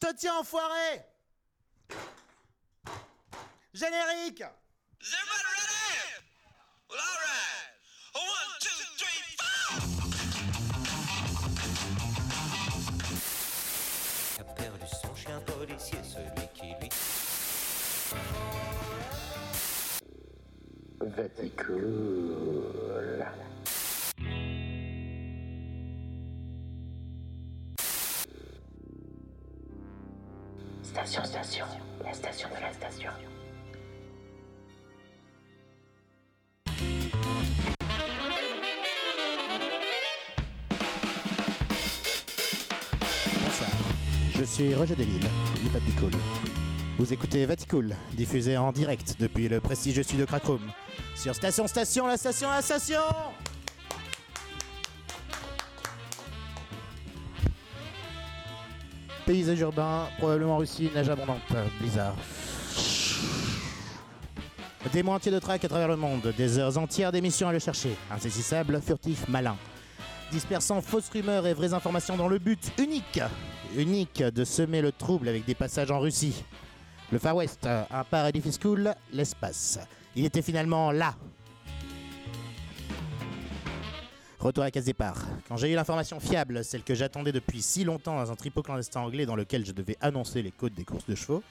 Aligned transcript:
Je 0.00 0.06
te 0.06 0.14
tiens, 0.14 0.38
enfoiré. 0.38 1.02
Générique. 3.74 4.44
A 14.38 14.44
perdu 14.54 14.86
son 15.02 15.16
chien 15.16 15.40
policier, 15.40 15.98
celui 16.04 16.46
qui 16.54 16.66
lui 16.80 16.90
Vaticool. 21.00 22.38
Station, 31.04 31.24
station, 31.24 31.64
la 32.04 32.12
station 32.12 32.48
de 32.48 32.60
la 32.60 32.72
station. 32.72 33.10
Bonsoir. 43.44 43.70
Je 44.34 44.42
suis 44.42 44.74
Roger 44.74 44.96
Delille, 44.96 45.20
du 45.62 45.68
Vaticool. 45.68 46.10
Vous 46.98 47.12
écoutez 47.12 47.46
Vaticool, 47.46 47.94
diffusé 48.14 48.56
en 48.56 48.72
direct 48.72 49.14
depuis 49.20 49.48
le 49.48 49.60
prestigieux 49.60 50.02
studio 50.02 50.26
Crackroom. 50.26 50.72
Sur 51.14 51.32
Station 51.32 51.68
Station, 51.68 52.08
la 52.08 52.16
station, 52.16 52.50
la 52.50 52.60
station 52.60 53.00
Paysage 59.28 59.60
urbain, 59.60 60.08
probablement 60.16 60.56
Russie, 60.56 60.90
neige 60.94 61.10
abondante, 61.10 61.42
blizzard. 61.78 62.16
Des 64.90 65.02
mois 65.02 65.16
entiers 65.16 65.30
de 65.30 65.38
track 65.38 65.62
à 65.66 65.68
travers 65.68 65.86
le 65.86 65.96
monde, 65.96 66.32
des 66.34 66.58
heures 66.58 66.78
entières 66.78 67.12
d'émissions 67.12 67.46
à 67.46 67.52
le 67.52 67.58
chercher. 67.58 67.94
Insaisissable, 68.10 68.80
furtif, 68.80 69.28
malin. 69.28 69.54
Dispersant 70.32 70.80
fausses 70.80 71.10
rumeurs 71.10 71.46
et 71.46 71.52
vraies 71.52 71.74
informations 71.74 72.16
dans 72.16 72.28
le 72.28 72.38
but 72.38 72.72
unique, 72.78 73.20
unique 73.76 74.22
de 74.22 74.44
semer 74.44 74.80
le 74.80 74.92
trouble 74.92 75.28
avec 75.28 75.44
des 75.44 75.54
passages 75.54 75.90
en 75.90 76.00
Russie. 76.00 76.42
Le 77.12 77.18
Far 77.18 77.36
West, 77.36 77.66
un 77.66 78.04
paradis 78.04 78.40
fiscal, 78.40 78.96
l'espace. 79.12 79.78
Il 80.16 80.24
était 80.24 80.40
finalement 80.40 80.90
là. 80.90 81.14
Retour 84.38 84.62
à 84.62 84.70
case 84.70 84.84
départ. 84.84 85.16
Quand 85.48 85.56
j'ai 85.56 85.72
eu 85.72 85.74
l'information 85.74 86.20
fiable, 86.20 86.64
celle 86.64 86.84
que 86.84 86.94
j'attendais 86.94 87.32
depuis 87.32 87.60
si 87.60 87.82
longtemps 87.82 88.16
dans 88.16 88.30
un 88.30 88.36
tripot 88.36 88.62
clandestin 88.62 89.00
anglais 89.00 89.26
dans 89.26 89.34
lequel 89.34 89.66
je 89.66 89.72
devais 89.72 89.96
annoncer 90.00 90.42
les 90.42 90.52
côtes 90.52 90.74
des 90.74 90.84
courses 90.84 91.06
de 91.06 91.16
chevaux, 91.16 91.42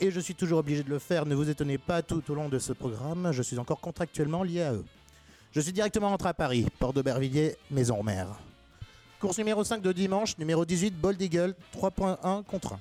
et 0.00 0.10
je 0.10 0.18
suis 0.20 0.34
toujours 0.34 0.60
obligé 0.60 0.82
de 0.82 0.88
le 0.88 0.98
faire, 0.98 1.26
ne 1.26 1.34
vous 1.34 1.50
étonnez 1.50 1.76
pas 1.76 2.00
tout 2.00 2.22
au 2.30 2.34
long 2.34 2.48
de 2.48 2.58
ce 2.58 2.72
programme, 2.72 3.30
je 3.32 3.42
suis 3.42 3.58
encore 3.58 3.78
contractuellement 3.80 4.42
lié 4.42 4.62
à 4.62 4.72
eux. 4.72 4.86
Je 5.52 5.60
suis 5.60 5.72
directement 5.72 6.08
rentré 6.08 6.30
à 6.30 6.34
Paris, 6.34 6.66
port 6.78 6.94
d'Aubervilliers, 6.94 7.56
maison 7.70 8.02
mère. 8.02 8.28
Course 9.20 9.36
numéro 9.36 9.62
5 9.62 9.82
de 9.82 9.92
dimanche, 9.92 10.38
numéro 10.38 10.64
18, 10.64 10.98
Bold 10.98 11.20
Eagle, 11.20 11.54
3.1 11.76 12.42
contre 12.44 12.72
1. 12.72 12.80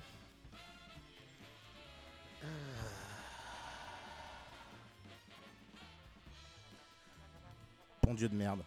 Bon 8.03 8.13
Dieu 8.13 8.29
de 8.29 8.35
merde. 8.35 8.59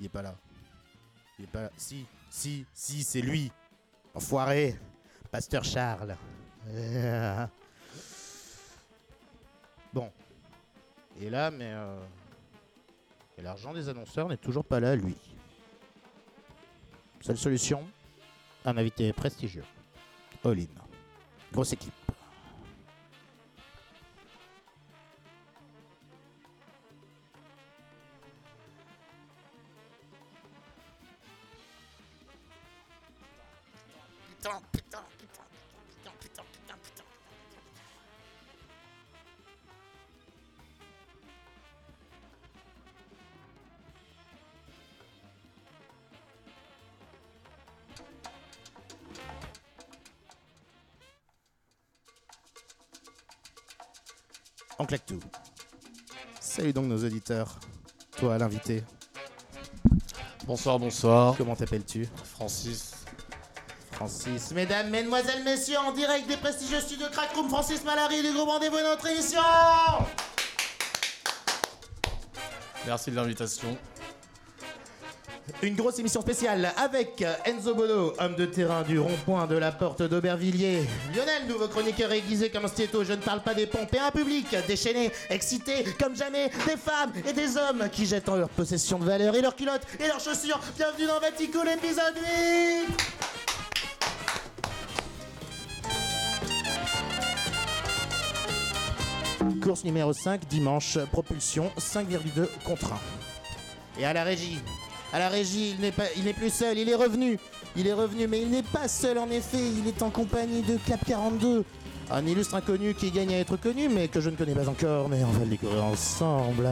Il 0.00 0.06
est 0.06 0.08
pas 0.08 0.22
là. 0.22 0.34
Il 1.38 1.44
est 1.44 1.48
pas 1.48 1.62
là. 1.62 1.70
Si, 1.76 2.06
si, 2.30 2.64
si, 2.72 3.04
c'est 3.04 3.20
lui. 3.20 3.52
Enfoiré. 4.14 4.76
Pasteur 5.30 5.62
Charles. 5.64 6.16
Bon. 9.92 10.10
Est 11.20 11.30
là, 11.30 11.50
mais... 11.50 11.72
euh, 11.74 11.98
Et 13.38 13.42
l'argent 13.42 13.72
des 13.74 13.88
annonceurs 13.88 14.28
n'est 14.28 14.36
toujours 14.36 14.64
pas 14.64 14.78
là, 14.78 14.94
lui. 14.94 15.16
Seule 17.20 17.36
solution, 17.36 17.84
un 18.64 18.76
invité 18.76 19.12
prestigieux. 19.12 19.64
All-in. 20.44 20.66
Grosse 21.52 21.72
équipe. 21.72 21.92
Putain, 34.40 34.58
putain, 34.72 34.98
putain, 35.18 35.42
putain, 36.00 36.12
putain, 36.18 36.42
putain, 36.50 36.74
putain. 36.82 37.04
On 54.78 54.86
claque 54.86 55.04
tout. 55.06 55.20
Salut 56.40 56.72
donc 56.72 56.86
nos 56.86 57.04
auditeurs. 57.04 57.58
Toi, 58.16 58.38
l'invité, 58.38 58.82
Bonsoir, 60.46 60.78
bonsoir. 60.78 61.36
comment 61.36 61.54
t'appelles-tu? 61.54 62.08
Francis. 62.24 62.89
Francis. 64.00 64.52
Mesdames, 64.52 64.88
mesdemoiselles, 64.88 65.44
messieurs, 65.44 65.76
en 65.76 65.92
direct 65.92 66.26
des 66.26 66.38
prestigieux 66.38 66.80
studios 66.80 67.08
Crackroom, 67.12 67.50
Francis 67.50 67.84
Malary 67.84 68.22
du 68.22 68.32
groupe 68.32 68.48
Rendez-vous 68.48 68.78
notre 68.78 69.06
émission 69.06 69.42
Merci 72.86 73.10
de 73.10 73.16
l'invitation. 73.16 73.76
Une 75.60 75.74
grosse 75.74 75.98
émission 75.98 76.22
spéciale 76.22 76.72
avec 76.78 77.22
Enzo 77.44 77.74
Bono, 77.74 78.14
homme 78.18 78.36
de 78.36 78.46
terrain 78.46 78.80
du 78.84 78.98
rond-point 78.98 79.46
de 79.46 79.56
la 79.56 79.70
porte 79.70 80.02
d'Aubervilliers. 80.02 80.88
Lionel, 81.14 81.46
nouveau 81.46 81.68
chroniqueur 81.68 82.10
aiguisé 82.10 82.48
comme 82.48 82.64
un 82.64 82.68
stiletto, 82.68 83.04
je 83.04 83.12
ne 83.12 83.20
parle 83.20 83.42
pas 83.42 83.52
des 83.52 83.66
pompes 83.66 83.92
et 83.92 83.98
un 83.98 84.10
public 84.10 84.46
déchaîné, 84.66 85.12
excité 85.28 85.84
comme 86.00 86.16
jamais, 86.16 86.48
des 86.66 86.78
femmes 86.78 87.12
et 87.28 87.34
des 87.34 87.58
hommes 87.58 87.90
qui 87.92 88.06
jettent 88.06 88.30
en 88.30 88.36
leur 88.36 88.48
possession 88.48 88.98
de 88.98 89.04
valeur 89.04 89.34
et 89.34 89.42
leurs 89.42 89.56
culottes 89.56 89.86
et 89.98 90.06
leurs 90.06 90.20
chaussures. 90.20 90.58
Bienvenue 90.78 91.06
dans 91.06 91.20
Vatico 91.20 91.62
l'épisode 91.62 92.16
8 92.88 93.09
Course 99.60 99.84
numéro 99.84 100.12
5, 100.12 100.46
dimanche, 100.48 100.98
propulsion 101.12 101.70
5,2 101.78 102.46
contre 102.64 102.92
1. 102.92 104.00
Et 104.00 104.04
à 104.06 104.12
la 104.12 104.24
régie, 104.24 104.58
à 105.12 105.18
la 105.18 105.28
régie, 105.28 105.74
il 105.74 105.80
n'est 105.80 105.92
pas, 105.92 106.04
il 106.16 106.24
n'est 106.24 106.32
plus 106.32 106.50
seul, 106.50 106.78
il 106.78 106.88
est 106.88 106.94
revenu. 106.94 107.38
Il 107.76 107.86
est 107.86 107.92
revenu, 107.92 108.26
mais 108.26 108.40
il 108.40 108.50
n'est 108.50 108.62
pas 108.62 108.88
seul 108.88 109.18
en 109.18 109.28
effet. 109.30 109.58
Il 109.58 109.86
est 109.86 110.02
en 110.02 110.10
compagnie 110.10 110.62
de 110.62 110.76
Cap 110.86 111.00
42, 111.06 111.64
un 112.10 112.26
illustre 112.26 112.54
inconnu 112.54 112.94
qui 112.94 113.10
gagne 113.10 113.34
à 113.34 113.38
être 113.38 113.56
connu, 113.56 113.88
mais 113.88 114.08
que 114.08 114.20
je 114.20 114.30
ne 114.30 114.36
connais 114.36 114.54
pas 114.54 114.68
encore. 114.68 115.08
Mais 115.08 115.22
on 115.24 115.30
va 115.30 115.44
le 115.44 115.50
découvrir 115.50 115.84
ensemble. 115.84 116.70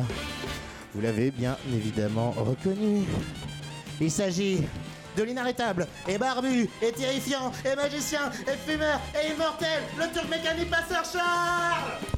Vous 0.94 1.00
l'avez 1.00 1.30
bien 1.30 1.56
évidemment 1.72 2.30
reconnu. 2.30 3.02
Il 4.00 4.10
s'agit 4.10 4.62
de 5.16 5.22
l'inarrêtable 5.22 5.86
et 6.06 6.16
barbu 6.16 6.70
et 6.80 6.92
terrifiant 6.92 7.52
et 7.70 7.74
magicien 7.76 8.30
et 8.46 8.70
fumeur 8.70 9.00
et 9.14 9.32
immortel, 9.32 9.82
le 9.98 10.12
turc 10.12 10.28
mécanique 10.30 10.70
passeur 10.70 11.04
Charles. 11.04 12.17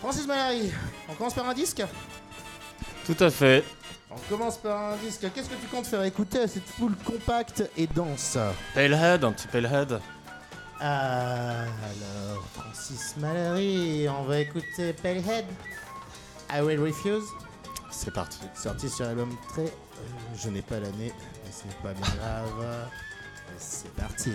Francis 0.00 0.26
Malary, 0.26 0.72
on 1.08 1.14
commence 1.14 1.34
par 1.34 1.48
un 1.48 1.54
disque 1.54 1.82
Tout 3.06 3.16
à 3.20 3.30
fait. 3.30 3.64
On 4.10 4.16
commence 4.30 4.56
par 4.58 4.92
un 4.92 4.96
disque. 4.96 5.26
Qu'est-ce 5.34 5.48
que 5.50 5.54
tu 5.56 5.66
comptes 5.66 5.86
faire 5.86 6.02
écouter 6.04 6.40
à 6.40 6.48
cette 6.48 6.66
foule 6.68 6.94
compacte 7.04 7.62
et 7.76 7.86
dense 7.88 8.38
Palehead, 8.74 9.24
un 9.24 9.32
petit 9.32 9.48
Palehead. 9.48 10.00
Ah, 10.80 11.62
alors, 11.62 12.44
Francis 12.54 13.14
Malary, 13.18 14.08
on 14.08 14.22
va 14.24 14.38
écouter 14.40 14.92
Palehead. 14.92 15.44
I 16.50 16.60
Will 16.62 16.80
Refuse, 16.80 17.24
C'est 17.90 18.12
parti. 18.14 18.38
sorti 18.54 18.88
sur 18.88 19.04
l'album 19.04 19.36
très. 19.50 19.64
euh, 19.64 19.66
je 20.40 20.48
n'ai 20.48 20.62
pas 20.62 20.78
l'année, 20.80 21.12
mais 21.44 21.50
c'est 21.50 21.76
pas 21.82 21.92
bien 21.92 22.06
grave. 22.16 22.86
C'est 23.58 23.92
parti. 23.94 24.32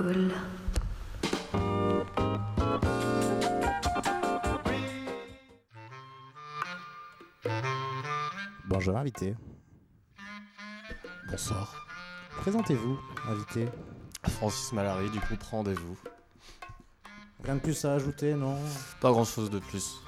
Cool. 0.00 0.32
Bonjour, 8.66 8.96
invité. 8.96 9.34
Bonsoir. 11.30 11.86
Présentez-vous, 12.38 12.98
invité. 13.28 13.68
Francis 14.26 14.72
Malary, 14.72 15.10
du 15.10 15.18
groupe 15.18 15.42
Rendez-vous. 15.42 15.98
Rien 17.44 17.56
de 17.56 17.60
plus 17.60 17.84
à 17.84 17.94
ajouter, 17.94 18.34
non? 18.34 18.56
Pas 19.00 19.10
grand 19.10 19.24
chose 19.24 19.50
de 19.50 19.58
plus. 19.58 20.00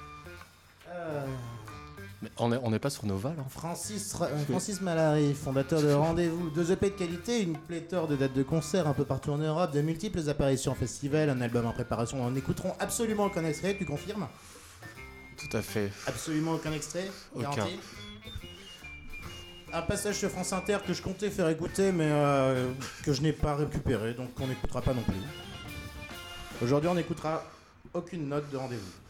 Mais 2.23 2.31
on 2.39 2.51
n'est 2.51 2.59
on 2.63 2.73
est 2.73 2.79
pas 2.79 2.89
sur 2.91 3.05
Noval, 3.05 3.35
hein. 3.39 3.45
Francis, 3.49 4.15
Ra- 4.15 4.27
euh, 4.27 4.45
Francis 4.49 4.81
Malary, 4.81 5.35
fondateur 5.35 5.83
de 5.83 5.93
Rendez-vous, 5.93 6.51
deux 6.51 6.71
EP 6.71 6.91
de 6.91 6.95
qualité, 6.95 7.43
une 7.43 7.59
pléthore 7.59 8.07
de 8.07 8.15
dates 8.15 8.33
de 8.35 8.45
concert 8.45 8.87
un 8.87 8.93
peu 8.95 9.05
partout 9.05 9.31
en 9.33 9.39
Europe, 9.39 9.73
de 9.73 9.81
multiples 9.83 10.29
apparitions 10.29 10.71
en 10.73 10.77
festival, 10.77 11.31
un 11.31 11.41
album 11.41 11.67
en 11.67 11.73
préparation. 11.73 12.25
On 12.25 12.35
écouteront 12.37 12.75
absolument 12.79 13.25
aucun 13.25 13.45
extrait, 13.45 13.77
tu 13.77 13.85
confirmes? 13.85 14.29
Tout 15.37 15.57
à 15.57 15.63
fait. 15.63 15.91
Absolument 16.07 16.53
aucun 16.53 16.73
extrait 16.73 17.11
Aucun. 17.35 17.51
Garanti? 17.51 17.81
Un 19.73 19.83
passage 19.83 20.17
sur 20.19 20.31
France 20.31 20.53
Inter 20.53 20.79
que 20.87 20.93
je 20.93 21.03
comptais 21.03 21.31
faire 21.31 21.49
écouter, 21.49 21.91
mais 21.93 22.07
euh, 22.09 22.71
que 23.05 23.13
je 23.13 23.23
n'ai 23.23 23.33
pas 23.33 23.57
récupéré, 23.57 24.15
donc 24.15 24.29
on 24.39 24.47
n'écoutera 24.47 24.81
pas 24.83 24.93
non 24.95 25.03
plus. 25.03 25.17
Aujourd'hui, 26.63 26.89
on 26.89 26.95
n'écoutera 26.95 27.43
aucune 27.95 28.29
note 28.29 28.49
de 28.53 28.57
rendez-vous. 28.59 29.02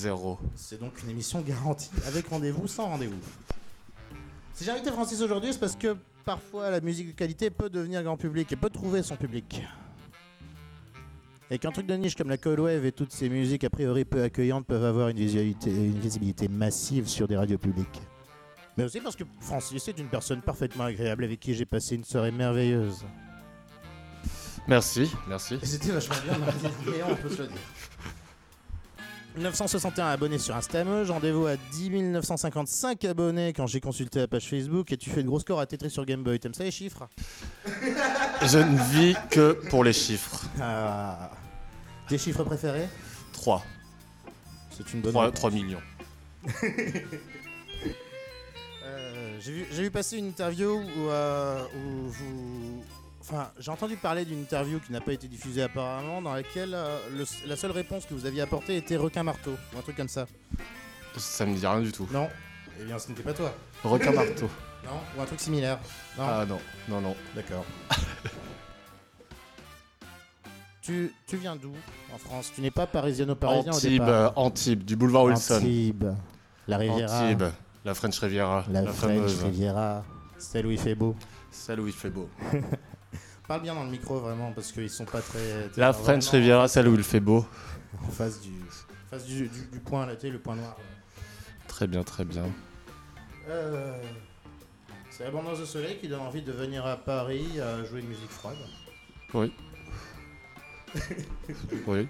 Zéro. 0.00 0.38
C'est 0.56 0.80
donc 0.80 1.02
une 1.02 1.10
émission 1.10 1.42
garantie, 1.42 1.90
avec 2.06 2.26
rendez-vous, 2.28 2.66
sans 2.66 2.86
rendez-vous. 2.86 3.18
Si 4.54 4.64
j'ai 4.64 4.70
invité 4.70 4.90
Francis 4.90 5.20
aujourd'hui, 5.20 5.52
c'est 5.52 5.58
parce 5.58 5.76
que 5.76 5.94
parfois 6.24 6.70
la 6.70 6.80
musique 6.80 7.08
de 7.08 7.12
qualité 7.12 7.50
peut 7.50 7.68
devenir 7.68 8.02
grand 8.02 8.16
public 8.16 8.50
et 8.50 8.56
peut 8.56 8.70
trouver 8.70 9.02
son 9.02 9.16
public. 9.16 9.62
Et 11.50 11.58
qu'un 11.58 11.70
truc 11.70 11.86
de 11.86 11.94
niche 11.94 12.14
comme 12.14 12.30
la 12.30 12.38
cold 12.38 12.60
wave 12.60 12.86
et 12.86 12.92
toutes 12.92 13.12
ces 13.12 13.28
musiques 13.28 13.62
a 13.64 13.68
priori 13.68 14.06
peu 14.06 14.22
accueillantes 14.22 14.64
peuvent 14.64 14.84
avoir 14.84 15.08
une, 15.08 15.18
visualité, 15.18 15.70
une 15.70 15.98
visibilité 15.98 16.48
massive 16.48 17.06
sur 17.06 17.28
des 17.28 17.36
radios 17.36 17.58
publiques. 17.58 18.00
Mais 18.78 18.84
aussi 18.84 19.00
parce 19.00 19.16
que 19.16 19.24
Francis 19.40 19.86
est 19.88 19.98
une 19.98 20.08
personne 20.08 20.40
parfaitement 20.40 20.84
agréable 20.84 21.24
avec 21.24 21.40
qui 21.40 21.54
j'ai 21.54 21.66
passé 21.66 21.96
une 21.96 22.04
soirée 22.04 22.30
merveilleuse. 22.30 23.04
Merci, 24.66 25.12
merci. 25.28 25.58
C'était 25.62 25.92
vachement 25.92 26.14
bien, 26.24 26.38
mais 26.86 27.02
on 27.02 27.16
peut 27.16 27.28
se 27.28 27.42
le 27.42 27.48
dire. 27.48 27.58
961 29.36 30.06
abonnés 30.08 30.38
sur 30.38 30.56
Instameuge, 30.56 31.10
rendez-vous 31.10 31.46
à 31.46 31.56
10 31.56 31.90
955 31.90 33.04
abonnés 33.04 33.52
quand 33.52 33.66
j'ai 33.66 33.80
consulté 33.80 34.18
la 34.18 34.28
page 34.28 34.48
Facebook 34.48 34.92
et 34.92 34.96
tu 34.96 35.08
fais 35.10 35.22
de 35.22 35.28
gros 35.28 35.38
scores 35.40 35.60
à 35.60 35.66
Tetris 35.66 35.90
sur 35.90 36.04
Game 36.04 36.22
Boy. 36.22 36.38
T'aimes 36.40 36.54
ça 36.54 36.64
les 36.64 36.70
chiffres? 36.70 37.08
Je 38.42 38.58
ne 38.58 38.78
vis 38.92 39.16
que 39.30 39.52
pour 39.70 39.84
les 39.84 39.92
chiffres. 39.92 40.44
Ah. 40.60 41.30
Tes 42.08 42.18
chiffres 42.18 42.42
préférés? 42.44 42.88
3. 43.32 43.64
C'est 44.76 44.92
une 44.94 45.00
bonne 45.00 45.12
3, 45.12 45.26
réponse. 45.26 45.52
millions. 45.52 45.82
Euh, 48.82 49.38
J'ai 49.40 49.82
vu, 49.82 49.90
passer 49.90 50.16
une 50.16 50.26
interview 50.26 50.72
où, 50.72 51.08
euh, 51.08 51.62
où 51.76 52.08
vous... 52.08 52.82
Enfin, 53.32 53.48
j'ai 53.60 53.70
entendu 53.70 53.96
parler 53.96 54.24
d'une 54.24 54.40
interview 54.40 54.80
qui 54.80 54.90
n'a 54.92 55.00
pas 55.00 55.12
été 55.12 55.28
diffusée 55.28 55.62
apparemment, 55.62 56.20
dans 56.20 56.34
laquelle 56.34 56.74
euh, 56.74 56.98
le- 57.16 57.48
la 57.48 57.54
seule 57.56 57.70
réponse 57.70 58.04
que 58.06 58.14
vous 58.14 58.26
aviez 58.26 58.40
apportée 58.42 58.76
était 58.76 58.96
requin 58.96 59.22
marteau, 59.22 59.52
ou 59.74 59.78
un 59.78 59.82
truc 59.82 59.96
comme 59.96 60.08
ça. 60.08 60.26
Ça 61.16 61.46
me 61.46 61.54
dit 61.54 61.64
rien 61.66 61.80
du 61.80 61.92
tout. 61.92 62.08
Non 62.12 62.28
Eh 62.80 62.84
bien, 62.84 62.98
ce 62.98 63.08
n'était 63.08 63.22
pas 63.22 63.32
toi. 63.32 63.54
Requin 63.84 64.10
marteau. 64.14 64.48
Non 64.84 64.98
Ou 65.16 65.22
un 65.22 65.26
truc 65.26 65.38
similaire 65.38 65.78
Non 66.18 66.24
Ah 66.26 66.44
non, 66.48 66.58
non, 66.88 67.00
non. 67.00 67.14
D'accord. 67.36 67.64
tu, 70.82 71.12
tu 71.26 71.36
viens 71.36 71.54
d'où 71.56 71.72
en 72.12 72.18
France? 72.18 72.50
Tu 72.54 72.60
n'es 72.62 72.70
pas 72.72 72.86
parisiano-parisien 72.88 73.72
au 73.72 73.76
Antibes, 73.76 73.92
départ? 73.92 74.08
euh, 74.08 74.28
Antibes, 74.36 74.84
du 74.84 74.96
boulevard 74.96 75.24
Wilson. 75.24 75.54
Antibes, 75.56 76.04
la 76.66 76.78
Riviera, 76.78 77.22
Antibes, 77.22 77.44
la 77.84 77.94
French 77.94 78.18
Riviera. 78.18 78.64
la, 78.70 78.82
La, 78.82 78.92
French 78.92 79.16
fameuse. 79.18 79.44
Riviera, 79.44 80.04
celle 80.38 80.66
où 80.66 80.70
il 80.72 80.80
fait 80.80 80.94
beau. 80.96 81.14
Celle 81.52 81.80
où 81.80 81.86
il 81.86 81.92
fait 81.92 82.10
beau. 82.10 82.28
Parle 83.50 83.62
bien 83.62 83.74
dans 83.74 83.82
le 83.82 83.90
micro 83.90 84.20
vraiment 84.20 84.52
parce 84.52 84.70
qu'ils 84.70 84.88
sont 84.88 85.06
pas 85.06 85.20
très. 85.20 85.68
La 85.76 85.90
vraiment 85.90 86.04
French 86.04 86.28
Riviera, 86.28 86.68
celle 86.68 86.86
où 86.86 86.94
il 86.94 87.02
fait 87.02 87.18
beau. 87.18 87.44
En 88.00 88.08
face 88.08 88.40
du, 88.40 88.52
en 88.52 89.10
face 89.10 89.24
du, 89.24 89.48
du- 89.48 89.66
du 89.72 89.80
point 89.80 90.06
là, 90.06 90.14
tu 90.14 90.20
sais, 90.20 90.30
le 90.30 90.38
point 90.38 90.54
noir. 90.54 90.76
Très 91.66 91.88
bien, 91.88 92.04
très 92.04 92.24
bien. 92.24 92.44
Euh, 93.48 94.00
c'est 95.10 95.24
l'abondance 95.24 95.58
de 95.58 95.64
soleil 95.64 95.98
qui 95.98 96.06
donne 96.06 96.20
envie 96.20 96.42
de 96.42 96.52
venir 96.52 96.86
à 96.86 96.96
Paris 96.96 97.60
à 97.60 97.82
jouer 97.82 98.02
de 98.02 98.06
musique 98.06 98.30
froide. 98.30 98.54
Oui. 99.34 99.52
oui. 101.88 102.06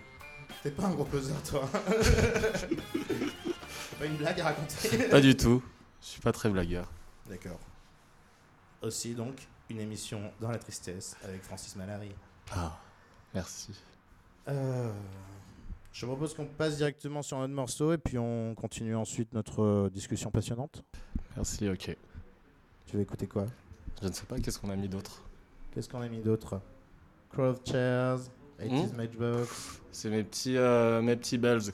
T'es 0.63 0.73
pas 0.73 0.85
un 0.89 0.91
gros 0.91 1.05
buzzer 1.05 1.33
toi. 1.49 1.67
T'as 1.73 2.67
pas 3.99 4.05
une 4.05 4.17
blague 4.19 4.39
à 4.43 4.45
raconter 4.45 5.09
Pas 5.09 5.23
du 5.23 5.35
tout. 5.35 5.63
Je 6.03 6.07
suis 6.07 6.21
pas 6.21 6.33
très 6.33 6.51
blagueur. 6.51 6.93
D'accord. 7.31 7.61
Aussi 8.83 9.15
donc 9.15 9.37
une 9.71 9.81
émission 9.81 10.21
dans 10.41 10.51
la 10.51 10.59
tristesse 10.59 11.17
avec 11.25 11.43
Francis 11.43 11.77
Malary. 11.77 12.11
Ah, 12.53 12.77
merci. 13.35 13.73
Euh, 14.49 14.93
je 15.93 16.07
propose 16.07 16.35
qu'on 16.35 16.47
passe 16.47 16.77
directement 16.77 17.23
sur 17.23 17.39
un 17.39 17.45
autre 17.45 17.55
morceau 17.55 17.93
et 17.93 17.99
puis 17.99 18.19
on 18.19 18.55
continue 18.55 18.95
ensuite 18.97 19.33
notre 19.33 19.63
euh, 19.63 19.91
discussion 19.91 20.31
passionnante. 20.31 20.83
Merci, 21.37 21.69
ok. 21.69 21.97
Tu 22.87 22.97
veux 22.97 23.03
écouter 23.03 23.27
quoi? 23.27 23.47
Je 24.03 24.09
ne 24.09 24.13
sais 24.13 24.25
pas, 24.25 24.39
qu'est-ce 24.39 24.59
qu'on 24.59 24.71
a 24.71 24.77
mis 24.77 24.89
d'autre? 24.89 25.23
Qu'est-ce 25.73 25.89
qu'on 25.89 26.01
a 26.01 26.09
mis 26.09 26.21
d'autre? 26.21 26.61
Crowd 27.31 27.59
Chairs, 27.65 28.19
80s 28.61 28.93
Hmm 28.93 28.97
Matchbox. 28.97 29.81
C'est 29.93 30.11
mes 30.11 30.25
petits, 30.25 30.57
euh, 30.57 31.01
mes 31.03 31.17
petits 31.17 31.39
belges, 31.39 31.71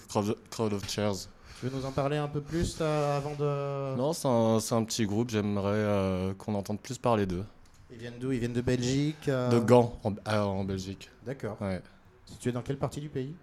Crowd 0.50 0.72
of 0.72 0.88
Chairs. 0.88 1.14
Tu 1.58 1.66
veux 1.66 1.76
nous 1.76 1.86
en 1.86 1.92
parler 1.92 2.18
un 2.18 2.28
peu 2.28 2.42
plus 2.42 2.78
là, 2.78 3.16
avant 3.16 3.34
de. 3.34 3.96
Non, 3.96 4.12
c'est 4.12 4.28
un, 4.28 4.78
un 4.78 4.84
petit 4.84 5.06
groupe, 5.06 5.30
j'aimerais 5.30 5.70
euh, 5.72 6.34
qu'on 6.34 6.54
entende 6.54 6.80
plus 6.80 6.98
parler 6.98 7.24
d'eux. 7.24 7.44
Ils 7.90 7.99
viennent 7.99 8.19
d'où? 8.19 8.33
Ils 8.33 8.40
viennent 8.40 8.52
de 8.52 8.61
Belgique 8.61 9.28
euh, 9.28 9.49
De 9.50 9.59
Gand, 9.59 9.99
en, 10.02 10.14
ah, 10.25 10.47
en 10.47 10.64
Belgique. 10.64 11.11
D'accord. 11.25 11.61
Ouais. 11.61 11.81
Situé 12.25 12.52
dans 12.52 12.62
quelle 12.62 12.78
partie 12.78 13.00
du 13.00 13.09
pays? 13.09 13.35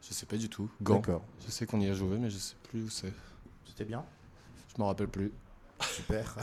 Je 0.00 0.14
sais 0.14 0.26
pas 0.26 0.36
du 0.36 0.48
tout. 0.48 0.70
Gand. 0.80 0.96
D'accord. 0.96 1.22
Je 1.44 1.50
sais 1.50 1.66
qu'on 1.66 1.80
y 1.80 1.88
a 1.88 1.94
joué, 1.94 2.16
mais 2.18 2.30
je 2.30 2.38
sais 2.38 2.56
plus 2.62 2.82
où 2.82 2.88
c'est. 2.88 3.12
C'était 3.66 3.84
bien? 3.84 4.04
Je 4.74 4.80
m'en 4.80 4.86
rappelle 4.86 5.08
plus. 5.08 5.32
Super. 5.80 6.36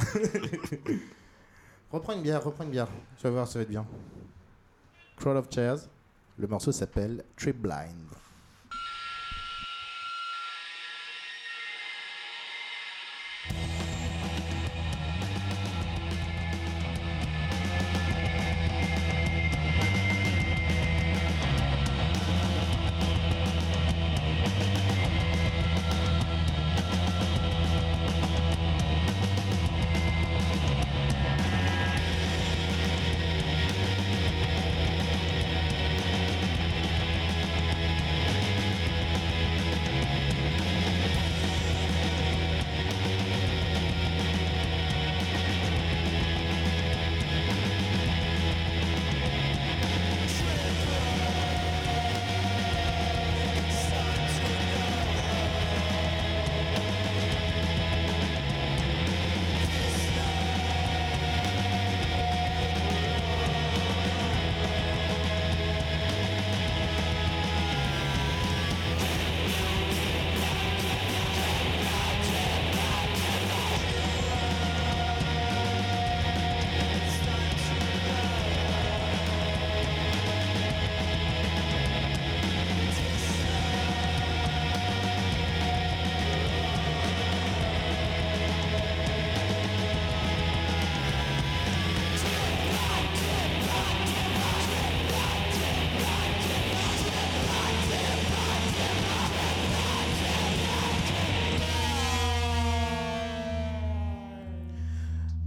reprends 1.92 2.14
une 2.14 2.22
bière, 2.22 2.44
reprends 2.44 2.64
une 2.64 2.72
bière. 2.72 2.88
Tu 3.18 3.24
vas 3.24 3.32
voir, 3.32 3.48
ça 3.48 3.60
va 3.60 3.64
être 3.64 3.70
bien. 3.70 3.86
Crowd 5.18 5.38
of 5.38 5.48
Chairs. 5.52 5.80
Le 6.38 6.48
morceau 6.48 6.72
s'appelle 6.72 7.24
Trip 7.36 7.60
Blind. 7.60 8.10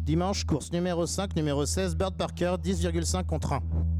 Dimanche, 0.02 0.44
course 0.44 0.72
numéro 0.72 1.06
5, 1.06 1.36
numéro 1.36 1.64
16, 1.64 1.94
Bird 1.94 2.16
Parker, 2.16 2.56
10,5 2.60 3.24
contre 3.24 3.52
1. 3.52 3.91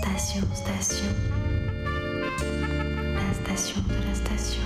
Station, 0.00 0.42
station. 0.54 1.06
La 3.14 3.34
station 3.34 3.80
de 3.82 4.06
la 4.06 4.14
station. 4.14 4.62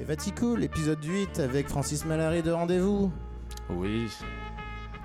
Et 0.00 0.04
Vatico, 0.04 0.56
l'épisode 0.56 1.02
8 1.04 1.40
avec 1.40 1.68
Francis 1.68 2.04
Malary 2.04 2.42
de 2.42 2.50
Rendez-vous. 2.52 3.12
Oui. 3.70 4.08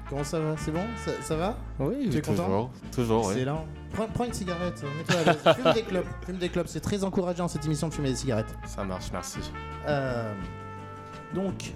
Comment 0.10 0.24
ça 0.24 0.40
va? 0.40 0.56
C'est 0.58 0.72
bon? 0.72 0.86
Ça, 1.04 1.12
ça 1.22 1.36
va? 1.36 1.58
Oui, 1.80 2.10
Tu 2.12 2.18
es 2.18 2.22
toujours. 2.22 2.46
content? 2.46 2.72
Toujours, 2.94 3.26
oui. 3.28 3.34
Excellent. 3.34 3.66
Prends, 3.94 4.08
prends 4.08 4.26
une 4.26 4.34
cigarette, 4.34 4.84
mets-toi 4.84 5.16
à 5.22 5.24
l'aise. 5.34 5.56
Fume 5.64 5.74
des 5.74 5.84
clopes. 5.84 6.08
Fume 6.26 6.38
des 6.38 6.50
clopes. 6.50 6.68
C'est 6.68 6.80
très 6.82 7.04
encourageant 7.04 7.48
cette 7.48 7.66
émission 7.66 7.88
de 7.90 7.94
fumer 7.94 8.10
des 8.10 8.16
cigarettes. 8.16 8.56
Ça 8.66 8.84
marche, 8.84 9.06
merci. 9.12 9.40
Euh, 9.88 10.34
donc, 11.34 11.74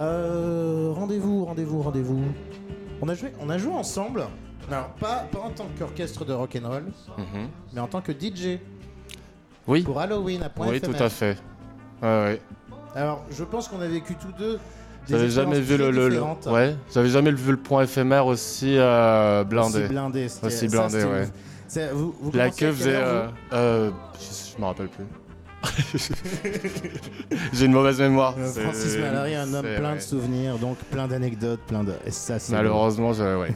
euh, 0.00 0.92
rendez-vous, 0.94 1.44
rendez-vous, 1.44 1.82
rendez-vous. 1.82 2.20
On 3.02 3.08
a 3.08 3.14
joué, 3.14 3.32
on 3.40 3.48
a 3.50 3.58
joué 3.58 3.72
ensemble. 3.72 4.24
Alors 4.70 4.88
pas, 5.00 5.26
pas 5.30 5.40
en 5.40 5.50
tant 5.50 5.66
qu'orchestre 5.78 6.24
de 6.24 6.32
rock 6.32 6.56
and 6.62 6.68
roll, 6.68 6.84
Mhm. 7.18 7.48
mais 7.74 7.80
en 7.80 7.86
tant 7.86 8.00
que 8.00 8.12
DJ 8.12 8.58
Oui, 9.66 9.82
pour 9.82 10.00
Halloween 10.00 10.42
à 10.42 10.48
point 10.48 10.68
oui, 10.68 10.80
tout 10.80 10.92
à 10.98 11.08
fait. 11.10 11.36
Ouais, 12.02 12.08
ouais. 12.08 12.40
Alors, 12.94 13.24
je 13.30 13.44
pense 13.44 13.68
qu'on 13.68 13.80
a 13.80 13.86
vécu 13.88 14.14
tous 14.14 14.32
deux. 14.38 14.58
des 15.06 15.12
J'avais 15.12 15.28
jamais 15.28 15.58
expériences 15.58 15.68
vu 15.68 15.76
le, 15.76 15.84
très 15.84 15.92
le, 15.92 16.04
le- 16.08 16.14
différentes. 16.14 16.46
ouais, 16.46 16.76
j'avais 16.94 17.08
jamais 17.10 17.30
vu 17.32 17.50
le 17.50 17.58
point 17.58 17.82
éphémère 17.82 18.26
aussi 18.26 18.76
euh, 18.78 19.44
blindé. 19.44 19.80
Aussi 19.80 19.88
blindé. 19.88 20.28
c'était- 20.30 20.46
Aussi 20.46 20.70
ça, 20.70 20.76
blindé, 20.78 21.00
c'était 21.00 21.12
ouais. 21.12 21.28
C'est- 21.68 21.92
Vous, 21.92 22.14
vous 22.20 22.30
La 22.32 22.44
commencez 22.44 22.46
à 22.46 22.48
queue 22.50 22.52
quelle 22.66 22.74
faisait. 22.74 22.94
heure, 22.96 23.32
Euh, 23.52 23.88
euh, 23.88 23.90
je, 24.18 24.52
je 24.56 24.60
me 24.60 24.64
rappelle 24.66 24.88
plus. 24.88 25.04
J'ai 27.52 27.66
une 27.66 27.72
mauvaise 27.72 28.00
mémoire. 28.00 28.34
Francis 28.36 28.96
Malary, 28.98 29.34
un 29.34 29.52
homme 29.54 29.62
plein 29.76 29.90
ouais. 29.92 29.96
de 29.96 30.02
souvenirs, 30.02 30.58
donc 30.58 30.76
plein 30.90 31.06
d'anecdotes, 31.08 31.60
plein 31.66 31.84
de. 31.84 31.92
Et 32.06 32.10
ça, 32.10 32.38
c'est. 32.38 32.52
Malheureusement, 32.52 33.12
je, 33.12 33.38
ouais. 33.40 33.54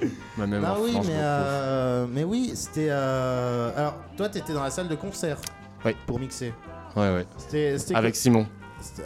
Ma 0.38 0.46
mémoire 0.46 0.76
Ah 0.76 0.80
oui, 0.82 0.92
mais, 0.94 1.08
euh, 1.14 2.06
mais 2.10 2.24
oui, 2.24 2.52
c'était. 2.54 2.88
euh, 2.90 3.70
Alors, 3.76 3.94
toi, 4.16 4.28
t'étais 4.28 4.52
dans 4.52 4.62
la 4.62 4.70
salle 4.70 4.88
de 4.88 4.94
concert. 4.94 5.38
Oui. 5.84 5.96
Pour 6.06 6.18
mixer. 6.20 6.52
Ouais, 6.96 7.14
ouais. 7.14 7.26
C'était 7.38 7.78
c'était 7.78 7.94
Avec 7.94 8.12
que- 8.12 8.18
Simon. 8.18 8.46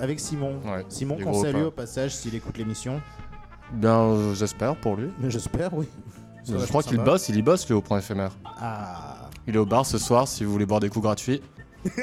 avec 0.00 0.20
Simon. 0.20 0.60
Ouais. 0.64 0.84
Simon, 0.88 1.18
qu'on 1.22 1.42
salue 1.42 1.64
au 1.64 1.70
passage 1.70 2.14
s'il 2.14 2.34
écoute 2.34 2.56
l'émission. 2.58 3.00
Bien, 3.72 3.98
euh, 4.00 4.34
j'espère 4.34 4.76
pour 4.76 4.96
lui. 4.96 5.10
Mais 5.20 5.30
J'espère, 5.30 5.72
oui. 5.74 5.88
Je 6.46 6.56
crois 6.66 6.82
qu'il 6.82 6.98
bosse, 6.98 7.28
il 7.28 7.36
y 7.36 7.42
bosse 7.42 7.66
lui 7.66 7.74
au 7.74 7.80
point 7.80 7.98
éphémère. 7.98 8.30
Ah. 8.60 9.30
Il 9.46 9.54
est 9.54 9.58
au 9.58 9.66
bar 9.66 9.84
ce 9.86 9.98
soir 9.98 10.28
si 10.28 10.44
vous 10.44 10.52
voulez 10.52 10.66
boire 10.66 10.80
des 10.80 10.88
coups 10.88 11.02
gratuits. 11.04 11.42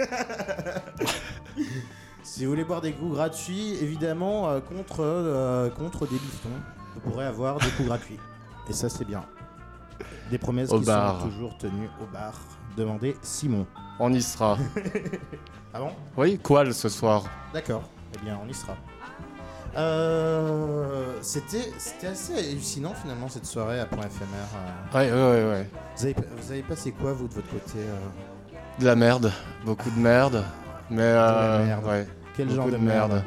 Si 2.24 2.46
vous 2.46 2.52
voulez 2.52 2.64
boire 2.64 2.82
des 2.82 2.94
coups 2.94 3.14
gratuits, 3.14 3.74
évidemment, 3.82 4.50
euh, 4.50 4.60
contre, 4.62 5.00
euh, 5.02 5.70
contre 5.72 6.06
des 6.08 6.16
bifetons, 6.16 6.50
vous 6.94 7.02
pourrez 7.02 7.26
avoir 7.26 7.58
des 7.58 7.68
coups 7.72 7.88
gratuits. 7.88 8.20
Et 8.70 8.74
ça, 8.74 8.90
c'est 8.90 9.06
bien. 9.06 9.24
Des 10.30 10.38
promesses 10.38 10.72
Au 10.72 10.80
qui 10.80 10.86
bar. 10.86 11.22
sont 11.22 11.28
toujours 11.30 11.58
tenues 11.58 11.90
au 12.02 12.06
bar. 12.06 12.34
Demandez 12.78 13.18
Simon. 13.22 13.66
On 14.00 14.14
y 14.14 14.22
sera. 14.22 14.58
Ah 15.74 15.80
bon? 15.80 15.92
Oui, 16.18 16.38
Qual 16.44 16.74
ce 16.74 16.90
soir. 16.90 17.24
D'accord. 17.54 17.84
Eh 18.14 18.26
bien, 18.26 18.38
on 18.44 18.48
y 18.50 18.54
sera. 18.54 18.76
Euh, 19.78 21.14
C'était 21.22 21.72
c'était 21.78 22.08
assez 22.08 22.34
hallucinant 22.38 22.94
finalement 22.94 23.30
cette 23.30 23.46
soirée 23.46 23.80
à 23.80 23.86
point 23.86 24.06
éphémère. 24.06 24.50
Ouais, 24.94 25.10
ouais, 25.10 25.18
ouais, 25.18 25.50
ouais. 25.50 25.70
Vous, 25.96 26.04
avez, 26.04 26.16
vous 26.38 26.52
avez 26.52 26.64
passé 26.64 26.92
quoi 26.92 27.14
vous 27.14 27.30
de 27.30 27.34
votre 27.36 27.50
côté 27.50 27.80
De 28.80 28.86
la 28.86 28.96
merde, 28.96 29.32
beaucoup 29.66 29.90
de 29.92 30.00
merde. 30.00 30.44
Mais 30.90 31.02
euh, 31.04 31.66
merde. 31.66 31.86
ouais. 31.86 32.08
Quel 32.36 32.48
Beaucoup 32.48 32.58
genre 32.58 32.66
de 32.68 32.72
de 32.72 32.78
merde, 32.78 33.12
merde. 33.12 33.24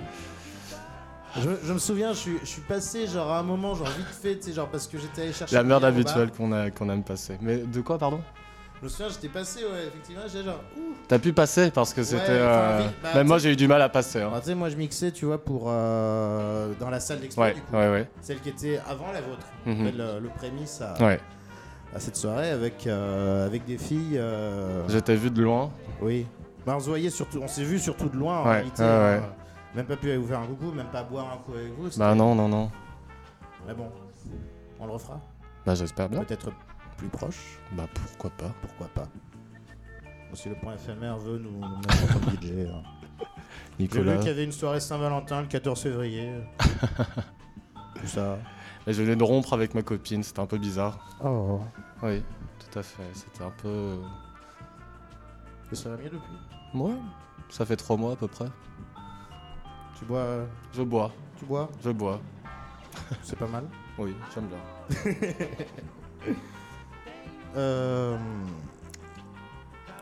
je, 1.62 1.66
je 1.66 1.72
me 1.72 1.78
souviens, 1.78 2.12
je 2.12 2.18
suis, 2.18 2.38
je 2.40 2.46
suis 2.46 2.62
passé 2.62 3.07
genre 3.07 3.30
à 3.30 3.38
un 3.38 3.42
moment, 3.42 3.74
genre 3.74 3.88
vite 3.88 4.07
fait, 4.09 4.37
tu 4.37 4.44
sais, 4.48 4.52
genre 4.52 4.68
parce 4.68 4.87
que 4.87 4.98
j'étais 4.98 5.22
allé 5.22 5.33
chercher. 5.33 5.54
La 5.54 5.62
merde 5.62 5.85
habituelle 5.85 6.30
qu'on 6.30 6.52
a 6.52 6.70
qu'on 6.70 6.88
aime 6.90 7.02
passer. 7.04 7.38
Mais 7.40 7.59
de 7.59 7.80
quoi, 7.80 7.98
pardon? 7.98 8.20
Je 8.80 8.85
me 8.87 8.90
souviens, 8.90 9.09
j'étais 9.09 9.28
passé, 9.28 9.61
ouais, 9.61 9.87
effectivement, 9.88 10.22
j'étais 10.26 10.44
genre. 10.44 10.61
T'as 11.09 11.18
pu 11.18 11.33
passer 11.33 11.70
parce 11.70 11.94
que 11.94 12.02
c'était. 12.02 12.22
enfin, 12.22 12.33
euh, 12.33 12.78
vite, 12.83 12.96
bah, 13.02 13.09
Même 13.14 13.26
moi, 13.28 13.38
j'ai 13.38 13.52
eu 13.52 13.57
du 13.57 13.68
mal 13.68 13.80
à 13.80 13.88
passer. 13.88 14.20
hein. 14.20 14.28
Alors, 14.28 14.40
tu 14.40 14.46
sais, 14.48 14.54
moi 14.54 14.68
je 14.68 14.76
mixais, 14.76 15.11
tu 15.12 15.24
vois, 15.26 15.42
pour. 15.42 15.66
euh, 15.68 16.72
dans 16.80 16.90
la 16.90 17.00
salle 17.00 17.20
d'expo, 17.20 17.40
Ouais, 17.40 17.54
du 17.54 17.61
coup. 17.61 17.76
ouais, 17.76 17.88
ouais. 17.90 18.09
Celle 18.20 18.40
qui 18.40 18.48
était 18.50 18.80
avant 18.88 19.12
la 19.12 19.20
vôtre. 19.20 19.46
Mhm. 19.66 19.92
Le, 19.96 20.20
le 20.20 20.28
prémisse 20.30 20.80
à, 20.83 21.02
Ouais. 21.02 21.20
À 21.94 22.00
cette 22.00 22.16
soirée 22.16 22.50
avec, 22.50 22.87
euh, 22.87 23.46
avec 23.46 23.64
des 23.64 23.78
filles. 23.78 24.18
euh, 24.18 24.87
J'étais 24.88 25.14
vu 25.16 25.30
de 25.30 25.42
loin. 25.42 25.70
Oui. 26.00 26.26
Bah, 26.66 26.74
on 26.76 26.80
se 26.80 26.88
voyait 26.88 27.11
surtout, 27.11 27.40
on 27.42 27.48
s'est 27.48 27.64
vu 27.64 27.78
surtout 27.78 28.09
de 28.09 28.16
loin 28.16 28.38
en 28.40 28.44
Ouais, 28.46 28.52
réalité. 28.52 28.83
ouais, 28.83 28.88
hein. 28.88 29.20
ouais. 29.20 29.22
Même 29.76 29.87
pas 29.87 29.96
pu 29.96 30.14
vous 30.16 30.26
faire 30.26 30.40
un 30.40 30.46
coucou, 30.46 30.70
même 30.72 30.87
pas 30.87 31.02
boire 31.02 31.33
un 31.33 31.37
coup 31.38 31.52
avec 31.59 31.72
vous. 31.76 31.88
Bah 31.98 32.14
non, 32.14 32.35
non, 32.35 32.48
non. 32.48 32.70
Mais 33.66 33.74
bon, 33.74 33.90
on 34.80 34.87
le 34.87 34.92
refera. 34.92 35.20
Bah 35.66 35.74
j'espère 35.74 36.09
bien. 36.09 36.22
Peut-être 36.24 36.50
plus 36.96 37.09
proche, 37.09 37.59
Bah 37.72 37.85
pourquoi 37.92 38.30
pas. 38.30 38.52
pourquoi 38.62 38.87
pas. 38.94 39.09
Bon, 40.30 40.35
si 40.35 40.48
le 40.48 40.54
point 40.54 40.74
éphémère 40.74 41.16
veut 41.18 41.38
nous, 41.38 41.50
nous 41.50 41.76
mettre 41.76 42.12
comme 42.12 42.33
DJ. 42.35 42.68
hein. 42.70 42.83
J'ai 43.78 43.87
vu 43.87 43.98
Nicolas. 43.98 44.16
qu'il 44.18 44.26
y 44.28 44.30
avait 44.30 44.44
une 44.44 44.52
soirée 44.52 44.78
Saint-Valentin 44.80 45.40
le 45.42 45.46
14 45.48 45.80
février. 45.83 46.30
Tout 48.00 48.07
ça. 48.07 48.38
Et 48.87 48.92
je 48.92 49.03
venais 49.03 49.16
de 49.16 49.23
rompre 49.25 49.53
avec 49.55 49.75
ma 49.75 49.83
copine, 49.83 50.23
c'était 50.23 50.40
un 50.40 50.47
peu 50.47 50.59
bizarre. 50.59 50.99
Oh. 51.25 51.61
Oui, 52.03 52.23
tout 52.59 52.79
à 52.79 52.83
fait. 52.83 53.03
C'était 53.14 53.42
un 53.44 53.53
peu. 53.62 53.97
Et 55.73 55.75
ça 55.75 55.90
va 55.90 55.97
mieux 55.97 56.11
depuis? 56.11 56.79
Ouais, 56.79 56.94
ça 57.49 57.64
fait 57.64 57.77
trois 57.77 57.97
mois 57.97 58.12
à 58.12 58.16
peu 58.16 58.29
près. 58.29 58.47
Tu 59.99 60.05
bois, 60.05 60.18
euh, 60.18 60.47
Je 60.73 60.83
bois, 60.83 61.12
tu 61.38 61.44
bois? 61.47 61.68
Je 61.83 61.90
bois. 61.90 62.20
C'est 63.23 63.38
pas 63.38 63.47
mal. 63.47 63.64
Oui, 63.99 64.14
j'aime 64.35 64.49
bien. 64.49 65.44
Euh, 67.57 68.16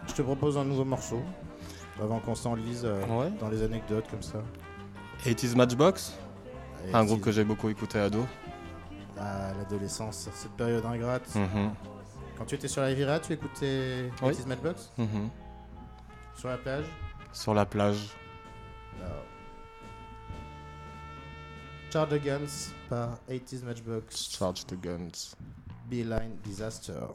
je 0.08 0.14
te 0.14 0.22
propose 0.22 0.56
un 0.56 0.64
nouveau 0.64 0.86
morceau. 0.86 1.20
Avant 2.02 2.18
qu'on 2.18 2.34
s'enlise 2.34 2.80
euh, 2.86 3.04
Ouais. 3.08 3.30
dans 3.38 3.50
les 3.50 3.62
anecdotes 3.62 4.08
comme 4.10 4.22
ça. 4.22 4.38
80s 5.22 5.54
Matchbox, 5.54 6.16
Et 6.88 6.94
un 6.94 7.04
groupe 7.04 7.20
que 7.20 7.30
j'ai 7.30 7.44
beaucoup 7.44 7.68
écouté 7.68 7.98
ado. 7.98 8.24
L'adolescence, 9.58 10.28
cette 10.32 10.52
période 10.52 10.84
ingrate. 10.84 11.34
Mhm, 11.34 11.72
Quand 12.38 12.44
tu 12.44 12.54
étais 12.54 12.68
sur 12.68 12.80
la 12.82 12.88
Riviera, 12.88 13.20
tu 13.20 13.32
écoutais 13.32 14.10
Oui. 14.22 14.32
80s 14.32 14.46
Matchbox 14.46 14.90
mhm. 14.98 15.28
Sur 16.34 16.48
la 16.48 16.58
plage 16.58 16.84
Sur 17.32 17.54
la 17.54 17.66
plage. 17.66 18.08
Charge 21.92 22.08
the 22.08 22.24
Guns 22.24 22.72
par 22.88 23.18
80s 23.28 23.64
Matchbox. 23.64 24.30
Charge 24.30 24.64
the 24.64 24.80
guns. 24.80 25.34
Beeline 25.90 26.36
Disaster. 26.42 27.12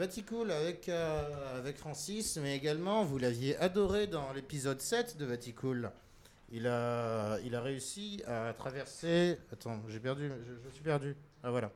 Vaticool 0.00 0.50
avec, 0.50 0.88
euh, 0.88 1.58
avec 1.58 1.76
Francis, 1.76 2.38
mais 2.42 2.56
également, 2.56 3.04
vous 3.04 3.18
l'aviez 3.18 3.58
adoré 3.58 4.06
dans 4.06 4.32
l'épisode 4.32 4.80
7 4.80 5.18
de 5.18 5.26
Vaticool. 5.26 5.90
Il 6.50 6.66
a, 6.66 7.36
il 7.44 7.54
a 7.54 7.60
réussi 7.60 8.22
à 8.26 8.54
traverser. 8.54 9.36
Attends, 9.52 9.78
j'ai 9.90 10.00
perdu. 10.00 10.32
Je, 10.64 10.70
suis 10.70 10.82
perdu. 10.82 11.14
Ah, 11.42 11.50
voilà. 11.50 11.70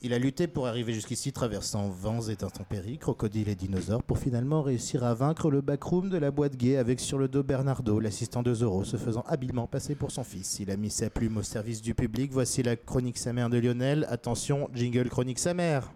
Il 0.00 0.14
a 0.14 0.18
lutté 0.20 0.46
pour 0.46 0.68
arriver 0.68 0.92
jusqu'ici, 0.92 1.32
traversant 1.32 1.88
vents 1.88 2.28
et 2.28 2.44
intempéries, 2.44 2.98
crocodiles 2.98 3.48
et 3.48 3.56
dinosaures, 3.56 4.04
pour 4.04 4.18
finalement 4.18 4.62
réussir 4.62 5.02
à 5.02 5.12
vaincre 5.12 5.50
le 5.50 5.60
backroom 5.60 6.08
de 6.08 6.18
la 6.18 6.30
boîte 6.30 6.54
gay 6.54 6.76
avec 6.76 7.00
sur 7.00 7.18
le 7.18 7.26
dos 7.26 7.42
Bernardo, 7.42 7.98
l'assistant 7.98 8.44
de 8.44 8.54
Zorro, 8.54 8.84
se 8.84 8.96
faisant 8.96 9.24
habilement 9.26 9.66
passer 9.66 9.96
pour 9.96 10.12
son 10.12 10.22
fils. 10.22 10.60
Il 10.60 10.70
a 10.70 10.76
mis 10.76 10.90
sa 10.90 11.10
plume 11.10 11.38
au 11.38 11.42
service 11.42 11.82
du 11.82 11.96
public. 11.96 12.30
Voici 12.30 12.62
la 12.62 12.76
chronique 12.76 13.18
sa 13.18 13.32
mère 13.32 13.50
de 13.50 13.58
Lionel. 13.58 14.06
Attention, 14.08 14.70
jingle 14.72 15.08
chronique 15.08 15.40
sa 15.40 15.52
mère. 15.52 15.90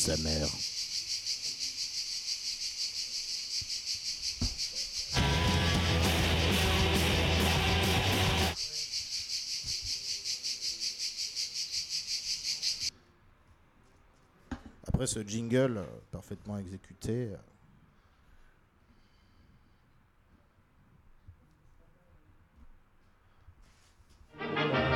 Sa 0.00 0.16
mère. 0.16 0.48
Après 14.86 15.06
ce 15.06 15.20
jingle 15.20 15.76
euh, 15.76 15.84
parfaitement 16.10 16.56
exécuté, 16.56 17.34
euh, 24.40 24.89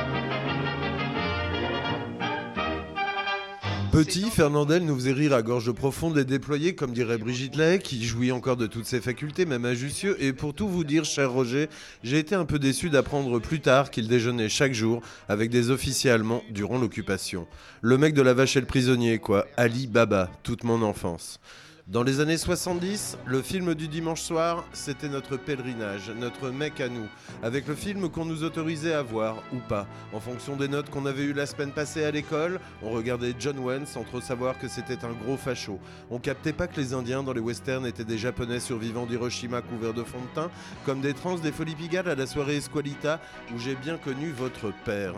Petit, 3.95 4.29
Fernandel 4.29 4.83
nous 4.83 4.95
faisait 4.95 5.13
rire 5.13 5.33
à 5.33 5.41
gorge 5.41 5.71
profonde 5.71 6.17
et 6.17 6.25
déployée, 6.25 6.75
comme 6.75 6.91
dirait 6.91 7.17
Brigitte 7.17 7.55
Lay, 7.55 7.79
qui 7.79 8.03
jouit 8.03 8.33
encore 8.33 8.57
de 8.57 8.67
toutes 8.67 8.87
ses 8.87 8.99
facultés, 8.99 9.45
même 9.45 9.63
à. 9.63 9.73
Et 10.19 10.33
pour 10.33 10.53
tout 10.53 10.67
vous 10.67 10.83
dire, 10.83 11.05
cher 11.05 11.31
Roger, 11.31 11.69
j'ai 12.03 12.19
été 12.19 12.35
un 12.35 12.43
peu 12.43 12.59
déçu 12.59 12.89
d'apprendre 12.89 13.39
plus 13.39 13.61
tard 13.61 13.91
qu'il 13.91 14.09
déjeunait 14.09 14.49
chaque 14.49 14.73
jour 14.73 15.01
avec 15.29 15.49
des 15.49 15.69
officiers 15.69 16.11
allemands 16.11 16.43
durant 16.49 16.77
l'occupation. 16.77 17.47
Le 17.79 17.97
mec 17.97 18.13
de 18.13 18.21
la 18.21 18.33
vache 18.33 18.57
et 18.57 18.59
le 18.59 18.65
prisonnier, 18.65 19.17
quoi. 19.19 19.47
Ali 19.55 19.87
Baba, 19.87 20.29
toute 20.43 20.65
mon 20.65 20.81
enfance. 20.81 21.39
Dans 21.87 22.01
les 22.01 22.19
années 22.19 22.39
70, 22.39 23.15
le 23.27 23.43
film 23.43 23.75
du 23.75 23.87
dimanche 23.87 24.23
soir, 24.23 24.65
c'était 24.73 25.07
notre 25.07 25.37
pèlerinage, 25.37 26.09
notre 26.09 26.49
mec 26.49 26.81
à 26.81 26.89
nous, 26.89 27.05
avec 27.43 27.67
le 27.67 27.75
film 27.75 28.09
qu'on 28.09 28.25
nous 28.25 28.43
autorisait 28.43 28.95
à 28.95 29.03
voir 29.03 29.43
ou 29.53 29.57
pas. 29.69 29.85
En 30.11 30.19
fonction 30.19 30.55
des 30.55 30.67
notes 30.67 30.89
qu'on 30.89 31.05
avait 31.05 31.25
eues 31.25 31.33
la 31.33 31.45
semaine 31.45 31.71
passée 31.71 32.03
à 32.03 32.09
l'école, 32.09 32.59
on 32.81 32.89
regardait 32.89 33.35
John 33.37 33.59
Wayne 33.59 33.85
sans 33.85 34.03
trop 34.03 34.19
savoir 34.19 34.57
que 34.57 34.67
c'était 34.67 35.05
un 35.05 35.13
gros 35.13 35.37
facho. 35.37 35.79
On 36.09 36.17
captait 36.17 36.53
pas 36.53 36.65
que 36.65 36.81
les 36.81 36.93
Indiens 36.95 37.21
dans 37.21 37.33
les 37.33 37.39
westerns 37.39 37.85
étaient 37.85 38.03
des 38.03 38.17
Japonais 38.17 38.59
survivants 38.59 39.05
d'Hiroshima 39.05 39.61
couverts 39.61 39.93
de 39.93 40.03
fond 40.03 40.21
de 40.21 40.33
teint, 40.33 40.51
comme 40.87 41.01
des 41.01 41.13
trans 41.13 41.35
des 41.35 41.51
Folies 41.51 41.75
Pigalle 41.75 42.09
à 42.09 42.15
la 42.15 42.25
soirée 42.25 42.55
Esqualita 42.55 43.21
où 43.53 43.59
j'ai 43.59 43.75
bien 43.75 43.97
connu 43.97 44.31
votre 44.31 44.73
père. 44.85 45.13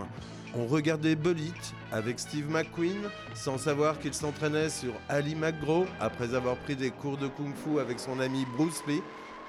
On 0.56 0.66
regardait 0.66 1.16
Bullet 1.16 1.52
avec 1.92 2.20
Steve 2.20 2.50
McQueen 2.50 3.10
sans 3.36 3.58
savoir 3.58 4.00
qu'il 4.00 4.14
s'entraînait 4.14 4.70
sur 4.70 4.94
Ali 5.10 5.36
McGraw 5.36 5.86
après 6.00 6.34
avoir 6.34 6.56
pris 6.58 6.76
des 6.76 6.90
cours 6.90 7.18
de 7.18 7.28
kung-fu 7.28 7.80
avec 7.80 8.00
son 8.00 8.20
ami 8.20 8.46
Bruce 8.58 8.82
Lee. 8.88 9.02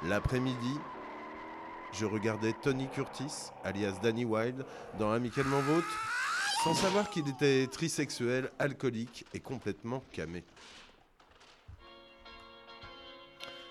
L'après-midi, 0.06 0.74
je 1.92 2.04
regardais 2.04 2.52
Tony 2.62 2.88
Curtis, 2.88 3.50
alias 3.64 3.98
Danny 4.02 4.24
Wilde, 4.24 4.64
dans 4.98 5.12
Amicalement 5.12 5.60
Vôtre, 5.60 5.88
sans 6.64 6.74
savoir 6.74 7.08
qu'il 7.10 7.28
était 7.28 7.66
trisexuel, 7.68 8.50
alcoolique 8.58 9.24
et 9.32 9.40
complètement 9.40 10.02
camé. 10.12 10.44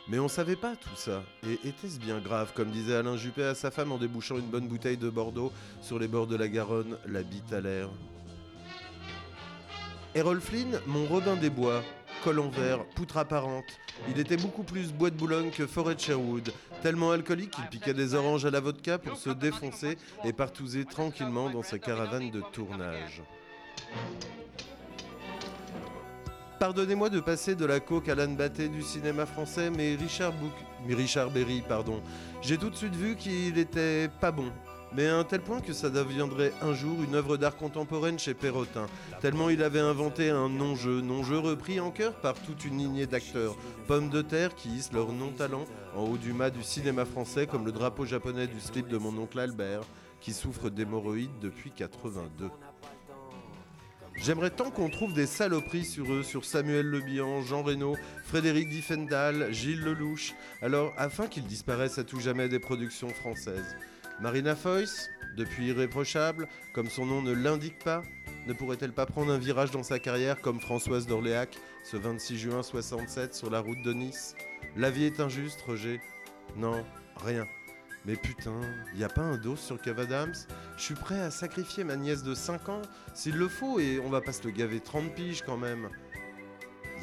Mais 0.10 0.20
on 0.20 0.30
savait 0.30 0.56
pas 0.56 0.76
tout 0.76 0.96
ça. 0.96 1.22
Et 1.46 1.68
était-ce 1.68 2.00
bien 2.00 2.20
grave, 2.20 2.54
comme 2.56 2.72
disait 2.72 2.96
Alain 2.96 3.18
Juppé 3.18 3.44
à 3.44 3.56
sa 3.56 3.72
femme 3.72 3.92
en 3.92 3.98
débouchant 3.98 4.38
une 4.38 4.48
bonne 4.48 4.68
bouteille 4.68 4.98
de 4.98 5.10
Bordeaux 5.10 5.52
sur 5.82 6.00
les 6.00 6.08
bords 6.08 6.28
de 6.28 6.38
la 6.38 6.48
Garonne, 6.48 6.98
la 7.06 7.24
bite 7.24 7.52
à 7.52 7.60
l'air? 7.60 7.90
Errol 10.16 10.40
Flynn, 10.40 10.80
mon 10.88 11.06
Robin 11.06 11.36
des 11.36 11.50
Bois, 11.50 11.84
col 12.24 12.40
en 12.40 12.50
verre, 12.50 12.86
poutre 12.96 13.18
apparente. 13.18 13.66
Il 14.10 14.20
était 14.20 14.38
beaucoup 14.38 14.64
plus 14.64 14.94
bois 14.94 15.10
de 15.10 15.16
Boulogne 15.16 15.52
que 15.52 15.68
forêt 15.68 15.96
de 15.96 16.00
Sherwood. 16.00 16.54
Tellement 16.82 17.12
alcoolique 17.12 17.52
qu'il 17.52 17.68
piquait 17.68 17.94
des 17.94 18.14
oranges 18.14 18.46
à 18.46 18.52
la 18.52 18.60
vodka 18.60 18.98
pour 18.98 19.18
se 19.18 19.30
défoncer 19.30 19.98
et 20.24 20.34
partouzer 20.34 20.86
tranquillement 20.86 21.50
dans 21.50 21.64
sa 21.64 21.80
caravane 21.80 22.32
de 22.32 22.42
tournage. 22.54 23.22
Pardonnez-moi 26.60 27.10
de 27.10 27.20
passer 27.20 27.54
de 27.54 27.66
la 27.66 27.80
coque 27.80 28.10
à 28.10 28.16
l'âne 28.16 28.36
batté 28.36 28.68
du 28.68 28.82
cinéma 28.82 29.28
français, 29.28 29.70
mais 29.70 29.96
Richard, 29.96 30.34
Bouc... 30.34 30.52
mais 30.88 30.96
Richard 30.96 31.30
Berry, 31.30 31.62
pardon, 31.62 32.02
j'ai 32.42 32.58
tout 32.58 32.72
de 32.72 32.76
suite 32.76 32.96
vu 32.96 33.16
qu'il 33.16 33.60
était 33.60 34.10
pas 34.20 34.32
bon. 34.32 34.52
Mais 34.96 35.08
à 35.08 35.18
un 35.18 35.24
tel 35.24 35.42
point 35.42 35.62
que 35.62 35.74
ça 35.74 35.92
deviendrait 35.92 36.54
un 36.64 36.74
jour 36.74 37.04
une 37.04 37.14
œuvre 37.14 37.38
d'art 37.38 37.58
contemporaine 37.58 38.18
chez 38.18 38.34
Perrotin. 38.34 38.88
Tellement 39.22 39.50
il 39.50 39.62
avait 39.62 39.82
inventé 39.82 40.32
un 40.32 40.50
non-jeu, 40.50 41.02
non-jeu 41.02 41.38
repris 41.38 41.80
en 41.80 41.92
chœur 41.92 42.14
par 42.16 42.34
toute 42.34 42.66
une 42.66 42.80
lignée 42.80 43.06
d'acteurs. 43.06 43.56
Pommes 43.86 44.10
de 44.10 44.24
terre 44.24 44.56
qui 44.56 44.70
hissent 44.70 44.94
leur 44.94 45.12
non-talent 45.12 45.66
en 45.96 46.06
haut 46.06 46.18
du 46.18 46.34
mât 46.34 46.50
du 46.50 46.64
cinéma 46.64 47.06
français 47.06 47.46
comme 47.46 47.66
le 47.66 47.72
drapeau 47.72 48.06
japonais 48.06 48.48
du 48.48 48.60
slip 48.60 48.88
de 48.88 48.98
mon 48.98 49.16
oncle 49.18 49.40
Albert, 49.40 49.82
qui 50.22 50.34
souffre 50.34 50.70
d'hémorroïdes 50.70 51.38
depuis 51.40 51.70
82. 51.70 52.50
J'aimerais 54.18 54.50
tant 54.50 54.72
qu'on 54.72 54.90
trouve 54.90 55.14
des 55.14 55.28
saloperies 55.28 55.86
sur 55.86 56.12
eux, 56.12 56.24
sur 56.24 56.44
Samuel 56.44 56.88
Le 56.88 57.00
Bihan, 57.00 57.42
Jean 57.44 57.64
Reno, 57.64 57.96
Frédéric 58.24 58.68
Diffendal, 58.68 59.54
Gilles 59.54 59.84
Lelouch, 59.84 60.34
alors 60.62 60.94
afin 60.98 61.28
qu'ils 61.28 61.46
disparaissent 61.46 62.00
à 62.00 62.04
tout 62.04 62.20
jamais 62.20 62.50
des 62.50 62.60
productions 62.60 63.10
françaises. 63.10 63.78
Marina 64.20 64.56
Foïs, 64.56 65.10
depuis 65.38 65.68
irréprochable, 65.68 66.48
comme 66.74 66.90
son 66.90 67.06
nom 67.06 67.22
ne 67.22 67.32
l'indique 67.32 67.80
pas, 67.80 68.02
ne 68.48 68.54
pourrait-elle 68.54 68.94
pas 68.94 69.06
prendre 69.06 69.32
un 69.32 69.38
virage 69.38 69.72
dans 69.72 69.84
sa 69.84 70.00
carrière 70.00 70.42
comme 70.42 70.60
Françoise 70.60 71.06
d'Orléac 71.06 71.58
ce 71.84 71.98
26 71.98 72.38
juin 72.38 72.64
67 72.64 73.36
sur 73.36 73.50
la 73.50 73.60
route 73.60 73.82
de 73.84 73.94
Nice? 73.94 74.36
La 74.76 74.90
vie 74.90 75.06
est 75.06 75.20
injuste, 75.20 75.62
Roger? 75.62 76.02
Non, 76.56 76.84
rien. 77.24 77.46
Mais 78.08 78.16
putain, 78.16 78.62
y 78.96 79.04
a 79.04 79.10
pas 79.10 79.22
un 79.22 79.36
dos 79.36 79.58
sur 79.58 79.82
Kev 79.82 80.08
Je 80.78 80.82
suis 80.82 80.96
prêt 80.96 81.20
à 81.20 81.30
sacrifier 81.30 81.84
ma 81.84 81.98
nièce 81.98 82.24
de 82.24 82.34
5 82.34 82.70
ans, 82.70 82.82
s'il 83.14 83.36
le 83.36 83.50
faut, 83.50 83.82
et 83.82 84.00
on 84.00 84.10
va 84.10 84.22
pas 84.22 84.32
se 84.32 84.46
le 84.46 84.52
gaver 84.52 84.80
30 84.80 85.14
piges 85.14 85.44
quand 85.46 85.58
même. 85.58 85.90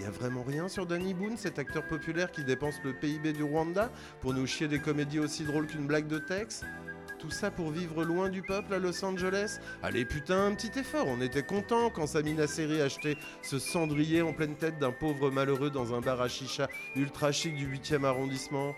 Y 0.00 0.06
a 0.06 0.10
vraiment 0.10 0.42
rien 0.42 0.66
sur 0.66 0.86
Danny 0.86 1.12
Boone, 1.12 1.36
cet 1.36 1.58
acteur 1.58 1.86
populaire 1.86 2.32
qui 2.32 2.42
dépense 2.42 2.76
le 2.84 2.94
PIB 2.94 3.34
du 3.34 3.42
Rwanda 3.42 3.92
pour 4.22 4.32
nous 4.32 4.46
chier 4.46 4.66
des 4.66 4.80
comédies 4.80 5.18
aussi 5.18 5.44
drôles 5.44 5.66
qu'une 5.66 5.86
blague 5.86 6.08
de 6.08 6.18
Tex 6.18 6.64
tout 7.20 7.30
ça 7.30 7.50
pour 7.50 7.70
vivre 7.70 8.04
loin 8.04 8.28
du 8.28 8.42
peuple 8.42 8.74
à 8.74 8.78
Los 8.78 9.02
Angeles? 9.02 9.58
Allez 9.82 10.04
putain, 10.04 10.46
un 10.46 10.54
petit 10.54 10.78
effort, 10.78 11.06
on 11.06 11.22
était 11.22 11.42
content 11.42 11.88
quand 11.88 12.06
Samina 12.06 12.46
Seri 12.46 12.82
achetait 12.82 13.16
ce 13.40 13.58
cendrier 13.58 14.20
en 14.20 14.34
pleine 14.34 14.56
tête 14.56 14.78
d'un 14.78 14.92
pauvre 14.92 15.30
malheureux 15.30 15.70
dans 15.70 15.94
un 15.94 16.00
bar 16.00 16.20
à 16.20 16.28
chicha 16.28 16.68
ultra 16.96 17.32
chic 17.32 17.56
du 17.56 17.66
8e 17.66 18.04
arrondissement. 18.04 18.74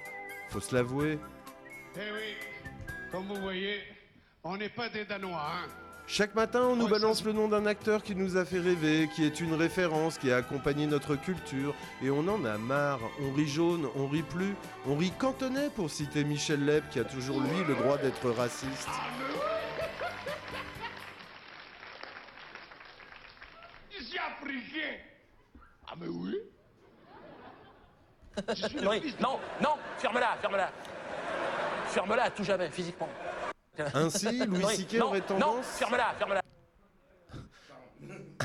Faut 0.48 0.60
se 0.60 0.72
l'avouer. 0.76 1.18
Eh 1.98 2.12
oui, 2.12 2.36
comme 3.10 3.26
vous 3.26 3.40
voyez, 3.40 3.80
on 4.44 4.56
n'est 4.56 4.68
pas 4.68 4.88
des 4.88 5.04
Danois, 5.04 5.40
hein. 5.40 5.68
Chaque 6.08 6.36
matin, 6.36 6.62
on 6.62 6.76
nous 6.76 6.86
balance 6.88 7.24
le 7.24 7.32
nom 7.32 7.48
d'un 7.48 7.66
acteur 7.66 8.00
qui 8.02 8.14
nous 8.14 8.36
a 8.36 8.44
fait 8.44 8.60
rêver, 8.60 9.08
qui 9.16 9.24
est 9.24 9.40
une 9.40 9.54
référence, 9.54 10.18
qui 10.18 10.30
a 10.30 10.36
accompagné 10.36 10.86
notre 10.86 11.16
culture, 11.16 11.74
et 12.00 12.10
on 12.10 12.28
en 12.28 12.44
a 12.44 12.58
marre. 12.58 13.00
On 13.20 13.32
rit 13.32 13.48
jaune, 13.48 13.88
on 13.96 14.06
rit 14.06 14.22
plus, 14.22 14.54
on 14.86 14.96
rit 14.96 15.10
cantonais 15.10 15.68
pour 15.74 15.90
citer 15.90 16.22
Michel 16.22 16.64
Leb, 16.64 16.84
qui 16.90 17.00
a 17.00 17.04
toujours 17.04 17.40
lui 17.40 17.64
le 17.66 17.74
droit 17.74 17.98
d'être 17.98 18.30
raciste. 18.30 18.88
Ah 25.88 25.94
mais 25.98 26.08
oui 26.08 26.36
Je 28.48 28.66
suis 28.66 28.76
de- 28.76 29.22
non, 29.22 29.40
non, 29.62 29.76
ferme-la, 29.98 30.36
ferme-la. 30.40 30.70
Ferme-la 31.96 32.24
à 32.24 32.30
tout 32.30 32.44
jamais, 32.44 32.68
physiquement. 32.68 33.08
Ainsi, 33.94 34.26
Louis 34.46 34.60
Non, 34.60 34.98
non, 34.98 35.06
aurait 35.06 35.20
Non, 35.20 35.26
tendance... 35.26 35.66
ferme-la, 35.78 36.14
ferme-la. 36.18 36.42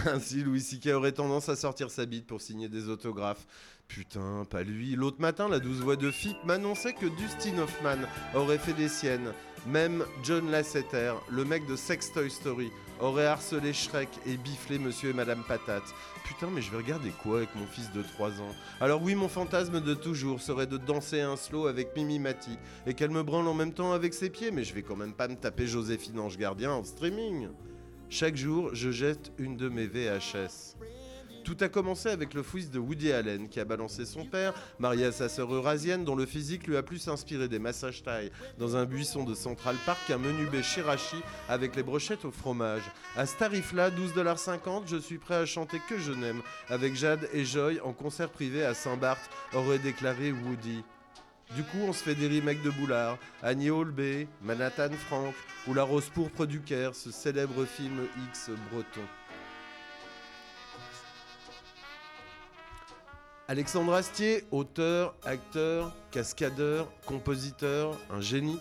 Ainsi, 0.06 0.42
Louis 0.42 0.62
C.K. 0.62 0.88
aurait 0.94 1.12
tendance 1.12 1.50
à 1.50 1.58
sortir 1.58 1.92
sa 1.92 2.06
bite 2.06 2.26
pour 2.26 2.40
signer 2.40 2.70
des 2.70 2.88
autographes. 2.88 3.46
Putain, 3.94 4.46
pas 4.50 4.64
lui. 4.64 4.96
L'autre 4.96 5.20
matin, 5.20 5.50
la 5.50 5.60
douce 5.60 5.80
voix 5.80 5.98
de 5.98 6.10
FIP 6.12 6.38
m'annonçait 6.46 6.94
que 6.94 7.08
Dustin 7.08 7.58
Hoffman 7.58 8.08
aurait 8.34 8.58
fait 8.58 8.72
des 8.72 8.88
siennes. 8.88 9.34
Même 9.68 10.06
John 10.24 10.50
Lasseter, 10.50 11.14
le 11.30 11.44
mec 11.44 11.68
de 11.68 11.76
Sex 11.76 12.14
Toy 12.14 12.32
Story, 12.32 12.72
aurait 13.02 13.26
harcelé 13.26 13.74
Shrek 13.74 14.08
et 14.26 14.38
biflé 14.38 14.80
Monsieur 14.80 15.10
et 15.10 15.14
Madame 15.14 15.44
Patate. 15.46 15.94
Putain, 16.24 16.50
mais 16.50 16.62
je 16.62 16.72
vais 16.72 16.78
regarder 16.78 17.10
quoi 17.22 17.40
avec 17.40 17.54
mon 17.54 17.66
fils 17.66 17.92
de 17.92 18.02
3 18.02 18.30
ans? 18.40 18.56
Alors 18.80 19.04
oui, 19.04 19.14
mon 19.14 19.28
fantasme 19.28 19.82
de 19.82 19.94
toujours 19.94 20.40
serait 20.40 20.68
de 20.68 20.78
danser 20.78 21.20
un 21.20 21.36
slow 21.36 21.68
avec 21.68 21.94
Mimi 21.94 22.18
Mati 22.18 22.58
et 22.88 22.94
qu'elle 22.94 23.12
me 23.12 23.24
branle 23.24 23.48
en 23.50 23.54
même 23.54 23.74
temps 23.74 23.92
avec 23.92 24.14
ses 24.14 24.30
pieds, 24.30 24.52
mais 24.52 24.64
je 24.64 24.74
vais 24.74 24.84
quand 24.84 24.96
même 24.96 25.14
pas 25.14 25.28
me 25.28 25.36
taper 25.36 25.68
Joséphine 25.68 26.22
Ange 26.22 26.38
Gardien 26.38 26.72
en 26.72 26.86
streaming. 26.86 27.50
Chaque 28.10 28.38
jour, 28.38 28.70
je 28.74 28.90
jette 28.90 29.34
une 29.38 29.58
de 29.58 29.68
mes 29.68 29.86
VHS. 29.86 30.78
Tout 31.44 31.58
a 31.62 31.70
commencé 31.70 32.10
avec 32.10 32.34
le 32.34 32.44
fils 32.44 32.70
de 32.70 32.80
Woody 32.80 33.12
Allen 33.12 33.50
qui 33.50 33.60
a 33.60 33.66
balancé 33.66 34.06
son 34.06 34.26
père, 34.26 34.54
marié 34.80 35.06
à 35.06 35.12
sa 35.12 35.28
sœur 35.28 35.54
eurasienne 35.54 36.06
dont 36.06 36.16
le 36.16 36.26
physique 36.26 36.68
lui 36.68 36.78
a 36.78 36.84
plus 36.84 37.08
inspiré 37.08 37.48
des 37.48 37.60
massages 37.60 38.04
taille 38.04 38.32
dans 38.60 38.76
un 38.76 38.86
buisson 38.86 39.24
de 39.24 39.34
Central 39.34 39.76
Park 39.86 40.00
qu'un 40.08 40.18
menu 40.18 40.46
B 40.46 40.62
Shirashi 40.62 41.18
avec 41.50 41.76
les 41.76 41.84
brochettes 41.84 42.26
au 42.26 42.32
fromage. 42.32 42.84
À 43.16 43.26
ce 43.26 43.38
tarif-là, 43.38 43.90
12,50$, 43.90 44.84
je 44.86 44.98
suis 44.98 45.18
prêt 45.18 45.36
à 45.36 45.46
chanter 45.46 45.80
que 45.90 45.98
je 45.98 46.12
n'aime 46.12 46.42
avec 46.70 46.96
Jade 46.96 47.28
et 47.34 47.44
Joy 47.44 47.80
en 47.82 47.94
concert 47.94 48.30
privé 48.30 48.64
à 48.64 48.74
Saint-Barth, 48.74 49.30
aurait 49.54 49.80
déclaré 49.80 50.32
Woody. 50.32 50.84
Du 51.56 51.64
coup, 51.64 51.80
on 51.82 51.92
se 51.92 52.04
fait 52.04 52.16
des 52.16 52.28
remakes 52.28 52.64
de 52.64 52.70
Boulard, 52.70 53.18
Annie 53.44 53.70
Holbé, 53.70 54.28
Manhattan 54.42 54.92
Frank 55.08 55.34
ou 55.68 55.74
La 55.74 55.84
Rose 55.84 56.10
pourpre 56.14 56.46
du 56.46 56.62
Caire, 56.62 56.96
ce 56.96 57.12
célèbre 57.12 57.66
film 57.66 58.08
X 58.30 58.52
breton. 58.72 59.02
Alexandre 63.52 63.94
Astier, 63.96 64.46
auteur, 64.52 65.14
acteur, 65.26 65.92
cascadeur, 66.10 66.88
compositeur, 67.06 67.98
un 68.10 68.22
génie, 68.22 68.58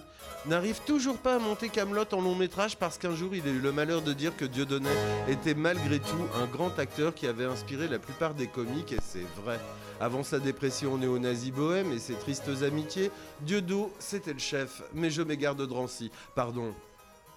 n'arrive 0.47 0.81
toujours 0.85 1.17
pas 1.17 1.37
à 1.37 1.39
monter 1.39 1.69
Camelot 1.69 2.13
en 2.13 2.21
long 2.21 2.35
métrage 2.35 2.77
parce 2.77 2.99
qu'un 2.99 3.15
jour 3.15 3.33
il 3.33 3.47
a 3.47 3.53
eu 3.53 3.61
le 3.61 3.71
malheur 3.71 4.03
de 4.03 4.13
dire 4.13 4.37
que 4.37 4.45
Dieudonné 4.45 4.91
était 5.29 5.55
malgré 5.55 6.01
tout 6.01 6.27
un 6.43 6.47
grand 6.47 6.77
acteur 6.81 7.15
qui 7.15 7.29
avait 7.29 7.45
inspiré 7.45 7.87
la 7.87 8.01
plupart 8.01 8.35
des 8.35 8.49
comiques 8.49 8.91
et 8.91 8.99
c'est 9.01 9.29
vrai. 9.41 9.61
Avant 10.01 10.25
sa 10.25 10.41
dépression 10.41 10.99
néo-nazi 10.99 11.53
bohème 11.53 11.93
et 11.93 12.01
ses 12.01 12.15
tristes 12.15 12.51
amitiés, 12.65 13.13
Dieudo 13.43 13.93
c'était 14.01 14.33
le 14.33 14.41
chef, 14.41 14.83
mais 14.93 15.11
je 15.11 15.23
m'égare 15.23 15.55
de 15.55 15.67
Drancy, 15.67 16.11
pardon. 16.35 16.75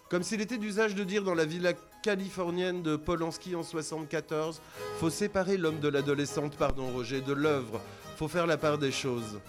Comme 0.09 0.23
s'il 0.23 0.41
était 0.41 0.57
d'usage 0.57 0.95
de 0.95 1.03
dire 1.03 1.21
dans 1.21 1.35
la 1.35 1.45
villa 1.45 1.73
californienne 2.03 2.83
de 2.83 2.97
Polanski 2.97 3.55
en 3.55 3.63
74, 3.63 4.61
faut 4.99 5.09
séparer 5.09 5.57
l'homme 5.57 5.79
de 5.79 5.87
l'adolescente, 5.87 6.57
pardon 6.57 6.91
Roger, 6.91 7.21
de 7.21 7.31
l'œuvre, 7.31 7.81
faut 8.17 8.27
faire 8.27 8.45
la 8.45 8.57
part 8.57 8.77
des 8.77 8.91
choses. 8.91 9.39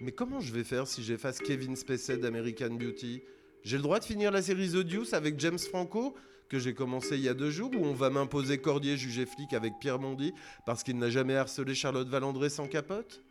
Mais 0.00 0.12
comment 0.12 0.40
je 0.40 0.52
vais 0.52 0.62
faire 0.62 0.86
si 0.86 1.02
j'efface 1.02 1.40
Kevin 1.40 1.74
Spacey 1.74 2.18
d'American 2.18 2.70
Beauty? 2.70 3.20
J'ai 3.64 3.76
le 3.76 3.82
droit 3.82 3.98
de 3.98 4.04
finir 4.04 4.30
la 4.30 4.42
série 4.42 4.70
The 4.70 4.76
Deuce 4.76 5.12
avec 5.12 5.40
James 5.40 5.58
Franco, 5.58 6.14
que 6.48 6.60
j'ai 6.60 6.72
commencé 6.72 7.16
il 7.16 7.22
y 7.22 7.28
a 7.28 7.34
deux 7.34 7.50
jours, 7.50 7.72
où 7.76 7.84
on 7.84 7.92
va 7.92 8.08
m'imposer 8.08 8.58
Cordier 8.58 8.96
jugé 8.96 9.26
flic 9.26 9.52
avec 9.54 9.72
Pierre 9.80 9.98
Mondy 9.98 10.32
parce 10.64 10.84
qu'il 10.84 10.98
n'a 10.98 11.10
jamais 11.10 11.34
harcelé 11.34 11.74
Charlotte 11.74 12.08
Valandré 12.08 12.48
sans 12.48 12.68
capote? 12.68 13.22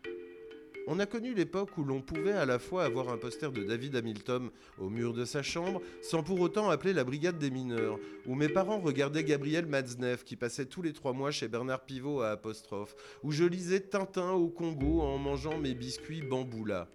On 0.87 0.99
a 0.99 1.05
connu 1.05 1.33
l'époque 1.33 1.77
où 1.77 1.83
l'on 1.83 2.01
pouvait 2.01 2.33
à 2.33 2.45
la 2.45 2.59
fois 2.59 2.83
avoir 2.83 3.09
un 3.09 3.17
poster 3.17 3.51
de 3.51 3.63
David 3.63 3.95
Hamilton 3.95 4.49
au 4.77 4.89
mur 4.89 5.13
de 5.13 5.25
sa 5.25 5.41
chambre, 5.41 5.81
sans 6.01 6.23
pour 6.23 6.39
autant 6.39 6.69
appeler 6.69 6.93
la 6.93 7.03
brigade 7.03 7.37
des 7.37 7.51
mineurs, 7.51 7.99
où 8.25 8.35
mes 8.35 8.49
parents 8.49 8.79
regardaient 8.79 9.23
Gabriel 9.23 9.65
Matzneff 9.65 10.23
qui 10.23 10.35
passait 10.35 10.65
tous 10.65 10.81
les 10.81 10.93
trois 10.93 11.13
mois 11.13 11.31
chez 11.31 11.47
Bernard 11.47 11.85
Pivot 11.85 12.21
à 12.21 12.29
apostrophe, 12.29 12.95
où 13.23 13.31
je 13.31 13.43
lisais 13.43 13.79
Tintin 13.79 14.31
au 14.31 14.49
Congo 14.49 15.01
en 15.01 15.17
mangeant 15.17 15.57
mes 15.57 15.73
biscuits 15.73 16.21
bamboula. 16.21 16.89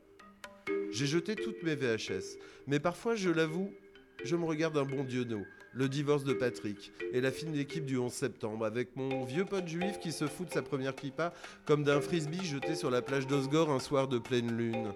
J'ai 0.90 1.06
jeté 1.06 1.36
toutes 1.36 1.62
mes 1.62 1.74
VHS, 1.74 2.36
mais 2.66 2.80
parfois, 2.80 3.14
je 3.14 3.30
l'avoue, 3.30 3.72
je 4.24 4.36
me 4.36 4.44
regarde 4.44 4.76
un 4.76 4.84
bon 4.84 5.04
Diono, 5.04 5.44
le 5.72 5.88
divorce 5.88 6.24
de 6.24 6.32
Patrick 6.32 6.92
et 7.12 7.20
la 7.20 7.30
fine 7.30 7.54
équipe 7.54 7.84
du 7.84 7.96
11 7.96 8.12
septembre, 8.12 8.64
avec 8.64 8.96
mon 8.96 9.24
vieux 9.24 9.44
pote 9.44 9.68
juif 9.68 9.98
qui 10.00 10.12
se 10.12 10.26
fout 10.26 10.48
de 10.48 10.52
sa 10.52 10.62
première 10.62 10.94
kippa 10.94 11.32
comme 11.64 11.84
d'un 11.84 12.00
frisbee 12.00 12.44
jeté 12.44 12.74
sur 12.74 12.90
la 12.90 13.02
plage 13.02 13.26
d'Osgore 13.26 13.70
un 13.70 13.78
soir 13.78 14.08
de 14.08 14.18
pleine 14.18 14.56
lune. 14.56 14.92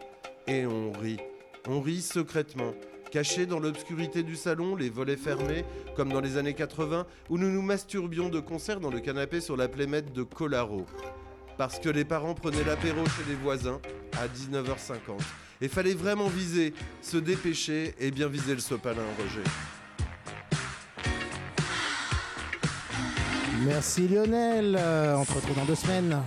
Et 0.47 0.67
on 0.67 0.93
rit. 0.93 1.19
On 1.67 1.81
rit 1.81 2.03
secrètement, 2.03 2.75
cachés 3.11 3.47
dans 3.47 3.61
l'obscurité 3.61 4.23
du 4.23 4.37
salon, 4.37 4.77
les 4.77 4.91
volets 4.91 5.17
fermés, 5.17 5.65
comme 5.97 6.13
dans 6.13 6.21
les 6.21 6.37
années 6.37 6.55
80, 6.55 7.07
où 7.31 7.39
nous 7.39 7.51
nous 7.51 7.63
masturbions 7.63 8.29
de 8.29 8.41
concert 8.41 8.81
dans 8.81 8.91
le 8.91 9.01
canapé 9.01 9.41
sur 9.41 9.57
la 9.57 9.69
plémette 9.69 10.13
de 10.13 10.23
Colaro. 10.23 10.85
Parce 11.57 11.79
que 11.79 11.89
les 11.89 12.05
parents 12.05 12.35
prenaient 12.35 12.65
l'apéro 12.65 13.05
chez 13.07 13.23
les 13.29 13.37
voisins 13.37 13.81
à 14.21 14.27
19h50. 14.27 15.23
Et 15.61 15.69
fallait 15.69 15.95
vraiment 15.95 16.29
viser, 16.29 16.75
se 17.01 17.17
dépêcher 17.17 17.95
et 18.01 18.11
bien 18.11 18.27
viser 18.27 18.55
le 18.55 18.61
sopalin, 18.61 19.05
Roger. 19.17 19.49
Merci 23.67 24.09
Lionel. 24.09 24.77
Euh, 24.79 25.17
on 25.17 25.25
se 25.25 25.33
retrouve 25.33 25.57
dans 25.57 25.65
deux 25.65 25.75
semaines. 25.75 26.21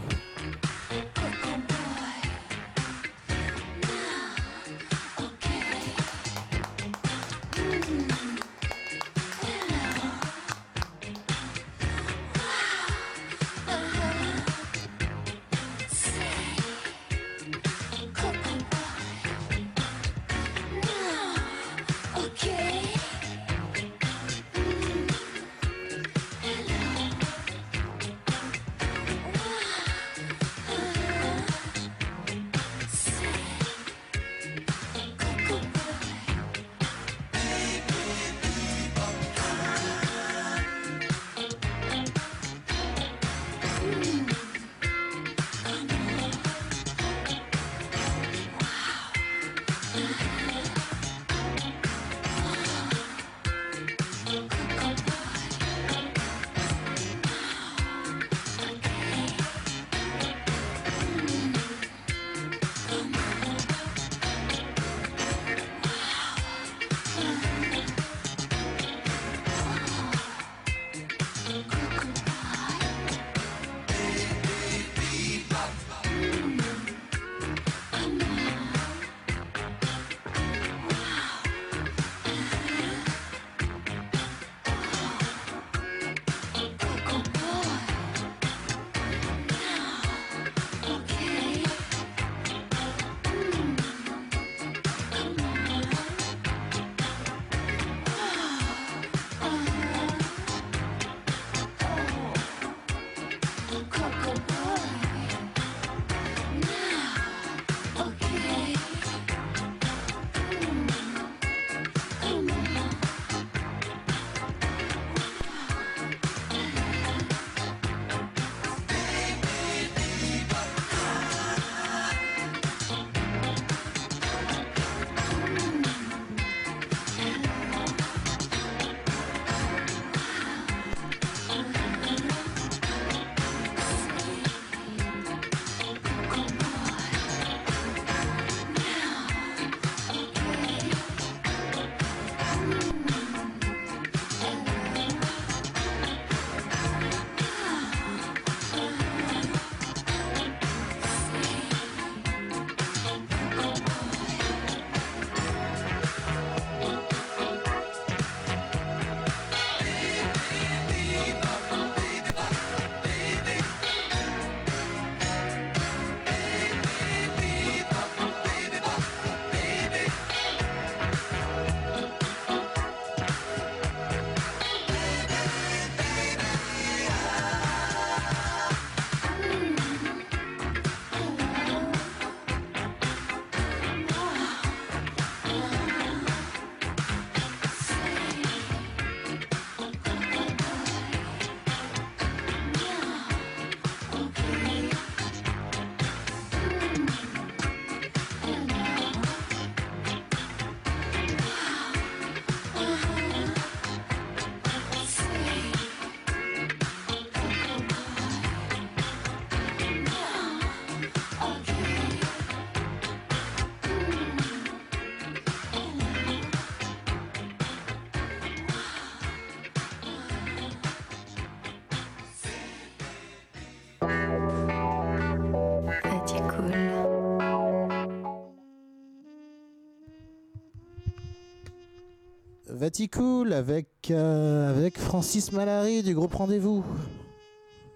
Vaticool 232.78 233.54
avec, 233.54 233.88
euh, 234.12 234.70
avec 234.70 235.00
Francis 235.00 235.52
Malary 235.52 236.04
du 236.04 236.14
groupe 236.14 236.36
Rendez-vous. 236.36 236.86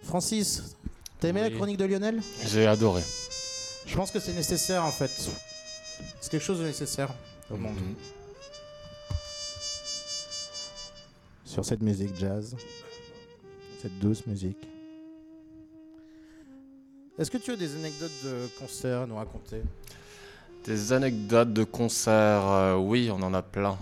Francis, 0.02 0.76
t'as 1.20 1.30
aimé 1.30 1.42
la 1.42 1.52
chronique 1.52 1.78
de 1.78 1.86
Lionel? 1.86 2.20
J'ai 2.48 2.66
adoré. 2.66 3.04
Je 3.86 3.96
pense 3.96 4.10
que 4.10 4.20
c'est 4.20 4.34
nécessaire 4.34 4.84
en 4.84 4.92
fait. 4.92 5.12
C'est 6.20 6.32
quelque 6.32 6.44
chose 6.44 6.60
de 6.60 6.66
nécessaire 6.66 7.14
au 7.52 7.58
monde. 7.58 7.76
Mhm. 7.76 7.96
Sur 11.46 11.64
cette 11.64 11.82
musique 11.82 12.18
jazz, 12.18 12.56
cette 13.82 14.00
douce 14.00 14.26
musique. 14.26 14.68
Est-ce 17.20 17.30
que 17.30 17.38
tu 17.38 17.52
as 17.52 17.56
des 17.56 17.76
anecdotes 17.76 18.24
de 18.24 18.48
concerts 18.58 19.02
à 19.02 19.06
nous 19.06 19.18
raconter? 19.18 19.62
Des 20.66 20.92
anecdotes 20.92 21.54
de 21.54 21.64
concerts, 21.64 22.48
euh, 22.48 22.76
oui, 22.78 23.12
on 23.12 23.22
en 23.22 23.34
a 23.36 23.44
plein. 23.44 23.78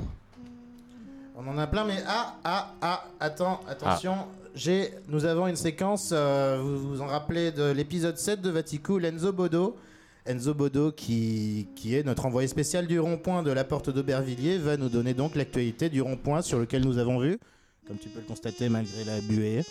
On 1.42 1.48
en 1.48 1.58
a 1.58 1.68
plein, 1.68 1.86
mais 1.86 2.04
ah, 2.06 2.36
ah, 2.44 2.76
ah, 2.82 3.06
attends, 3.22 3.62
attention. 3.66 4.28
J'ai, 4.56 4.92
nous 5.08 5.24
avons 5.24 5.48
une 5.48 5.56
séquence, 5.56 6.10
euh, 6.12 6.60
vous 6.62 6.90
vous 6.90 7.02
en 7.02 7.06
rappelez 7.06 7.54
de 7.54 7.72
l'épisode 7.72 8.18
7 8.18 8.42
de 8.42 8.50
Vaticool, 8.50 9.06
Enzo 9.06 9.32
Bodo. 9.32 9.78
Enzo 10.26 10.54
Bodo, 10.54 10.92
qui, 10.92 11.70
qui 11.78 11.96
est 11.96 12.04
notre 12.04 12.26
envoyé 12.26 12.50
spécial 12.50 12.88
du 12.88 13.00
rond-point 13.00 13.42
de 13.42 13.52
la 13.52 13.64
porte 13.64 13.90
d'Aubervilliers, 13.90 14.58
va 14.58 14.76
nous 14.76 14.90
donner 14.90 15.14
donc 15.14 15.36
l'actualité 15.36 15.88
du 15.88 16.02
rond-point 16.02 16.42
sur 16.42 16.60
lequel 16.60 16.84
nous 16.84 16.98
avons 16.98 17.20
vu, 17.20 17.40
comme 17.88 17.98
tu 17.98 18.10
peux 18.10 18.20
le 18.20 18.26
constater 18.26 18.68
malgré 18.68 19.06
la 19.06 19.22
buée. 19.22 19.62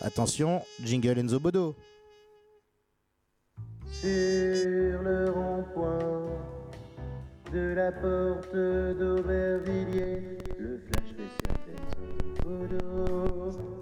Attention, 0.00 0.62
jingle 0.84 1.18
Enzo 1.18 1.40
Bodo. 1.40 1.74
Sur 3.90 5.02
le 5.02 5.28
rond-point 5.32 5.98
de 7.52 7.74
la 7.74 7.90
porte 7.90 8.54
d'Aubervilliers, 8.54 10.43
le 10.64 10.78
flash 10.78 11.08
spécial 11.10 11.56
d'Enzo 11.66 12.04
Bodo. 12.42 13.74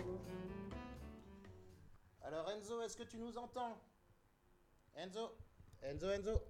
est-ce 2.85 2.97
que 2.97 3.05
tu 3.05 3.19
nous 3.19 3.39
entends? 3.39 3.81
Enzo? 4.97 5.31
Enzo, 5.83 6.11
Enzo? 6.11 6.43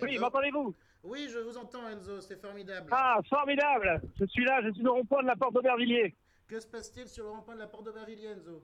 Oui, 0.00 0.12
Enzo? 0.12 0.20
m'entendez-vous? 0.22 0.74
Oui, 1.04 1.28
je 1.30 1.38
vous 1.38 1.58
entends, 1.58 1.86
Enzo, 1.88 2.20
c'est 2.22 2.40
formidable. 2.40 2.88
Ah, 2.90 3.20
formidable 3.28 4.00
Je 4.18 4.24
suis 4.24 4.44
là, 4.44 4.62
je 4.62 4.72
suis 4.72 4.86
au 4.86 4.94
rond-point 4.94 5.22
de 5.22 5.26
la 5.26 5.36
porte 5.36 5.52
d'Aubervilliers. 5.52 6.14
Que 6.48 6.58
se 6.58 6.66
passe-t-il 6.66 7.08
sur 7.08 7.24
le 7.24 7.30
rond-point 7.30 7.54
de 7.54 7.60
la 7.60 7.66
porte 7.66 7.84
d'Aubervilliers, 7.84 8.28
Enzo? 8.28 8.62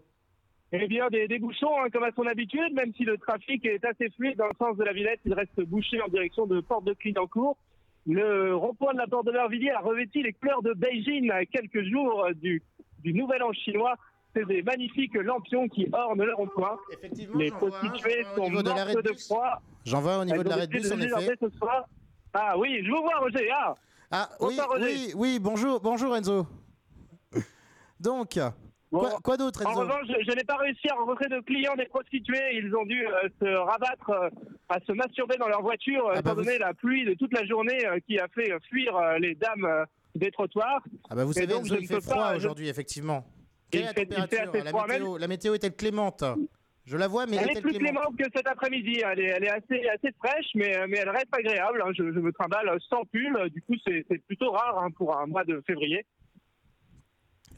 Eh 0.73 0.87
bien, 0.89 1.09
des, 1.09 1.29
des 1.29 1.39
bouchons, 1.39 1.83
hein, 1.83 1.91
comme 1.91 2.05
à 2.05 2.13
son 2.13 2.27
habitude, 2.27 2.73
même 2.73 2.95
si 2.95 3.05
le 3.05 3.19
trafic 3.19 3.63
est 3.67 3.85
assez 3.85 4.09
fluide 4.11 4.39
dans 4.39 4.47
le 4.47 4.57
sens 4.59 4.75
de 4.79 4.85
la 4.85 4.95
Villette, 4.95 5.21
il 5.27 5.35
reste 5.35 5.61
bouché 5.61 6.01
en 6.01 6.09
direction 6.09 6.47
de 6.47 6.63
Porte 6.63 6.85
de 6.85 6.95
Clignancourt. 6.95 7.59
Le 8.07 8.55
rond-point 8.57 8.93
de 8.95 8.99
la 8.99 9.07
porte 9.07 9.27
d'Aubervilliers 9.27 9.71
a 9.71 9.81
revêti 9.81 10.23
les 10.23 10.33
couleurs 10.33 10.63
de 10.63 10.73
Beijing 10.75 11.31
à 11.31 11.45
quelques 11.47 11.83
jours 11.85 12.27
du, 12.35 12.63
du 13.05 13.15
Nouvel 13.15 13.43
An 13.43 13.53
chinois. 13.53 13.95
C'est 14.35 14.47
des 14.47 14.63
magnifiques 14.63 15.15
lampions 15.15 15.69
qui 15.69 15.87
ornent 15.93 16.23
le 16.25 16.35
rond-point. 16.35 16.79
Effectivement, 16.93 17.39
Les 17.39 17.51
prostituées 17.51 18.25
sont 18.35 18.45
niveau 18.45 18.63
de 18.63 18.71
mortes 18.71 19.05
de 19.05 19.13
froid. 19.13 19.61
J'en 19.85 20.01
vois 20.01 20.19
au 20.19 20.25
niveau 20.25 20.43
de 20.43 20.49
de 20.49 20.55
décidé 20.67 20.79
bus, 20.79 20.93
en 20.93 20.97
désormais 20.97 21.25
effet. 21.27 21.37
ce 21.41 21.51
soir. 21.59 21.85
Ah 22.33 22.59
oui, 22.59 22.81
je 22.83 22.91
vous 22.91 23.03
vois, 23.03 23.19
Roger. 23.19 23.49
Ah, 23.55 23.75
Ah, 24.11 24.29
oui, 24.41 24.59
Roger. 24.59 24.85
oui, 24.85 25.13
oui, 25.15 25.39
bonjour, 25.39 25.81
bonjour, 25.81 26.17
Enzo. 26.17 26.47
Donc, 28.01 28.39
Bon, 28.93 29.01
quoi, 29.01 29.19
quoi 29.25 29.37
d'autre, 29.39 29.67
En 29.67 29.73
revanche, 29.73 30.07
je, 30.07 30.23
je 30.31 30.37
n'ai 30.37 30.45
pas 30.45 30.57
réussi 30.59 30.87
à 30.91 30.95
rencontrer 30.95 31.27
de 31.29 31.41
clients 31.41 31.75
des 31.77 31.87
prostituées. 31.87 32.57
Ils 32.59 32.77
ont 32.77 32.85
dû 32.85 33.07
euh, 33.07 33.29
se 33.41 33.49
rabattre 33.57 34.11
euh, 34.11 34.29
à 34.69 34.79
se 34.87 34.93
masturber 34.93 35.37
dans 35.39 35.49
leur 35.49 35.63
voiture, 35.63 36.07
euh, 36.09 36.13
Ah 36.17 36.21
bah 36.23 36.33
étant 36.33 36.35
vous- 36.35 36.45
donné 36.45 36.59
la 36.59 36.75
pluie 36.75 37.05
de 37.07 37.15
toute 37.15 37.33
la 37.33 37.45
journée 37.47 37.87
euh, 37.87 37.99
qui 38.07 38.19
a 38.19 38.29
fait 38.29 38.53
euh, 38.53 38.59
fuir 38.69 38.95
euh, 38.97 39.19
les 39.19 39.35
dames 39.35 39.65
euh, 39.65 39.85
des 40.15 40.31
trottoirs. 40.31 40.83
Ah 41.09 41.15
bah 41.17 41.25
vous 41.25 41.33
Et 41.33 41.41
savez, 41.41 41.47
donc, 41.55 41.63
Enzo, 41.63 41.75
je 41.75 41.81
il 41.81 41.83
ne 41.85 41.87
fait 41.89 41.95
peux 41.95 42.01
froid 42.03 42.17
pas- 42.17 42.33
je- 42.35 42.37
aujourd'hui, 42.39 42.69
effectivement. 42.69 43.25
Quelle 43.71 43.81
est 43.81 43.85
la 43.87 43.93
fait- 43.95 44.03
il 44.03 44.15
fait 44.15 44.21
température 44.21 44.51
assez 44.55 44.63
la 44.65 44.71
froid, 44.71 44.87
météo, 44.87 45.17
la 45.19 45.29
météo 45.29 45.55
est-elle 45.55 45.75
clémente 45.75 46.25
Je 46.85 46.97
la 46.99 47.09
vois, 47.09 47.25
mais 47.25 47.37
elle 47.37 47.49
est 47.49 47.53
est-elle 47.53 47.63
plus 47.63 47.73
clémente 47.79 48.03
clémente 48.15 48.17
que 48.19 48.37
cet 48.37 48.47
après-midi. 48.47 49.01
Elle 49.11 49.21
est, 49.21 49.25
elle 49.25 49.45
est 49.45 49.51
assez, 49.51 49.89
assez 49.89 50.13
fraîche, 50.23 50.51
mais, 50.55 50.77
euh, 50.77 50.87
mais 50.89 50.99
elle 50.99 51.09
reste 51.09 51.29
agréable. 51.33 51.83
hein. 51.83 51.91
Je, 51.97 52.03
je 52.13 52.19
me 52.21 52.31
trimballe 52.33 52.71
sans 52.91 53.05
pull. 53.07 53.49
Du 53.55 53.63
coup, 53.63 53.75
c'est 53.87 54.05
c'est 54.11 54.19
plutôt 54.27 54.51
rare 54.51 54.83
hein, 54.85 54.91
pour 54.91 55.17
un 55.19 55.25
mois 55.27 55.45
de 55.45 55.63
février. 55.67 56.05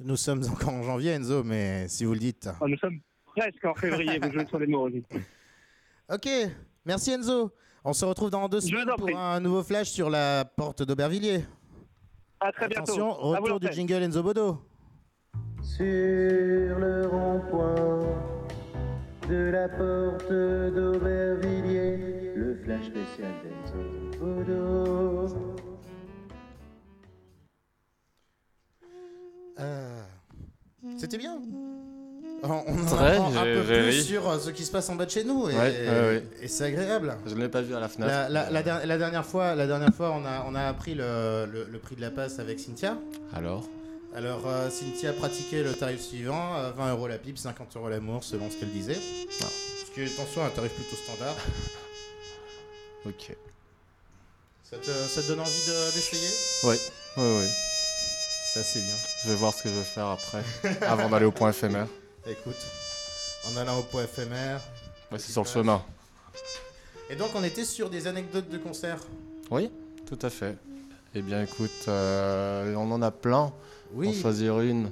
Nous 0.01 0.17
sommes 0.17 0.43
encore 0.51 0.75
en 0.75 0.83
janvier, 0.83 1.13
Enzo, 1.13 1.43
mais 1.45 1.89
si 1.89 2.05
vous 2.05 2.13
le 2.13 2.19
dites. 2.19 2.49
Enfin, 2.49 2.67
nous 2.69 2.79
sommes 2.79 3.01
presque 3.37 3.65
en 3.65 3.75
février. 3.75 4.19
vous 4.23 4.33
jouez 4.33 4.47
sur 4.47 4.59
les 4.59 4.67
mots. 4.67 4.89
Ok, 6.13 6.29
merci 6.85 7.13
Enzo. 7.13 7.53
On 7.85 7.93
se 7.93 8.05
retrouve 8.05 8.31
dans 8.31 8.49
deux 8.49 8.61
semaines 8.61 8.89
pour 8.97 9.07
prie. 9.07 9.15
un 9.15 9.41
nouveau 9.41 9.63
flash 9.63 9.91
sur 9.91 10.09
la 10.11 10.45
porte 10.45 10.83
d'Aubervilliers. 10.83 11.45
À 12.41 12.51
très 12.53 12.69
bientôt. 12.69 12.93
Attention, 12.93 13.13
retour 13.13 13.61
du 13.61 13.71
jingle 13.73 14.03
Enzo 14.03 14.23
Bodo. 14.23 14.63
Sur 15.63 15.83
le 16.79 17.07
rond-point 17.07 18.01
de 19.29 19.51
la 19.51 19.69
porte 19.69 20.31
d'Aubervilliers, 20.75 22.33
le 22.37 22.57
flash 22.65 22.87
spécial 22.87 23.33
d'Enzo 23.43 24.19
Bodo. 24.19 25.54
Euh, 29.65 30.03
C'était 30.99 31.19
bien. 31.19 31.39
On, 32.43 32.49
on 32.67 32.83
en 32.83 32.85
Très, 32.85 33.13
apprend 33.17 33.35
un 33.37 33.45
peu 33.45 33.63
plus 33.63 34.03
sur 34.05 34.29
euh, 34.29 34.39
ce 34.39 34.51
qui 34.51 34.65
se 34.67 34.71
passe 34.71 34.91
en 34.91 34.97
bas 34.97 35.07
de 35.07 35.11
chez 35.11 35.25
nous 35.25 35.49
et, 35.49 35.55
Ouais, 35.55 35.61
ouais, 35.61 35.89
ouais. 35.89 36.25
et 36.43 36.49
c'est 36.49 36.65
agréable. 36.65 37.17
Je 37.27 37.35
ne 37.35 37.41
l'ai 37.41 37.49
pas 37.49 37.63
vu 37.63 37.75
à 37.75 37.81
la 37.81 37.89
fenêtre. 37.89 38.11
La, 38.13 38.29
la- 38.29 38.51
la 38.51 38.63
der- 38.63 38.85
la 38.87 38.99
dernière 38.99 39.25
fois, 39.25 39.55
la 39.55 39.67
dernière 39.67 39.95
fois, 39.95 40.11
on 40.13 40.27
a, 40.27 40.45
on 40.47 40.55
a 40.55 40.63
appris 40.65 40.95
le, 40.95 41.47
le- 41.51 41.65
le 41.71 41.79
prix 41.79 41.97
de 41.97 42.03
la 42.03 42.11
passe 42.11 42.39
avec 42.39 42.61
Cynthia. 42.61 42.99
Alors? 43.33 43.67
Alors, 44.15 44.43
euh, 44.47 44.69
Cynthia 44.69 45.13
pratiquait 45.15 45.63
le 45.63 45.73
tarif 45.73 46.01
suivant 46.03 46.55
euh, 46.57 46.71
20 46.73 46.91
euros 46.93 47.09
la 47.09 47.17
pipe, 47.19 47.39
50 47.39 47.77
euros 47.77 47.89
l'amour, 47.89 48.23
selon 48.23 48.51
ce 48.51 48.57
qu'elle 48.59 48.71
disait. 48.71 48.99
Ah. 49.41 49.47
Ce 49.87 49.91
qui 49.95 50.03
est, 50.03 50.13
attention, 50.13 50.45
un 50.45 50.51
tarif 50.51 50.73
plutôt 50.73 50.97
standard. 50.97 51.35
Ok. 53.07 53.37
Ça 54.63 54.77
te, 54.79 54.91
ça 54.91 55.23
te 55.23 55.29
donne 55.29 55.41
envie 55.41 55.51
de- 55.67 55.95
d'essayer? 55.95 56.29
Oui, 56.65 56.77
oui, 57.19 57.23
oui. 57.43 57.47
Ça, 58.55 58.63
c'est 58.63 58.81
bien. 58.81 58.95
Je 59.25 59.31
vais 59.31 59.35
voir 59.35 59.53
ce 59.53 59.65
que 59.65 59.69
je 59.69 59.75
vais 59.75 59.83
faire 59.83 60.07
après, 60.07 60.43
avant 60.87 61.09
d'aller 61.09 61.25
au 61.27 61.33
point 61.33 61.51
éphémère. 61.51 61.89
Écoute, 62.27 62.55
en 63.53 63.57
allant 63.57 63.79
au 63.81 63.83
point 63.83 64.05
éphémère. 64.05 64.61
Ouais, 65.11 65.19
c'est 65.19 65.33
sur 65.33 65.43
le 65.43 65.49
chemin. 65.49 65.83
Et 67.11 67.17
donc, 67.17 67.31
on 67.35 67.43
était 67.45 67.65
sur 67.65 67.91
des 67.91 68.07
anecdotes 68.07 68.49
de 68.49 68.59
concert. 68.59 68.99
Oui, 69.51 69.71
tout 70.07 70.19
à 70.23 70.31
fait. 70.31 70.57
Eh 71.15 71.23
bien, 71.23 71.43
écoute, 71.43 71.71
euh, 71.89 72.75
on 72.77 72.91
en 72.93 73.03
a 73.03 73.11
plein. 73.11 73.53
Oui. 73.93 74.09
En 74.09 74.21
choisir 74.23 74.61
une. 74.61 74.91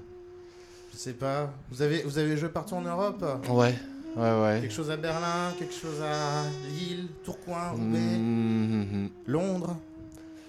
Je 0.93 0.99
sais 0.99 1.13
pas. 1.15 1.51
Vous 1.71 1.83
avez, 1.83 2.03
vous 2.03 2.19
avez 2.19 2.37
joué 2.37 2.49
partout 2.49 2.75
en 2.75 2.83
Europe 2.83 3.25
Ouais, 3.49 3.75
ouais, 4.17 4.41
ouais. 4.43 4.59
Quelque 4.61 4.75
chose 4.75 4.91
à 4.91 4.97
Berlin, 4.97 5.53
quelque 5.59 5.75
chose 5.75 6.01
à 6.03 6.43
Lille, 6.69 7.09
Tourcoing, 7.25 7.71
Roubaix, 7.71 7.99
Mhm. 7.99 9.09
Londres, 9.27 9.77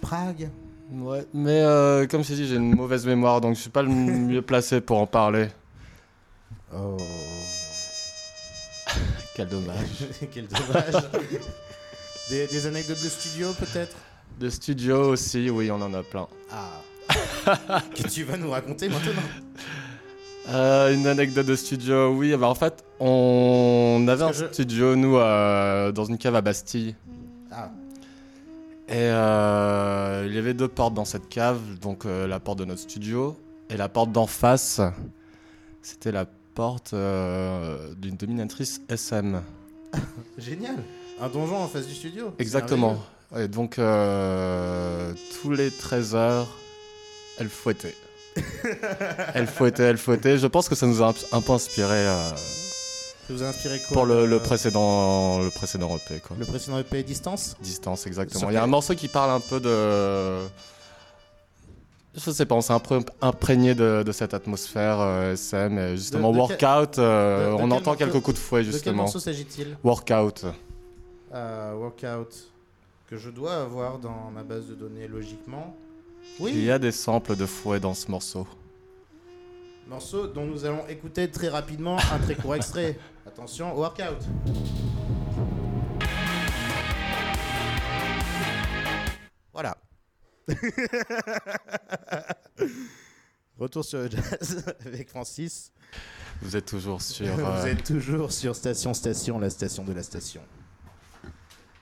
Prague. 0.01 0.49
Ouais, 0.93 1.25
mais 1.33 1.61
euh, 1.61 2.05
comme 2.07 2.23
je 2.23 2.33
dit, 2.33 2.47
j'ai 2.47 2.55
une 2.55 2.75
mauvaise 2.75 3.05
mémoire, 3.05 3.41
donc 3.41 3.55
je 3.55 3.61
suis 3.61 3.69
pas 3.69 3.81
le 3.81 3.89
mieux 3.89 4.41
placé 4.43 4.79
pour 4.79 4.99
en 4.99 5.07
parler. 5.07 5.47
Oh. 6.75 6.97
Quel 9.35 9.47
dommage. 9.47 9.87
Quel 10.33 10.47
dommage. 10.47 11.03
des, 12.29 12.47
des 12.47 12.65
anecdotes 12.67 13.03
de 13.03 13.09
studio 13.09 13.51
peut-être? 13.53 13.95
De 14.39 14.49
studio 14.49 15.09
aussi, 15.11 15.49
oui, 15.49 15.71
on 15.71 15.81
en 15.81 15.93
a 15.93 16.03
plein. 16.03 16.27
Ah. 16.51 17.81
que 17.95 18.07
tu 18.07 18.23
vas 18.23 18.37
nous 18.37 18.51
raconter 18.51 18.89
maintenant? 18.89 19.21
Euh, 20.49 20.93
une 20.93 21.07
anecdote 21.07 21.45
de 21.45 21.55
studio, 21.55 22.11
oui. 22.13 22.35
Bah, 22.35 22.47
en 22.47 22.55
fait, 22.55 22.83
on 22.99 24.05
avait 24.07 24.23
un 24.23 24.31
je- 24.31 24.45
studio, 24.51 24.95
nous, 24.95 25.17
euh, 25.17 25.91
dans 25.91 26.05
une 26.05 26.17
cave 26.17 26.35
à 26.35 26.41
Bastille. 26.41 26.95
Et 28.93 29.09
euh, 29.09 30.23
il 30.27 30.35
y 30.35 30.37
avait 30.37 30.53
deux 30.53 30.67
portes 30.67 30.93
dans 30.93 31.03
cette 31.03 31.27
cave, 31.27 31.59
donc 31.81 32.05
euh, 32.05 32.27
la 32.27 32.39
porte 32.39 32.59
de 32.59 32.65
notre 32.65 32.81
studio 32.81 33.35
et 33.71 33.75
la 33.75 33.89
porte 33.89 34.11
d'en 34.11 34.27
face, 34.27 34.81
c'était 35.81 36.11
la 36.11 36.25
porte 36.53 36.93
euh, 36.93 37.95
d'une 37.95 38.17
dominatrice 38.17 38.81
SM. 38.87 39.41
Génial. 40.37 40.75
Un 41.19 41.27
donjon 41.27 41.57
en 41.57 41.67
face 41.67 41.87
du 41.87 41.95
studio. 41.95 42.35
Exactement. 42.37 42.99
Et 43.35 43.47
donc, 43.47 43.77
tous 43.77 45.51
les 45.51 45.71
13 45.71 46.13
heures, 46.13 46.55
elle 47.39 47.49
fouettait. 47.49 47.95
elle 49.33 49.47
fouettait, 49.47 49.83
elle 49.85 49.97
fouettait. 49.97 50.37
Je 50.37 50.45
pense 50.45 50.69
que 50.69 50.75
ça 50.75 50.85
nous 50.85 51.01
a 51.01 51.09
un, 51.09 51.13
un 51.31 51.41
peu 51.41 51.53
inspiré 51.53 52.05
Ça 53.27 53.33
vous 53.33 53.43
a 53.43 53.47
inspiré 53.47 53.79
quoi 53.79 53.93
pour 53.93 54.05
le, 54.05 54.25
le 54.25 54.39
précédent, 54.39 55.39
le 55.41 55.49
précédent 55.49 55.95
EP. 55.95 56.19
Quoi. 56.19 56.35
Le 56.37 56.45
précédent 56.45 56.77
EP 56.79 57.03
Distance 57.03 57.55
Distance, 57.61 58.05
exactement. 58.05 58.39
Sur 58.41 58.51
Il 58.51 58.55
y 58.55 58.57
a 58.57 58.63
un 58.63 58.67
morceau 58.67 58.95
qui 58.95 59.07
parle 59.07 59.31
un 59.31 59.39
peu 59.39 59.59
de. 59.59 60.45
Je 62.15 62.29
sais 62.31 62.45
pas, 62.45 62.53
on 62.55 62.61
s'est 62.61 62.73
un 62.73 62.79
peu 62.79 62.99
imprégné 63.21 63.73
de, 63.73 64.03
de 64.05 64.11
cette 64.11 64.33
atmosphère 64.35 64.99
euh, 64.99 65.33
SM. 65.33 65.79
Et 65.79 65.97
justement, 65.97 66.31
de 66.31 66.37
Workout, 66.37 66.99
euh, 66.99 67.55
on 67.57 67.71
entend 67.71 67.95
quelques 67.95 68.19
coups 68.19 68.35
de 68.37 68.43
fouet, 68.43 68.59
De 68.59 68.65
quel 68.65 68.73
justement. 68.73 69.03
morceau 69.03 69.19
s'agit-il? 69.19 69.77
Workout. 69.83 70.45
Euh, 71.33 71.73
Workout. 71.73 72.51
Que 73.09 73.17
je 73.17 73.29
dois 73.31 73.55
avoir 73.61 73.97
dans 73.99 74.29
ma 74.33 74.43
base 74.43 74.67
de 74.67 74.75
données 74.75 75.07
logiquement. 75.07 75.75
Il 76.39 76.45
Oui. 76.45 76.63
y 76.65 76.71
a 76.71 76.77
des 76.77 76.91
samples 76.91 77.35
de 77.35 77.45
fouet 77.47 77.79
dans 77.79 77.93
ce 77.95 78.11
morceau. 78.11 78.45
Morceau 79.89 80.27
dont 80.27 80.45
nous 80.45 80.65
allons 80.65 80.85
écouter 80.87 81.29
très 81.29 81.49
rapidement 81.49 81.97
un 82.13 82.19
très 82.19 82.35
court 82.35 82.55
extrait. 82.55 82.97
Attention, 83.25 83.73
Workout. 83.75 84.19
Voilà. 89.53 89.77
Retour 93.57 93.85
sur 93.85 93.99
le 93.99 94.09
jazz 94.09 94.65
avec 94.85 95.09
Francis. 95.09 95.71
Vous 96.41 96.57
êtes 96.57 96.65
toujours 96.65 97.01
sur. 97.03 97.25
Vous 97.27 97.41
euh, 97.41 97.65
êtes 97.65 97.83
toujours 97.83 98.31
sur 98.31 98.55
Station 98.55 98.93
Station, 98.93 99.39
la 99.39 99.49
station 99.49 99.83
de 99.83 99.93
la 99.93 100.03
station. 100.03 100.41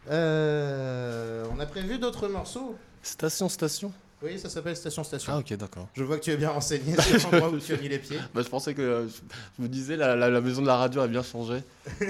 Euh, 0.09 1.45
on 1.51 1.59
a 1.59 1.65
prévu 1.65 1.97
d'autres 1.97 2.27
morceaux? 2.27 2.75
Station, 3.01 3.49
station 3.49 3.91
Oui, 4.23 4.37
ça 4.37 4.49
s'appelle 4.49 4.75
Station 4.75 5.03
Station. 5.03 5.33
Ah, 5.35 5.39
ok, 5.39 5.53
d'accord. 5.57 5.87
Je 5.95 6.03
vois 6.03 6.17
que 6.19 6.23
tu 6.23 6.29
es 6.31 6.37
bien 6.37 6.51
renseigné 6.51 6.95
sur 7.01 7.31
l'endroit 7.31 7.49
où 7.49 7.57
tu 7.59 7.73
as 7.73 7.77
mis 7.77 7.89
les 7.89 7.97
pieds. 7.99 8.19
Bah, 8.35 8.41
je 8.43 8.49
pensais 8.49 8.73
que. 8.75 8.81
euh, 8.81 9.07
je, 9.07 9.63
me 9.63 9.67
disais, 9.67 9.95
la, 9.97 10.15
la, 10.15 10.29
la 10.29 10.41
maison 10.41 10.61
de 10.61 10.67
la 10.67 10.75
radio 10.77 11.01
a 11.01 11.07
bien 11.07 11.23
changé. 11.23 11.63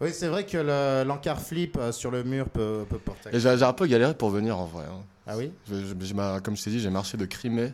Oui, 0.00 0.10
c'est 0.12 0.28
vrai 0.28 0.44
que 0.46 0.56
le- 0.58 1.04
l'encart 1.06 1.40
flip 1.40 1.76
euh, 1.78 1.92
sur 1.92 2.10
le 2.10 2.24
mur 2.24 2.48
peut, 2.48 2.84
peut 2.88 2.98
porter. 2.98 3.30
J'ai 3.32 3.48
un 3.62 3.72
peu 3.72 3.86
galéré 3.86 4.14
pour 4.14 4.30
venir 4.30 4.58
en 4.58 4.66
vrai. 4.66 4.84
hein. 4.86 5.02
Ah 5.26 5.36
oui? 5.36 5.52
Je- 5.70 5.76
je- 6.04 6.38
Comme 6.40 6.56
je 6.56 6.64
t'ai 6.64 6.70
dit, 6.70 6.80
j'ai 6.80 6.90
marché 6.90 7.16
de 7.16 7.24
Crimée. 7.26 7.72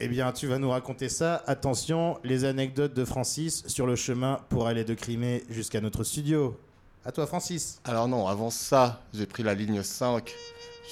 Eh 0.00 0.08
bien, 0.08 0.32
tu 0.32 0.46
vas 0.46 0.58
nous 0.58 0.70
raconter 0.70 1.08
ça. 1.08 1.42
Attention, 1.46 2.18
les 2.24 2.44
anecdotes 2.44 2.94
de 2.94 3.04
Francis 3.04 3.64
sur 3.68 3.86
le 3.86 3.96
chemin 3.96 4.40
pour 4.48 4.66
aller 4.66 4.84
de 4.84 4.94
Crimée 4.94 5.44
jusqu'à 5.48 5.80
notre 5.80 6.04
studio. 6.04 6.58
À 7.04 7.12
toi, 7.12 7.26
Francis. 7.26 7.80
Alors 7.84 8.06
non, 8.08 8.26
avant 8.28 8.50
ça, 8.50 9.00
j'ai 9.14 9.26
pris 9.26 9.42
la 9.42 9.54
ligne 9.54 9.82
5 9.82 10.32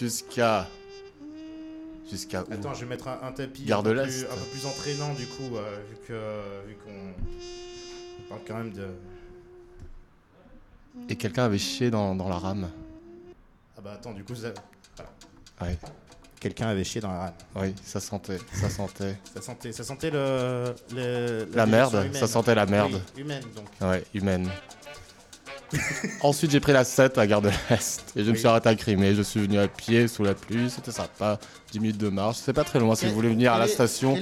jusqu'à... 0.00 0.66
Jusqu'à 2.10 2.42
où 2.42 2.52
Attends, 2.52 2.74
je 2.74 2.80
vais 2.80 2.86
mettre 2.86 3.08
un, 3.08 3.20
un 3.22 3.32
tapis 3.32 3.64
Gare 3.64 3.80
un, 3.80 3.82
de 3.82 3.90
peu 3.90 3.94
l'Est. 3.96 4.06
plus, 4.06 4.24
un 4.24 4.36
peu 4.36 4.50
plus 4.50 4.66
entraînant 4.66 5.14
du 5.14 5.26
coup, 5.26 5.56
euh, 5.56 5.76
vu 5.88 5.96
que 6.08 6.68
vu 6.68 6.76
qu'on 6.84 8.28
parle 8.28 8.40
quand 8.46 8.56
même 8.56 8.72
de. 8.72 8.86
Et 11.08 11.16
quelqu'un 11.16 11.44
avait 11.44 11.58
chié 11.58 11.90
dans, 11.90 12.14
dans 12.14 12.28
la 12.28 12.38
rame. 12.38 12.68
Ah 13.76 13.80
bah 13.82 13.92
attends, 13.94 14.12
du 14.12 14.24
coup, 14.24 14.34
ça- 14.34 14.52
Ouais. 15.62 15.78
quelqu'un 16.40 16.68
avait 16.68 16.84
chié 16.84 17.00
dans 17.00 17.12
la 17.12 17.18
rame. 17.18 17.32
Oui, 17.56 17.74
ça 17.84 18.00
sentait, 18.00 18.38
ça 18.52 18.68
sentait. 18.68 19.16
Ça 19.34 19.40
sentait, 19.42 19.72
ça 19.72 19.84
sentait 19.84 20.10
le, 20.10 20.74
le- 20.94 21.48
La 21.54 21.66
merde, 21.66 21.90
dimension 21.90 22.12
ça 22.12 22.18
humaine. 22.18 22.26
sentait 22.28 22.54
la 22.54 22.66
merde. 22.66 22.92
Oui, 23.14 23.22
humaine 23.22 23.44
donc. 23.54 23.66
Ouais, 23.88 24.04
humaine. 24.14 24.50
Ensuite, 26.22 26.50
j'ai 26.50 26.58
pris 26.58 26.72
la 26.72 26.82
7 26.82 27.16
à 27.18 27.26
Gare 27.28 27.42
de 27.42 27.50
l'Est 27.70 28.12
et 28.16 28.24
je 28.24 28.30
me 28.32 28.34
suis 28.36 28.48
arrêté 28.48 28.68
à 28.68 28.74
Crimée. 28.74 29.14
Je 29.14 29.22
suis 29.22 29.40
venu 29.40 29.58
à 29.58 29.68
pied 29.68 30.08
sous 30.08 30.24
la 30.24 30.34
pluie, 30.34 30.68
c'était 30.68 30.90
sympa. 30.90 31.38
10 31.70 31.80
minutes 31.80 31.98
de 31.98 32.08
marche, 32.08 32.38
c'est 32.42 32.52
pas 32.52 32.64
très 32.64 32.80
loin 32.80 32.94
si 32.94 33.06
vous 33.06 33.14
voulez 33.14 33.28
venir 33.28 33.52
à 33.52 33.58
la 33.58 33.68
station. 33.68 34.16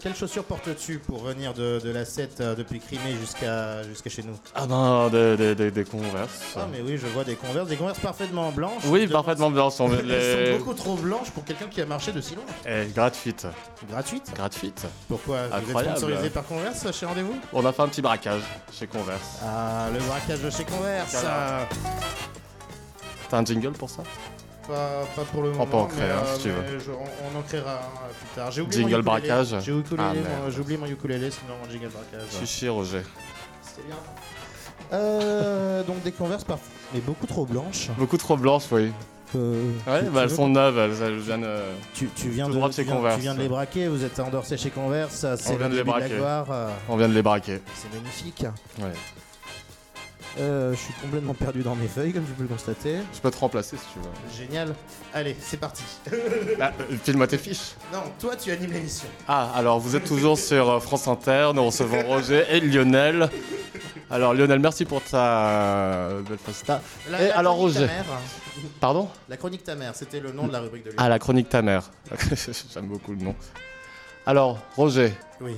Quelles 0.00 0.14
chaussures 0.14 0.44
portes-tu 0.44 0.98
pour 0.98 1.24
venir 1.24 1.54
de, 1.54 1.80
de 1.82 1.90
la 1.90 2.04
7 2.04 2.40
euh, 2.40 2.54
depuis 2.54 2.78
Crimée 2.78 3.16
jusqu'à 3.20 3.82
jusqu'à 3.82 4.10
chez 4.10 4.22
nous? 4.22 4.38
Ah 4.54 4.66
ben, 4.66 5.08
des, 5.36 5.70
des, 5.70 5.84
converses. 5.84 6.54
Ah 6.56 6.66
mais 6.70 6.80
oui, 6.80 6.98
je 6.98 7.06
vois 7.08 7.24
des 7.24 7.34
converses, 7.34 7.68
des 7.68 7.76
converses 7.76 7.98
parfaitement 7.98 8.52
blanches. 8.52 8.84
Oui, 8.86 9.06
parfaitement 9.06 9.50
blanches. 9.50 9.74
Elles 9.80 10.06
les... 10.06 10.52
sont 10.52 10.58
beaucoup 10.58 10.74
trop 10.74 10.94
blanches 10.94 11.30
pour 11.30 11.44
quelqu'un 11.44 11.66
qui 11.66 11.80
a 11.80 11.86
marché 11.86 12.12
de 12.12 12.20
si 12.20 12.34
loin. 12.34 12.44
Eh, 12.66 12.86
gratuite. 12.94 13.46
Gratuite? 13.90 14.32
Gratuite. 14.34 14.86
Pourquoi? 15.08 15.48
Vous 15.62 15.78
êtes 15.78 15.88
sponsorisé 15.88 16.30
par 16.30 16.44
Converse 16.44 16.92
chez 16.92 17.06
Rendez-vous? 17.06 17.36
On 17.52 17.64
a 17.64 17.72
fait 17.72 17.82
un 17.82 17.88
petit 17.88 18.02
braquage 18.02 18.42
chez 18.72 18.86
Converse. 18.86 19.38
Ah, 19.42 19.88
le 19.92 19.98
braquage 20.00 20.42
de 20.42 20.50
chez 20.50 20.64
Converse. 20.64 21.24
Euh, 21.24 21.64
T'as 23.28 23.38
un 23.38 23.44
jingle 23.44 23.72
pour 23.72 23.90
ça? 23.90 24.02
Pas, 24.68 25.06
pas 25.16 25.22
pour 25.32 25.42
le 25.42 25.48
On 25.48 25.52
moment. 25.52 25.66
peut 25.66 25.76
en 25.78 25.86
créer 25.86 26.04
mais, 26.06 26.12
un, 26.12 26.16
euh, 26.18 26.34
si 26.36 26.42
tu 26.42 26.48
veux. 26.50 26.78
je- 26.78 26.90
on, 26.90 26.96
on 27.34 27.38
en 27.38 27.42
créera 27.42 27.72
un 27.76 28.08
plus 28.18 28.28
tard. 28.36 28.50
J'ai 28.50 28.60
oublié 28.60 28.82
Jingle 28.82 29.00
braquage. 29.02 29.48
J'ai 29.60 29.72
Ah, 29.98 30.12
j'ai 30.50 30.60
oublié 30.60 30.78
mon 30.78 30.86
ukulélé, 30.86 31.30
sinon 31.30 31.54
mon 31.64 31.70
jingle 31.70 31.88
braquage. 31.88 32.28
Chichi 32.38 32.68
Roger. 32.68 33.02
C'était 33.62 33.86
bien. 33.86 33.96
Euh, 34.92 35.82
donc 35.84 36.02
des 36.02 36.12
converses 36.12 36.44
parfois, 36.44 36.66
mais 36.94 37.00
beaucoup 37.00 37.26
trop 37.26 37.44
blanches. 37.46 37.88
Beaucoup 37.98 38.16
trop 38.18 38.36
blanches, 38.36 38.64
oui. 38.70 38.92
Euh, 39.36 39.72
Ouais, 39.86 40.00
tu- 40.00 40.10
bah 40.10 40.20
tu 40.20 40.24
elles 40.24 40.30
sont 40.36 40.48
neuves, 40.48 40.78
elles, 40.78 41.02
elles 41.02 41.18
viennent. 41.18 41.44
euh, 41.44 41.72
Tu, 41.94 42.08
tu 42.16 42.30
viens 42.30 42.48
de, 42.48 42.54
droit 42.54 42.68
de 42.68 42.72
tu 42.72 42.80
chez 42.80 42.84
viens, 42.84 42.96
Converse. 42.96 43.16
tu 43.16 43.20
viens 43.22 43.34
de 43.34 43.40
les 43.40 43.48
braquer, 43.48 43.88
vous 43.88 44.02
êtes 44.04 44.18
endorsé 44.20 44.56
chez 44.56 44.70
Converse, 44.70 45.26
c'est 45.36 45.50
On 45.50 45.52
le 45.52 45.58
vient 45.58 45.68
de 45.68 45.74
les 45.74 45.84
début 45.84 45.90
de 45.90 45.92
la 45.92 45.98
braquer. 46.00 46.16
gloire. 46.16 46.46
euh, 46.50 46.68
On 46.88 46.96
vient 46.96 47.08
de 47.08 47.14
les 47.14 47.22
braquer. 47.22 47.60
c'est 47.74 47.92
magnifique. 47.94 48.44
Ouais. 48.80 48.92
Euh, 50.38 50.72
je 50.72 50.76
suis 50.76 50.92
complètement 50.94 51.34
perdu 51.34 51.62
dans 51.62 51.74
mes 51.74 51.88
feuilles, 51.88 52.12
comme 52.12 52.24
tu 52.24 52.32
peux 52.32 52.42
le 52.42 52.48
constater. 52.48 52.96
Je 53.12 53.18
peux 53.20 53.30
te 53.30 53.38
remplacer 53.38 53.76
si 53.76 53.82
tu 53.92 53.98
veux. 53.98 54.44
Génial. 54.46 54.74
Allez, 55.12 55.36
c'est 55.40 55.56
parti. 55.56 55.82
Ah, 56.60 56.72
File-moi 57.04 57.26
tes 57.26 57.38
fiches. 57.38 57.74
non, 57.92 58.02
toi, 58.18 58.34
tu 58.36 58.50
animes 58.50 58.72
l'émission. 58.72 59.08
Ah, 59.26 59.50
alors 59.54 59.78
vous 59.80 59.96
êtes 59.96 60.04
toujours 60.04 60.38
sur 60.38 60.68
euh, 60.70 60.80
France 60.80 61.06
Inter, 61.08 61.50
nous 61.54 61.64
recevons 61.66 62.02
Roger 62.06 62.44
et 62.50 62.60
Lionel. 62.60 63.28
Alors 64.10 64.34
Lionel, 64.34 64.58
merci 64.60 64.84
pour 64.84 65.02
ta 65.02 65.48
euh, 65.48 66.22
belle 66.22 66.38
festa. 66.38 66.80
La- 67.10 67.22
Et 67.22 67.28
la 67.28 67.38
alors 67.38 67.54
chronique 67.56 67.74
ta 67.74 67.80
Roger 67.80 67.92
mère. 67.94 68.04
Pardon? 68.80 69.08
La 69.28 69.36
chronique 69.36 69.64
ta 69.64 69.74
mère, 69.76 69.94
c'était 69.94 70.20
le 70.20 70.32
nom 70.32 70.46
de 70.46 70.52
la 70.52 70.60
rubrique 70.60 70.84
de 70.84 70.88
Ah, 70.90 70.92
l'émission. 70.92 71.08
la 71.10 71.18
chronique 71.18 71.48
ta 71.48 71.62
mère. 71.62 71.90
J'aime 72.74 72.86
beaucoup 72.86 73.12
le 73.12 73.22
nom. 73.22 73.34
Alors, 74.26 74.58
Roger, 74.76 75.12
Oui. 75.40 75.56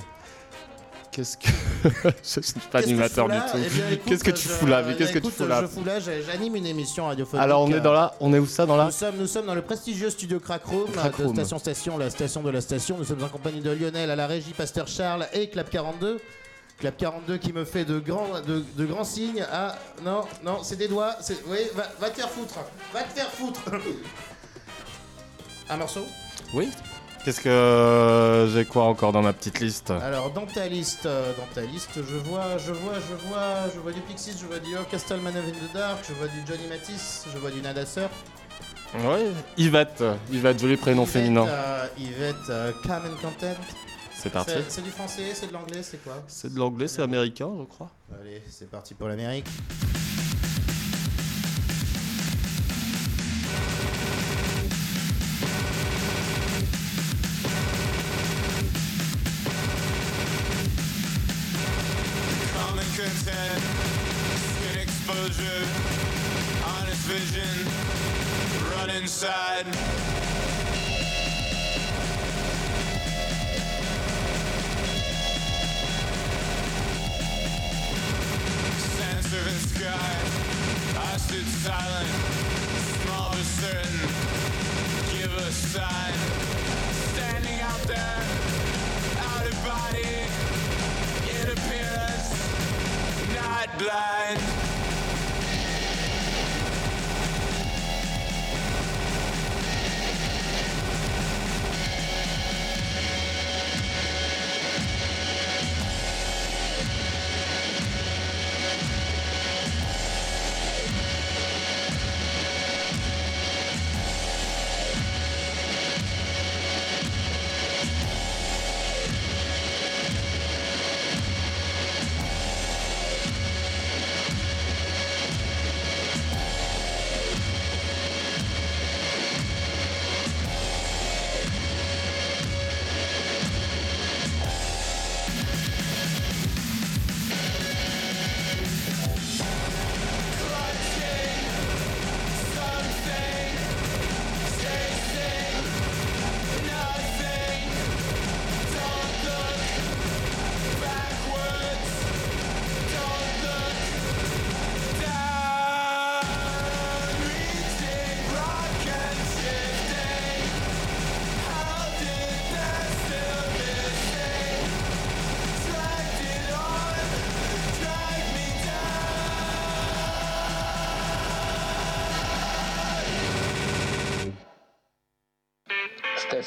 Qu'est-ce 1.13 1.37
que... 1.37 1.49
je 2.23 2.41
suis 2.41 2.61
pas 2.71 2.79
animateur 2.79 3.29
du 3.29 3.35
là? 3.35 3.47
tout. 3.51 3.59
Eh 3.93 3.99
Qu'est-ce 3.99 4.25
que 4.25 4.31
tu 4.31 4.49
je- 4.49 4.53
fous 4.53 4.67
là 4.67 4.83
Mais 4.83 4.97
qu'est-ce 4.97 5.13
que 5.13 5.19
tu 5.19 5.31
fous 5.31 5.47
là? 5.47 5.61
Je 5.63 5.67
fous 5.67 5.85
là, 5.85 5.99
j'anime 6.01 6.57
une 6.57 6.67
émission 6.67 7.07
radiophonique. 7.07 7.43
Alors 7.43 7.63
on 7.63 7.73
est 7.73 7.81
dans 7.81 7.93
la... 7.93 8.15
On 8.21 8.33
est 8.33 8.39
où 8.39 8.47
ça 8.47 8.67
dans 8.67 8.77
la... 8.77 8.87
Nous 8.87 8.91
sommes, 8.93 9.17
nous 9.17 9.27
sommes 9.27 9.47
dans 9.47 9.55
le 9.55 9.63
prestigieux 9.63 10.11
studio 10.11 10.41
Crack 10.41 10.65
Room, 10.65 10.91
Crack 10.93 11.21
de. 11.21 11.29
Station 11.35 11.59
Station, 11.59 11.99
la 11.99 12.11
station 12.11 12.43
de 12.43 12.51
la 12.51 12.61
station. 12.61 12.97
Nous 12.99 13.05
sommes 13.05 13.23
en 13.25 13.29
compagnie 13.29 13.61
de 13.61 13.71
Lionel 13.71 14.11
à 14.11 14.17
la 14.17 14.27
régie, 14.27 14.53
Pasteur 14.53 14.89
Charles 14.89 15.27
et 15.33 15.49
Clap 15.51 15.71
42. 15.71 16.21
Clap 16.79 16.97
42 16.97 17.37
qui 17.37 17.53
me 17.53 17.67
fait 17.67 17.85
de 17.85 17.99
grands, 17.99 18.41
de, 18.47 18.65
de 18.77 18.87
grands 18.87 19.05
signes. 19.05 19.45
Ah 19.53 19.77
non, 20.03 20.23
non, 20.43 20.63
c'est 20.63 20.77
des 20.77 20.89
doigts. 20.89 21.15
Oui, 21.47 21.59
va, 21.75 21.83
va 22.01 22.09
te 22.09 22.17
faire 22.17 22.31
foutre. 22.31 22.55
Va 22.95 23.03
te 23.03 23.13
faire 23.19 23.31
foutre. 23.31 23.61
Un 25.69 25.77
morceau? 25.77 26.05
Oui 26.55 26.71
Qu'est-ce 27.25 27.41
que... 27.43 28.51
J'ai 28.53 28.65
quoi 28.65 28.85
encore 28.85 29.13
dans 29.13 29.21
ma 29.23 29.33
petite 29.33 29.61
liste 29.61 29.91
Alors 29.91 30.31
dans 30.31 30.47
ta 30.47 30.67
liste, 30.69 31.05
euh, 31.05 31.33
dans 31.37 31.47
ta 31.55 31.61
liste, 31.63 31.91
je 31.97 32.17
vois, 32.17 32.57
je 32.57 32.73
vois, 32.73 32.95
je 32.95 33.29
vois, 33.29 33.69
je 33.75 33.79
vois 33.79 33.93
du 33.93 34.01
Pixies, 34.01 34.37
je 34.41 34.47
vois 34.47 34.59
du 34.59 34.75
Orchestral 34.77 35.21
Man 35.21 35.37
of 35.37 35.45
in 35.45 35.51
the 35.69 35.73
Dark, 35.75 35.99
je 36.09 36.15
vois 36.15 36.29
du 36.29 36.39
Johnny 36.49 36.67
Matisse, 36.69 37.27
je 37.33 37.39
vois 37.39 37.51
du 37.51 37.61
Nada 37.61 37.85
Surf. 37.85 38.11
Ouais. 39.05 39.27
Yvette. 39.59 40.03
Yvette, 40.33 40.61
joli 40.61 40.77
prénom 40.77 41.03
Yvette, 41.03 41.13
féminin. 41.13 41.47
euh, 41.47 41.87
Yvette, 41.99 42.37
euh, 42.49 42.73
Calm 42.87 43.03
and 43.05 43.21
Content. 43.21 43.55
C'est 44.15 44.31
parti. 44.31 44.53
C'est 44.69 44.83
du 44.83 44.91
français, 44.91 45.33
c'est 45.35 45.47
de 45.49 45.53
l'anglais, 45.53 45.83
c'est 45.83 46.03
quoi 46.03 46.23
C'est 46.27 46.53
de 46.53 46.59
l'anglais, 46.59 46.89
c'est 46.89 47.03
américain, 47.03 47.51
je 47.59 47.65
crois. 47.65 47.91
Allez, 48.21 48.43
c'est 48.51 48.69
parti 48.71 48.95
pour 48.95 49.09
l'Amérique. 49.09 49.47
Inside. 69.01 69.65
Sand 78.77 79.25
servant 79.25 79.61
sky, 79.73 80.17
I 80.99 81.17
stood 81.17 81.47
silent, 81.47 82.09
small 83.01 83.31
but 83.31 83.47
certain. 83.59 84.01
Give 85.17 85.33
a 85.35 85.51
sign, 85.51 86.15
standing 87.13 87.61
out 87.61 87.83
there, 87.89 88.23
out 89.31 89.47
of 89.47 89.57
body 89.65 90.13
in 91.41 91.51
appearance, 91.57 92.29
not 93.35 93.79
blind. 93.79 94.60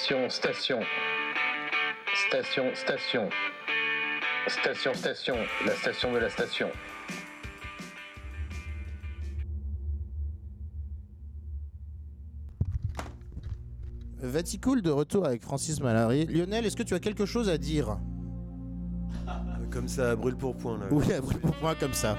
Station, 0.03 0.29
station. 0.29 0.79
Station, 2.27 2.75
station. 2.75 3.29
Station, 4.49 4.93
station. 4.93 5.35
La 5.65 5.75
station 5.75 6.11
de 6.11 6.17
la 6.17 6.29
station. 6.29 6.67
Vaticool 14.21 14.81
de 14.81 14.89
retour 14.89 15.25
avec 15.25 15.41
Francis 15.41 15.79
Malary. 15.79 16.25
Lionel, 16.25 16.65
est-ce 16.65 16.75
que 16.75 16.83
tu 16.83 16.95
as 16.95 16.99
quelque 16.99 17.25
chose 17.25 17.47
à 17.47 17.57
dire? 17.57 17.97
Comme 19.71 19.87
ça, 19.87 20.11
à 20.11 20.15
brûle 20.17 20.35
pour 20.35 20.57
point 20.57 20.79
là. 20.79 20.87
Oui, 20.91 21.13
à 21.13 21.21
brûle 21.21 21.39
pour 21.39 21.55
point 21.55 21.75
comme 21.75 21.93
ça. 21.93 22.17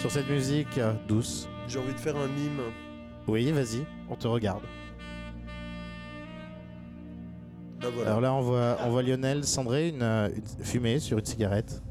Sur 0.00 0.10
cette 0.10 0.28
musique 0.28 0.78
euh, 0.78 0.94
douce. 1.06 1.48
J'ai 1.68 1.78
envie 1.78 1.94
de 1.94 2.00
faire 2.00 2.16
un 2.16 2.26
mime. 2.26 2.60
Oui, 3.28 3.52
vas-y, 3.52 3.86
on 4.08 4.16
te 4.16 4.26
regarde. 4.26 4.64
Bah. 7.80 7.88
Alors 8.06 8.20
là, 8.20 8.34
on 8.34 8.40
voit, 8.40 8.76
on 8.84 8.90
voit 8.90 9.02
Lionel 9.02 9.44
cendrer 9.44 9.88
une, 9.88 10.02
euh, 10.02 10.28
une 10.28 10.64
fumée 10.64 10.98
sur 10.98 11.18
une 11.18 11.24
cigarette. 11.24 11.82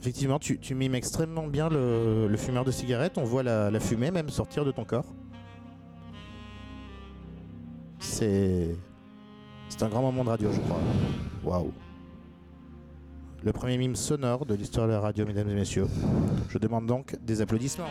Effectivement, 0.00 0.38
tu, 0.38 0.74
mimes 0.74 0.94
extrêmement 0.94 1.46
bien 1.46 1.68
le, 1.68 2.28
le 2.28 2.36
fumeur 2.36 2.64
de 2.64 2.70
cigarette. 2.70 3.18
On 3.18 3.24
voit 3.24 3.42
la, 3.42 3.70
la 3.70 3.80
fumée 3.80 4.10
même 4.10 4.28
sortir 4.28 4.64
de 4.64 4.70
ton 4.70 4.84
corps. 4.84 5.12
C'est. 7.98 8.76
C'est 9.68 9.82
un 9.82 9.88
grand 9.88 10.02
moment 10.02 10.22
de 10.24 10.28
radio, 10.28 10.50
je 10.52 10.60
crois. 10.60 10.80
Waouh. 11.44 11.72
Le 13.42 13.52
premier 13.52 13.76
mime 13.78 13.96
sonore 13.96 14.46
de 14.46 14.54
l'histoire 14.54 14.86
de 14.86 14.92
la 14.92 15.00
radio, 15.00 15.26
mesdames 15.26 15.48
et 15.50 15.54
messieurs. 15.54 15.88
Je 16.48 16.58
demande 16.58 16.86
donc 16.86 17.16
des 17.22 17.40
applaudissements. 17.40 17.84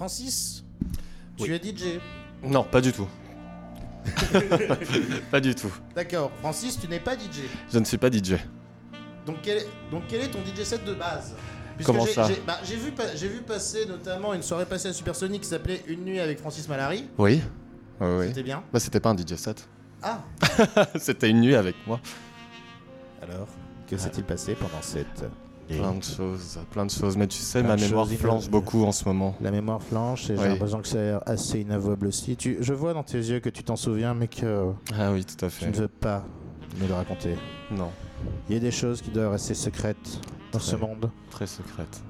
Francis, 0.00 0.64
tu 1.36 1.54
es 1.54 1.58
DJ. 1.58 2.00
Non, 2.42 2.64
pas 2.64 2.80
du 2.80 2.90
tout. 2.90 3.06
pas 5.30 5.40
du 5.40 5.54
tout. 5.54 5.70
D'accord. 5.94 6.30
Francis, 6.40 6.80
tu 6.80 6.88
n'es 6.88 7.00
pas 7.00 7.16
DJ. 7.18 7.42
Je 7.70 7.78
ne 7.78 7.84
suis 7.84 7.98
pas 7.98 8.10
DJ. 8.10 8.36
Donc 9.26 9.36
quel 9.42 9.58
est, 9.58 9.68
donc 9.90 10.04
quel 10.08 10.22
est 10.22 10.28
ton 10.30 10.38
DJ 10.38 10.64
set 10.64 10.86
de 10.86 10.94
base? 10.94 11.34
Comment 11.84 12.06
j'ai- 12.06 12.12
ça? 12.14 12.26
j'ai- 12.28 12.40
bah, 12.46 12.56
J'ai 12.64 12.76
vu, 12.76 12.92
pa- 12.92 13.14
j'ai 13.14 13.28
vu 13.28 13.42
passer 13.42 13.84
notamment 13.84 14.32
une 14.32 14.40
soirée 14.42 14.64
passée 14.64 14.88
à 14.88 14.94
Supersonic 14.94 15.42
qui 15.42 15.48
s'appelait 15.48 15.82
Une 15.86 16.02
nuit 16.02 16.18
avec 16.18 16.38
Francis 16.38 16.66
Malary. 16.66 17.06
Oui. 17.18 17.42
Oui, 18.00 18.08
oui. 18.20 18.28
C'était 18.28 18.42
bien? 18.42 18.62
Bah, 18.72 18.80
c'était 18.80 19.00
pas 19.00 19.10
un 19.10 19.16
DJ 19.18 19.34
set. 19.34 19.68
Ah 20.02 20.22
c'était 20.98 21.28
une 21.28 21.42
nuit 21.42 21.56
avec 21.56 21.76
moi. 21.86 22.00
Alors, 23.20 23.48
que 23.86 23.98
s'est-il 23.98 24.24
passé 24.24 24.54
pendant 24.54 24.80
cette 24.80 25.26
Plein 25.78 25.94
de 25.94 26.02
choses, 26.02 26.58
plein 26.72 26.86
de 26.86 26.90
choses. 26.90 27.16
Mais 27.16 27.26
tu 27.26 27.38
sais, 27.38 27.62
ma 27.62 27.76
mémoire 27.76 28.08
flanche 28.08 28.48
beaucoup 28.50 28.84
en 28.84 28.92
ce 28.92 29.04
moment. 29.04 29.34
La 29.40 29.50
mémoire 29.50 29.82
flanche 29.82 30.24
et 30.30 30.36
j'ai 30.36 30.42
Oui. 30.42 30.48
l'impression 30.48 30.80
que 30.80 30.88
c'est 30.88 31.14
assez 31.26 31.60
inavouable 31.60 32.06
aussi. 32.08 32.36
Tu, 32.36 32.56
je 32.60 32.72
vois 32.72 32.92
dans 32.94 33.02
tes 33.04 33.18
yeux 33.18 33.40
que 33.40 33.48
tu 33.50 33.62
t'en 33.62 33.76
souviens, 33.76 34.14
mais 34.14 34.28
que 34.28 34.66
Ah 34.98 35.12
oui, 35.12 35.24
tout 35.24 35.44
à 35.44 35.48
tu 35.48 35.54
fait. 35.54 35.66
ne 35.70 35.76
veux 35.76 35.88
pas 35.88 36.24
me 36.80 36.88
le 36.88 36.94
raconter. 36.94 37.36
Non, 37.70 37.90
Il 38.48 38.54
y 38.54 38.56
a 38.56 38.60
des 38.60 38.70
choses 38.70 39.00
qui 39.00 39.10
doivent 39.10 39.32
rester 39.32 39.54
secrètes 39.54 40.20
dans 40.52 40.58
ce 40.58 40.76
monde. 40.76 41.10
très 41.30 41.46
secrète. 41.46 42.00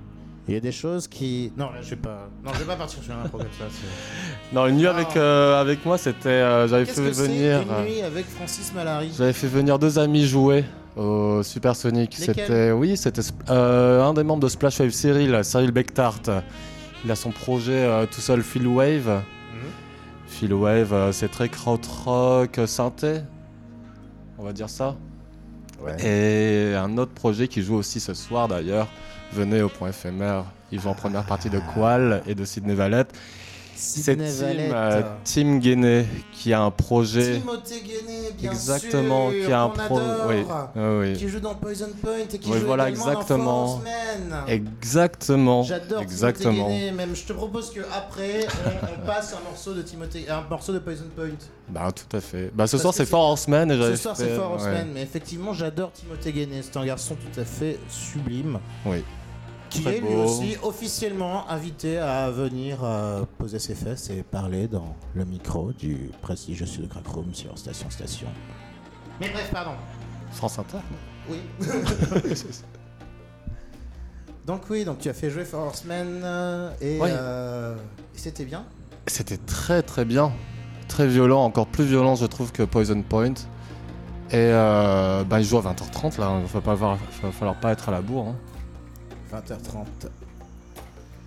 Il 0.48 0.54
y 0.54 0.56
a 0.56 0.60
des 0.60 0.72
choses 0.72 1.06
qui. 1.06 1.52
Non, 1.56 1.66
là, 1.66 1.80
je 1.82 1.90
vais 1.90 1.96
pas. 1.96 2.28
Non, 2.42 2.50
je 2.54 2.60
vais 2.60 2.64
pas 2.64 2.74
partir 2.76 3.00
sur 3.02 3.12
un 3.14 3.22
impro 3.24 3.38
comme 3.38 3.46
ça. 3.58 3.66
Non, 4.52 4.66
une 4.66 4.78
nuit 4.78 4.86
Ah. 4.86 4.96
avec, 4.96 5.16
euh, 5.16 5.60
avec 5.60 5.84
moi, 5.86 5.96
c'était. 5.98 6.28
euh, 6.28 6.66
J'avais 6.66 6.86
fait 6.86 7.00
venir. 7.10 7.60
une 7.62 7.70
euh, 7.70 7.84
nuit 7.84 8.00
avec 8.02 8.26
Francis 8.26 8.72
Malary? 8.74 9.12
J'avais 9.16 9.32
fait 9.34 9.46
venir 9.46 9.78
deux 9.78 9.98
amis 9.98 10.26
jouer 10.26 10.64
au 10.96 11.42
Supersonic. 11.42 12.18
Lesquels 12.18 12.34
C'était, 12.34 12.72
oui, 12.72 12.96
c'était 12.96 13.22
euh, 13.48 14.02
un 14.02 14.14
des 14.14 14.22
membres 14.22 14.42
de 14.42 14.48
Splash 14.48 14.80
Wave, 14.80 14.90
Cyril, 14.90 15.40
Cyril 15.42 15.72
Bechtart. 15.72 16.22
Il 17.04 17.10
a 17.10 17.16
son 17.16 17.30
projet 17.30 17.84
euh, 17.84 18.06
tout 18.06 18.20
seul, 18.20 18.42
Phil 18.42 18.66
Wave. 18.66 19.08
Mhm. 19.08 19.70
Phil 20.26 20.54
Wave, 20.54 20.92
euh, 20.92 21.12
c'est 21.12 21.28
très 21.28 21.48
krautrock, 21.48 22.60
synthé, 22.66 23.20
on 24.38 24.44
va 24.44 24.52
dire 24.52 24.68
ça. 24.68 24.96
Ouais. 25.80 25.96
Et 26.04 26.74
un 26.74 26.98
autre 26.98 27.12
projet 27.12 27.48
qui 27.48 27.62
joue 27.62 27.76
aussi 27.76 28.00
ce 28.00 28.12
soir 28.12 28.48
d'ailleurs. 28.48 28.88
Venez 29.32 29.62
au 29.62 29.68
point 29.68 29.88
éphémère. 29.88 30.44
Il 30.72 30.80
joue 30.80 30.88
en 30.88 30.94
première 30.94 31.24
partie 31.24 31.50
de 31.50 31.60
Qual 31.74 32.22
et 32.26 32.34
de 32.34 32.44
Sidney 32.44 32.74
Valette. 32.74 33.12
C'est 33.82 34.14
Tim, 34.16 34.22
euh, 34.22 35.02
Tim 35.24 35.56
Guéné 35.58 36.04
qui 36.32 36.52
a 36.52 36.60
un 36.62 36.70
projet. 36.70 37.38
Timothée 37.40 37.80
Guéné, 37.80 38.30
bien 38.38 38.50
Exactement, 38.52 39.30
sûr, 39.30 39.46
qui 39.46 39.52
a 39.52 39.62
un 39.62 39.68
qu'on 39.70 39.76
pro. 39.78 39.98
adore, 39.98 40.26
Oui, 40.28 40.44
oui. 40.76 41.12
Qui 41.16 41.28
joue 41.28 41.40
dans 41.40 41.54
Poison 41.54 41.88
Point 42.02 42.18
et 42.32 42.38
qui 42.38 42.50
Oui, 42.50 42.58
joue 42.60 42.66
voilà, 42.66 42.90
exactement. 42.90 43.64
dans 43.64 43.68
Force 43.78 43.84
Man. 44.28 44.44
Exactement. 44.48 45.62
J'adore 45.62 46.02
Exactement. 46.02 46.52
Timothée 46.52 46.74
Guéné, 46.78 46.92
même 46.92 47.14
je 47.16 47.24
te 47.24 47.32
propose 47.32 47.70
que 47.70 47.80
après 47.96 48.46
on, 48.66 49.02
on 49.02 49.06
passe 49.06 49.32
un 49.34 49.42
morceau 49.48 49.72
de 49.72 49.80
Timothée, 49.82 50.28
un 50.28 50.42
morceau 50.48 50.72
de 50.74 50.78
Poison 50.78 51.04
Point. 51.16 51.28
Bah 51.70 51.90
tout 51.92 52.16
à 52.16 52.20
fait. 52.20 52.50
Bah 52.54 52.66
ce 52.66 52.72
Parce 52.72 52.82
soir 52.82 52.92
c'est 52.94 53.06
Four 53.06 53.20
Horsemen 53.20 53.70
Ce 53.70 53.96
soir 53.96 54.14
c'est 54.16 54.36
Four 54.36 54.52
Horsemen, 54.52 54.74
ouais. 54.88 54.92
mais 54.94 55.02
effectivement 55.02 55.54
j'adore 55.54 55.92
Timothée 55.92 56.32
Guéné, 56.32 56.60
c'est 56.62 56.76
un 56.76 56.84
garçon 56.84 57.14
tout 57.16 57.40
à 57.40 57.44
fait 57.44 57.78
sublime. 57.88 58.58
Oui. 58.84 59.02
Qui 59.70 59.82
Très 59.82 59.98
est 59.98 60.00
lui 60.00 60.14
aussi 60.16 60.56
officiellement 60.64 61.48
invité 61.48 61.98
à 61.98 62.28
venir 62.30 62.78
euh, 62.82 63.24
poser 63.38 63.58
ses 63.60 63.74
fesses 63.76 64.10
et 64.10 64.22
parler 64.24 64.66
dans 64.66 64.96
le 65.14 65.24
micro 65.24 65.72
du 65.72 66.10
prestigieux 66.20 66.66
Sud 66.66 66.88
Crack 66.88 67.06
Room 67.06 67.32
sur 67.32 67.56
Station 67.56 67.88
Station. 67.88 68.26
Mais 69.20 69.30
bref, 69.30 69.48
pardon. 69.52 69.72
France 70.32 70.58
Inter. 70.58 70.78
Oui. 71.28 71.38
donc 74.46 74.62
oui, 74.70 74.84
donc 74.84 74.98
tu 74.98 75.08
as 75.08 75.14
fait 75.14 75.30
jouer 75.30 75.44
Four 75.44 75.60
Horsemen 75.60 76.20
euh, 76.24 76.70
et, 76.80 76.98
euh, 77.02 77.76
et 78.14 78.18
c'était 78.18 78.44
bien. 78.44 78.64
C'était 79.06 79.36
très 79.38 79.82
très 79.82 80.04
bien. 80.04 80.32
Très 80.88 81.06
violent, 81.06 81.44
encore 81.44 81.68
plus 81.68 81.84
violent 81.84 82.16
je 82.16 82.26
trouve 82.26 82.50
que 82.50 82.64
Poison 82.64 83.00
Point. 83.02 83.34
Et 84.32 84.36
euh, 84.36 85.22
bah 85.24 85.38
il 85.40 85.44
joue 85.46 85.58
à 85.58 85.62
20h30 85.62 86.18
là, 86.20 86.40
il 86.42 86.56
avoir- 86.70 86.96
va 87.22 87.30
falloir 87.32 87.58
pas 87.60 87.72
être 87.72 87.88
à 87.88 87.92
la 87.92 88.00
bourre. 88.00 88.28
hein. 88.28 88.36
20h30. 89.32 90.08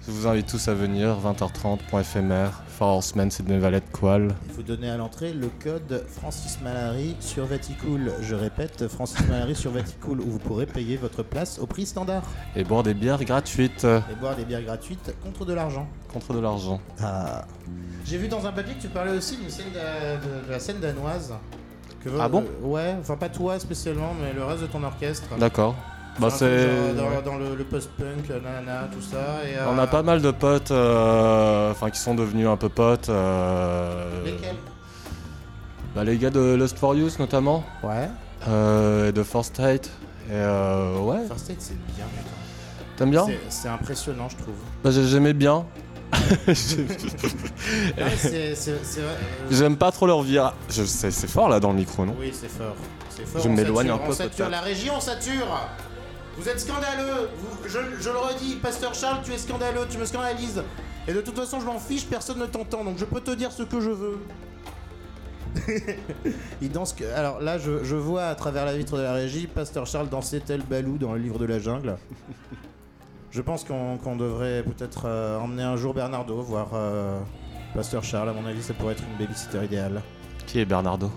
Je 0.05 0.11
vous 0.11 0.27
invite 0.27 0.47
tous 0.47 0.67
à 0.67 0.73
venir, 0.73 1.15
20h30, 1.23 1.77
point 1.89 2.01
éphémère, 2.01 2.61
Four 2.67 2.87
Horsemen, 2.89 3.31
Sydney 3.31 3.57
Valette, 3.57 3.85
Qual. 3.93 4.35
Il 4.47 4.51
faut 4.53 4.61
donner 4.61 4.89
à 4.89 4.97
l'entrée 4.97 5.31
le 5.31 5.47
code 5.63 6.03
Francis 6.09 6.59
Malary 6.61 7.15
sur 7.21 7.45
Vaticool. 7.45 8.11
Je 8.21 8.35
répète, 8.35 8.89
Francis 8.89 9.25
Malary 9.29 9.55
sur 9.55 9.71
Vaticool 9.71 10.19
où 10.19 10.29
vous 10.29 10.39
pourrez 10.39 10.65
payer 10.65 10.97
votre 10.97 11.23
place 11.23 11.57
au 11.57 11.67
prix 11.67 11.85
standard 11.85 12.23
Et 12.57 12.65
boire 12.65 12.83
des 12.83 12.93
bières 12.93 13.23
gratuites 13.23 13.85
et 13.85 14.15
boire 14.19 14.35
des 14.35 14.43
bières 14.43 14.63
gratuites 14.63 15.15
contre 15.23 15.45
de 15.45 15.53
l'argent. 15.53 15.87
contre 16.11 16.33
de 16.33 16.39
l'argent. 16.39 16.81
Ah. 17.01 17.45
J'ai 18.03 18.17
vu 18.17 18.27
dans 18.27 18.45
un 18.45 18.51
papier 18.51 18.73
que 18.75 18.81
tu 18.81 18.89
parlais 18.89 19.15
aussi 19.15 19.37
d'une 19.37 19.49
scène 19.49 19.67
de, 19.73 20.47
de 20.47 20.51
la 20.51 20.59
scène 20.59 20.81
danoise. 20.81 21.33
Que- 22.03 22.09
Ah 22.19 22.27
bon? 22.27 22.43
euh, 22.43 22.65
Ouais, 22.67 22.95
enfin 22.99 23.15
pas 23.15 23.29
toi 23.29 23.57
spécialement, 23.57 24.13
mais 24.21 24.33
le 24.33 24.43
reste 24.43 24.63
de 24.63 24.67
ton 24.67 24.83
orchestre. 24.83 25.29
D'accord. 25.39 25.75
Bah 26.19 26.29
c'est. 26.29 26.93
Dans, 26.95 27.03
ouais. 27.09 27.21
dans 27.25 27.35
le, 27.37 27.55
le 27.55 27.63
post-punk, 27.63 28.29
nanana, 28.29 28.87
tout 28.93 29.01
ça. 29.01 29.17
Et, 29.47 29.55
On 29.67 29.77
euh, 29.77 29.81
a 29.83 29.87
pas 29.87 30.03
mal 30.03 30.21
de 30.21 30.29
potes, 30.31 30.69
euh, 30.71 31.71
enfin 31.71 31.89
qui 31.89 31.99
sont 31.99 32.13
devenus 32.15 32.47
un 32.47 32.55
peu 32.57 32.69
potes. 32.69 33.09
euh, 33.09 34.23
Lesquels? 34.23 34.55
Bah, 35.95 36.03
les 36.03 36.17
gars 36.17 36.29
de 36.29 36.53
Lust 36.55 36.77
for 36.77 36.95
Youth 36.95 37.17
notamment, 37.19 37.63
Ouais. 37.83 38.09
euh, 38.47 39.09
et 39.09 39.11
de 39.11 39.23
First 39.23 39.55
State. 39.55 39.87
Et 40.29 40.33
euh, 40.33 40.97
ouais, 40.99 41.25
First 41.27 41.49
Aid, 41.49 41.57
c'est 41.59 41.77
bien, 41.95 42.05
putain. 42.05 42.29
t'aimes 42.95 43.11
bien? 43.11 43.25
C'est- 43.25 43.39
C'est 43.49 43.67
impressionnant, 43.69 44.29
je 44.29 44.37
trouve. 44.37 44.55
Bah, 44.83 44.91
j'ai- 44.91 45.05
J'aimais 45.07 45.33
bien. 45.33 45.65
Euh, 47.97 48.55
J'aime 49.51 49.77
pas 49.77 49.91
trop 49.91 50.07
leur 50.07 50.21
vie. 50.21 50.37
Ah, 50.37 50.53
je 50.69 50.83
sais, 50.83 51.11
c'est 51.11 51.27
fort 51.27 51.49
là 51.49 51.59
dans 51.59 51.71
le 51.71 51.77
micro, 51.77 52.05
non? 52.05 52.15
Oui, 52.19 52.31
c'est 52.33 52.49
fort. 52.49 52.75
C'est 53.09 53.25
fort. 53.27 53.41
Je 53.41 53.49
on 53.49 53.53
m'éloigne 53.53 53.87
sature, 53.87 54.01
un 54.03 54.05
peu, 54.05 54.11
on 54.11 54.15
sature. 54.15 54.35
peut-être. 54.37 54.49
La 54.51 54.61
régie, 54.61 54.89
on 54.95 54.99
sature. 54.99 55.47
Vous 56.37 56.49
êtes 56.49 56.59
scandaleux. 56.59 57.29
Vous- 57.37 57.67
je, 57.67 57.79
je 57.99 58.09
le 58.09 58.17
redis, 58.17 58.55
Pasteur 58.55 58.93
Charles, 58.93 59.19
tu 59.23 59.31
es 59.31 59.37
scandaleux, 59.37 59.85
tu 59.89 59.97
me 59.97 60.05
scandalises. 60.05 60.63
Et 61.07 61.13
de 61.13 61.21
toute 61.21 61.35
façon, 61.37 61.59
je 61.59 61.65
m'en 61.65 61.79
fiche, 61.79 62.05
personne 62.07 62.39
ne 62.39 62.45
t'entend, 62.45 62.83
donc 62.83 62.97
je 62.97 63.05
peux 63.05 63.19
te 63.21 63.31
dire 63.31 63.51
ce 63.51 63.63
que 63.63 63.79
je 63.81 63.89
veux. 63.91 64.17
Il 66.61 66.71
danse 66.71 66.93
que. 66.93 67.03
Alors 67.13 67.39
là, 67.41 67.57
je, 67.57 67.83
je 67.83 67.95
vois 67.95 68.25
à 68.25 68.35
travers 68.35 68.65
la 68.65 68.75
vitre 68.75 68.97
de 68.97 69.01
la 69.03 69.13
régie, 69.13 69.47
Pasteur 69.47 69.85
Charles 69.85 70.09
danser 70.09 70.39
tel 70.39 70.61
Balou 70.63 70.97
dans 70.97 71.13
le 71.13 71.19
livre 71.19 71.37
de 71.37 71.45
la 71.45 71.59
jungle. 71.59 71.97
Je 73.31 73.41
pense 73.41 73.63
qu'on 73.63 74.15
devrait 74.15 74.63
peut-être 74.63 75.03
euh, 75.05 75.39
emmener 75.39 75.63
un 75.63 75.75
jour 75.75 75.93
Bernardo 75.93 76.41
voir 76.41 76.69
euh, 76.73 77.19
Pasteur 77.73 78.03
Charles. 78.03 78.29
À 78.29 78.33
mon 78.33 78.45
avis, 78.45 78.61
ça 78.63 78.73
pourrait 78.73 78.93
être 78.93 79.03
une 79.11 79.17
babysitter 79.25 79.63
idéale. 79.65 80.01
Qui 80.47 80.59
est 80.59 80.65
Bernardo? 80.65 81.09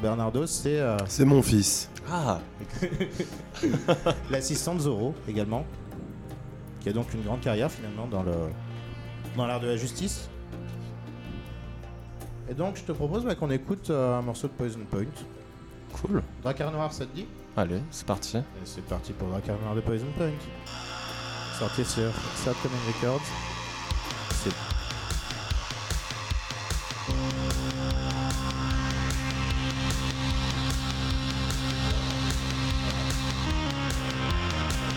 Bernardo, 0.00 0.46
c'est 0.46 0.80
euh, 0.80 0.96
C'est 1.06 1.24
mon 1.24 1.42
fils. 1.42 1.90
Ah 2.10 2.38
l'assistant 4.30 4.74
de 4.74 4.80
Zorro 4.80 5.14
également, 5.28 5.64
qui 6.80 6.88
a 6.88 6.92
donc 6.92 7.12
une 7.14 7.22
grande 7.22 7.40
carrière 7.40 7.70
finalement 7.70 8.06
dans 8.06 8.22
le 8.22 8.32
dans 9.36 9.46
l'art 9.46 9.60
de 9.60 9.66
la 9.66 9.76
justice. 9.76 10.28
Et 12.48 12.54
donc, 12.54 12.76
je 12.76 12.82
te 12.82 12.92
propose 12.92 13.24
bah, 13.24 13.34
qu'on 13.34 13.50
écoute 13.50 13.90
euh, 13.90 14.18
un 14.18 14.22
morceau 14.22 14.48
de 14.48 14.52
Poison 14.52 14.80
Point. 14.90 15.06
Cool. 15.94 16.22
Dracar 16.42 16.70
Noir, 16.72 16.92
ça 16.92 17.06
te 17.06 17.14
dit? 17.14 17.26
Allez, 17.56 17.80
c'est 17.90 18.06
parti. 18.06 18.36
Et 18.36 18.42
c'est 18.64 18.84
parti 18.84 19.12
pour 19.12 19.28
Dracar 19.28 19.56
Noir 19.60 19.74
de 19.74 19.80
Poison 19.80 20.06
Point. 20.16 20.30
Sorti 21.58 21.84
sur 21.84 22.10
Sad 22.36 22.54
Records. 22.86 23.22
C'est 24.30 24.50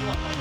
No 0.07 0.36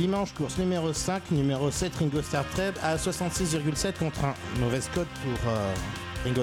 Dimanche, 0.00 0.32
course 0.32 0.56
numéro 0.56 0.94
5, 0.94 1.30
numéro 1.30 1.70
7, 1.70 1.94
Ringo 1.94 2.22
Starr 2.22 2.46
Treb 2.54 2.74
à 2.82 2.96
66,7 2.96 3.98
contre 3.98 4.24
1. 4.24 4.34
Mauvaise 4.58 4.88
cote 4.94 5.06
pour 5.22 5.50
euh, 5.50 5.74
Ringo 6.24 6.42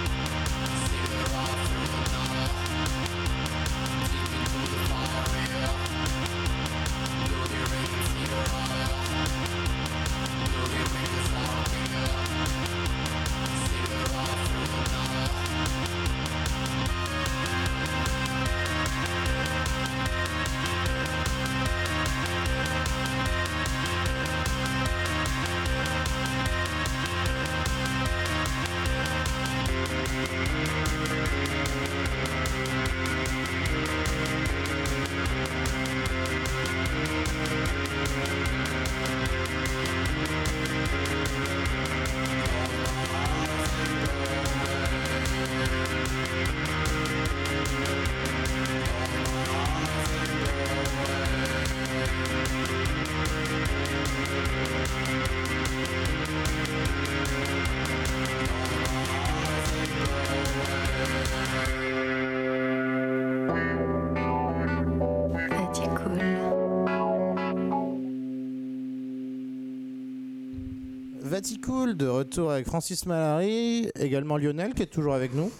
Treb. 71.41 71.61
Vaticool 71.61 71.97
de 71.97 72.07
retour 72.07 72.51
avec 72.51 72.67
Francis 72.67 73.05
Malary, 73.05 73.89
également 73.95 74.37
Lionel 74.37 74.73
qui 74.73 74.83
est 74.83 74.87
toujours 74.87 75.13
avec 75.13 75.33
nous. 75.33 75.51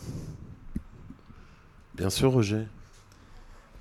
Bien 1.96 2.10
sûr, 2.10 2.32
Roger. 2.32 2.68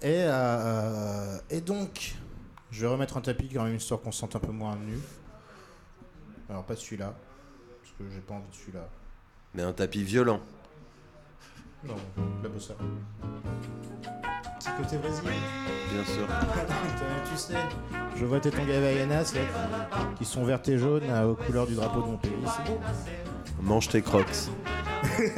Et, 0.02 0.24
euh, 0.24 1.38
et 1.50 1.60
donc, 1.60 2.14
je 2.70 2.80
vais 2.80 2.86
remettre 2.86 3.16
un 3.16 3.20
tapis 3.20 3.48
quand 3.48 3.64
même 3.64 3.76
histoire 3.76 4.00
qu'on 4.00 4.12
se 4.12 4.20
sente 4.20 4.34
un 4.34 4.40
peu 4.40 4.52
moins 4.52 4.76
nu. 4.76 4.98
Alors 6.48 6.64
pas 6.64 6.74
celui-là, 6.74 7.14
parce 7.82 7.94
que 7.98 8.04
j'ai 8.14 8.20
pas 8.20 8.34
envie 8.34 8.48
de 8.50 8.54
celui-là. 8.54 8.88
Mais 9.54 9.62
un 9.62 9.72
tapis 9.72 10.02
violent. 10.02 10.40
Non, 11.84 11.96
la 12.42 12.48
bossa. 12.48 12.74
Petit 14.60 14.68
côté 14.76 14.98
Brésil. 14.98 15.22
Bien 15.90 16.04
sûr. 16.04 16.26
tu 17.32 17.38
sais, 17.38 17.54
je 18.14 18.24
vois 18.26 18.40
tes 18.40 18.50
tongs 18.50 18.68
Havaianas 18.68 19.32
qui 20.18 20.24
sont 20.26 20.44
vertes 20.44 20.68
et 20.68 20.76
jaunes 20.76 21.10
aux 21.10 21.34
couleurs 21.34 21.66
du 21.66 21.74
drapeau 21.74 22.02
de 22.02 22.06
mon 22.08 22.18
pays. 22.18 22.30
Mange 23.62 23.88
tes 23.88 24.02
crocs. 24.02 24.26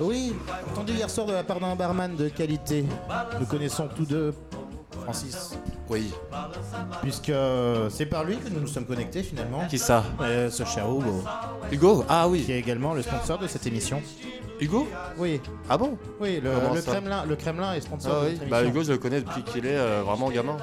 Oui, 0.00 0.32
entendu 0.70 0.92
hier 0.92 1.10
soir 1.10 1.26
de 1.26 1.32
la 1.32 1.42
part 1.42 1.58
d'un 1.58 1.74
barman 1.74 2.14
de 2.14 2.28
qualité. 2.28 2.84
Nous 3.40 3.46
connaissons 3.46 3.88
tous 3.88 4.04
deux 4.04 4.32
Francis. 5.02 5.58
Oui. 5.88 6.12
Puisque 7.02 7.30
euh, 7.30 7.90
c'est 7.90 8.06
par 8.06 8.22
lui 8.22 8.36
que 8.36 8.48
nous 8.48 8.60
nous 8.60 8.68
sommes 8.68 8.84
connectés 8.84 9.24
finalement. 9.24 9.66
Qui 9.66 9.78
ça? 9.78 10.04
Euh, 10.20 10.50
Ce 10.50 10.62
cher 10.64 10.86
Hugo. 10.88 11.24
Hugo? 11.72 12.04
Ah 12.08 12.28
oui. 12.28 12.44
Qui 12.44 12.52
est 12.52 12.60
également 12.60 12.94
le 12.94 13.02
sponsor 13.02 13.38
de 13.38 13.48
cette 13.48 13.66
émission. 13.66 14.00
Hugo 14.60 14.88
Oui. 15.16 15.40
Ah 15.68 15.78
bon 15.78 15.96
Oui, 16.20 16.40
le, 16.42 16.80
Kremlin, 16.82 17.24
le 17.26 17.36
Kremlin 17.36 17.74
est 17.74 17.80
sponsor 17.80 18.22
Ah 18.22 18.24
de 18.24 18.30
oui. 18.30 18.40
Bah. 18.50 18.64
Hugo, 18.64 18.82
je 18.82 18.92
le 18.92 18.98
connais 18.98 19.20
depuis 19.20 19.42
qu'il 19.42 19.66
est 19.66 19.78
euh, 19.78 20.02
vraiment 20.04 20.30
gamin. 20.30 20.56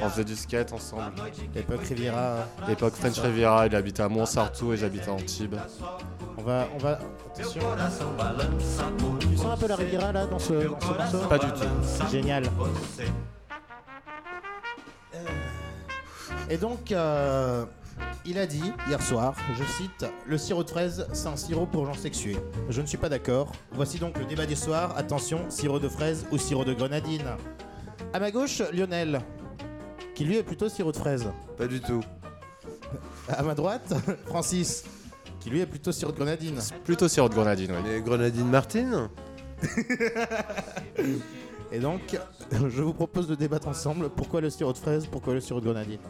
On 0.00 0.08
faisait 0.10 0.24
du 0.24 0.36
skate 0.36 0.72
ensemble. 0.72 1.12
L'époque 1.54 1.82
Riviera. 1.82 2.46
L'époque 2.68 2.94
French 2.94 3.18
Riviera, 3.18 3.66
il 3.66 3.74
habitait 3.74 4.02
à 4.02 4.08
Montsartou 4.08 4.72
et 4.72 4.76
j'habitais 4.76 5.08
à 5.08 5.14
Antibes. 5.14 5.56
On 6.36 6.42
va, 6.42 6.68
on 6.74 6.78
va. 6.78 6.98
Attention. 7.34 7.60
Tu 9.20 9.36
sens 9.36 9.46
un 9.52 9.56
peu 9.56 9.68
la 9.68 9.76
Riviera 9.76 10.12
là 10.12 10.26
dans 10.26 10.38
ce, 10.38 10.52
dans 10.52 10.80
ce 10.80 11.16
morceau 11.16 11.28
Pas 11.28 11.38
du 11.38 11.46
tout. 11.46 12.08
Génial. 12.10 12.44
Et 16.48 16.58
donc, 16.58 16.92
euh, 16.92 17.64
il 18.24 18.38
a 18.38 18.46
dit 18.46 18.72
hier 18.88 19.00
soir, 19.00 19.34
je 19.56 19.64
cite, 19.64 20.04
Le 20.26 20.36
sirop 20.36 20.64
de 20.64 20.70
fraise, 20.70 21.06
c'est 21.12 21.28
un 21.28 21.36
sirop 21.36 21.66
pour 21.66 21.86
gens 21.86 21.94
sexués. 21.94 22.36
Je 22.68 22.80
ne 22.80 22.86
suis 22.86 22.98
pas 22.98 23.08
d'accord. 23.08 23.52
Voici 23.72 23.98
donc 23.98 24.18
le 24.18 24.24
débat 24.24 24.46
des 24.46 24.56
soirs. 24.56 24.96
Attention, 24.96 25.48
sirop 25.48 25.78
de 25.78 25.88
fraise 25.88 26.26
ou 26.32 26.38
sirop 26.38 26.64
de 26.64 26.74
grenadine 26.74 27.36
À 28.12 28.18
ma 28.18 28.30
gauche, 28.30 28.62
Lionel, 28.72 29.20
qui 30.14 30.24
lui 30.24 30.36
est 30.36 30.42
plutôt 30.42 30.68
sirop 30.68 30.92
de 30.92 30.96
fraise. 30.96 31.30
Pas 31.56 31.66
du 31.66 31.80
tout. 31.80 32.00
À 33.28 33.42
ma 33.42 33.54
droite, 33.54 33.94
Francis, 34.26 34.84
qui 35.40 35.50
lui 35.50 35.60
est 35.60 35.66
plutôt 35.66 35.92
sirop 35.92 36.12
de 36.12 36.16
grenadine. 36.16 36.58
Plutôt 36.84 37.08
sirop 37.08 37.28
de 37.28 37.34
grenadine, 37.34 37.72
oui. 37.72 37.90
Les 37.90 38.00
grenadines 38.00 38.48
Martine? 38.48 39.08
Et 41.72 41.78
donc, 41.78 42.18
je 42.52 42.82
vous 42.82 42.92
propose 42.94 43.26
de 43.28 43.34
débattre 43.34 43.68
ensemble 43.68 44.08
pourquoi 44.10 44.40
le 44.40 44.50
sirop 44.50 44.72
de 44.72 44.78
fraise, 44.78 45.06
pourquoi 45.06 45.34
le 45.34 45.40
sirop 45.40 45.60
de 45.60 45.66
grenadine? 45.66 46.00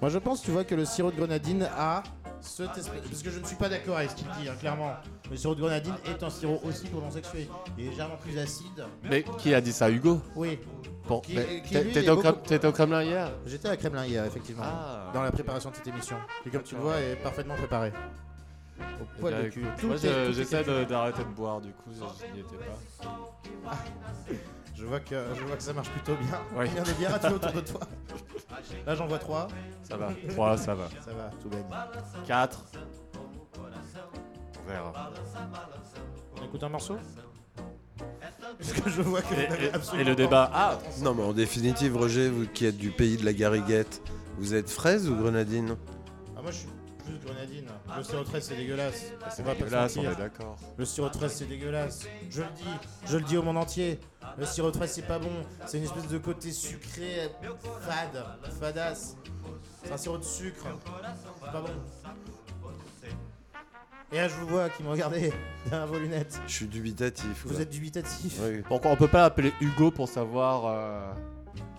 Moi, 0.00 0.10
je 0.10 0.18
pense, 0.18 0.42
tu 0.42 0.50
vois, 0.50 0.64
que 0.64 0.74
le 0.74 0.84
sirop 0.84 1.10
de 1.10 1.16
grenadine 1.16 1.68
a 1.76 2.02
cette 2.40 2.76
espèce... 2.76 3.00
Parce 3.08 3.22
que 3.22 3.30
je 3.30 3.38
ne 3.38 3.44
suis 3.44 3.56
pas 3.56 3.68
d'accord 3.68 3.96
avec 3.96 4.10
ce 4.10 4.16
qu'il 4.16 4.26
dit, 4.40 4.48
hein, 4.48 4.54
clairement. 4.58 4.92
Le 5.30 5.36
sirop 5.36 5.54
de 5.54 5.60
grenadine 5.60 5.94
est 6.06 6.22
un 6.22 6.30
sirop 6.30 6.60
aussi 6.64 6.86
pour 6.86 7.00
non-sexués. 7.00 7.48
Il 7.78 7.86
est 7.86 7.90
légèrement 7.90 8.16
plus 8.16 8.38
acide. 8.38 8.84
Mais 9.08 9.24
qui 9.38 9.54
a 9.54 9.60
dit 9.60 9.72
ça 9.72 9.90
Hugo? 9.90 10.20
Oui. 10.34 10.58
Bon, 11.08 11.20
t'étais 11.20 12.08
au, 12.10 12.16
beaucoup- 12.16 12.72
Kremlin 12.72 13.04
hier? 13.04 13.30
J'étais 13.46 13.68
à 13.68 13.76
Kremlin 13.76 14.06
hier, 14.06 14.24
effectivement. 14.24 14.64
Ah. 14.66 15.10
Dans 15.14 15.22
la 15.22 15.30
préparation 15.30 15.70
de 15.70 15.76
cette 15.76 15.86
émission. 15.86 16.16
Qui, 16.42 16.50
comme 16.50 16.62
tu 16.62 16.74
le 16.74 16.80
vois, 16.80 16.98
est 17.00 17.16
parfaitement 17.16 17.54
préparé. 17.54 17.92
Au 19.00 19.20
poil 19.20 19.44
de 19.44 19.48
cul. 19.48 19.64
Moi, 19.84 19.96
j'essaie 19.96 20.64
d'arrêter 20.86 21.22
de 21.24 21.28
boire, 21.34 21.60
du 21.60 21.70
coup, 21.72 21.90
je 21.90 22.26
je 22.26 22.32
n'y 22.34 22.40
étais 22.40 22.56
pas. 22.56 23.76
Je 24.74 24.84
vois, 24.84 25.00
que, 25.00 25.14
je 25.34 25.42
vois 25.44 25.56
que 25.56 25.62
ça 25.62 25.72
marche 25.72 25.88
plutôt 25.90 26.14
bien. 26.16 26.38
Oui. 26.54 26.66
Combien 26.68 26.82
de 26.82 26.92
bières 26.98 27.14
as-tu 27.14 27.32
autour 27.32 27.52
de 27.52 27.60
toi 27.60 27.80
Là, 28.86 28.94
j'en 28.94 29.06
vois 29.06 29.18
trois. 29.18 29.48
Ça 29.82 29.96
va. 29.96 30.10
3, 30.28 30.56
ça 30.58 30.74
va. 30.74 30.88
Ça 31.04 31.12
va, 31.12 31.30
tout 31.42 31.48
baigne. 31.48 31.64
4. 32.26 32.62
On 34.64 34.68
verra. 34.68 35.12
On 36.40 36.44
écoute 36.44 36.62
un 36.62 36.68
morceau 36.68 36.96
Parce 38.58 38.72
que 38.72 38.90
je 38.90 39.00
vois 39.02 39.22
que 39.22 39.34
Et- 39.98 40.04
le 40.04 40.14
débat- 40.14 40.50
ah, 40.52 40.78
Non, 41.02 41.14
mais 41.14 41.22
en 41.22 41.32
définitive, 41.32 41.96
Roger, 41.96 42.28
vous 42.28 42.46
qui 42.46 42.66
êtes 42.66 42.76
du 42.76 42.90
pays 42.90 43.16
de 43.16 43.24
la 43.24 43.32
Gariguette, 43.32 44.02
vous 44.38 44.54
êtes 44.54 44.68
fraise 44.70 45.08
ou 45.08 45.16
grenadine? 45.16 45.76
Ah, 46.36 46.42
moi 46.42 46.50
je 46.50 46.58
suis 46.58 46.68
plus 47.06 47.18
grenadine. 47.24 47.66
Le 47.96 48.02
sirop 48.02 48.22
de 48.24 48.28
fraise 48.28 48.44
c'est 48.48 48.56
dégueulasse. 48.56 49.12
c'est 49.30 49.42
on 49.42 49.44
va 49.44 49.52
pas 49.54 49.58
se 49.60 49.64
dégueulasse, 49.64 49.96
on 49.96 50.02
est 50.02 50.16
d'accord. 50.16 50.56
Le 50.76 50.84
sirop 50.84 51.08
de 51.08 51.16
fraise 51.16 51.32
c'est 51.32 51.46
dégueulasse. 51.46 52.06
Je 52.30 52.42
le 52.42 52.48
dis, 52.56 52.64
je 53.06 53.16
le 53.16 53.24
dis 53.24 53.36
au 53.36 53.42
monde 53.42 53.56
entier. 53.58 53.98
Le 54.36 54.44
sirop 54.46 54.70
de 54.70 54.76
fraise 54.76 54.92
c'est 54.92 55.06
pas 55.06 55.18
bon. 55.18 55.30
C'est 55.66 55.78
une 55.78 55.84
espèce 55.84 56.08
de 56.08 56.18
côté 56.18 56.52
sucré, 56.52 57.30
fade, 57.80 58.24
fadasse. 58.60 59.16
C'est 59.84 59.92
un 59.92 59.96
sirop 59.96 60.18
de 60.18 60.24
sucre. 60.24 60.66
C'est 61.44 61.52
pas 61.52 61.60
bon. 61.60 61.70
Et 64.12 64.16
là, 64.18 64.28
je 64.28 64.34
vous 64.36 64.46
vois 64.46 64.68
qui 64.70 64.84
me 64.84 64.90
regardez 64.90 65.32
derrière 65.64 65.86
vos 65.88 65.98
lunettes. 65.98 66.40
Je 66.46 66.52
suis 66.52 66.66
dubitatif. 66.68 67.44
Vous 67.44 67.54
là. 67.54 67.60
êtes 67.62 67.70
dubitatif. 67.70 68.38
Oui. 68.40 68.62
Pourquoi 68.62 68.92
on 68.92 68.96
peut 68.96 69.08
pas 69.08 69.22
l'appeler 69.22 69.52
Hugo 69.60 69.90
pour 69.90 70.08
savoir. 70.08 70.64
euh, 70.66 71.12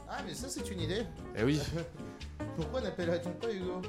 Ah, 0.10 0.18
mais 0.26 0.34
ça, 0.34 0.50
c'est 0.50 0.70
une 0.70 0.82
idée. 0.82 1.04
Eh 1.38 1.44
oui. 1.46 1.62
Pourquoi 2.58 2.82
n'appellerait-on 2.82 3.32
pas 3.32 3.50
Hugo? 3.52 3.82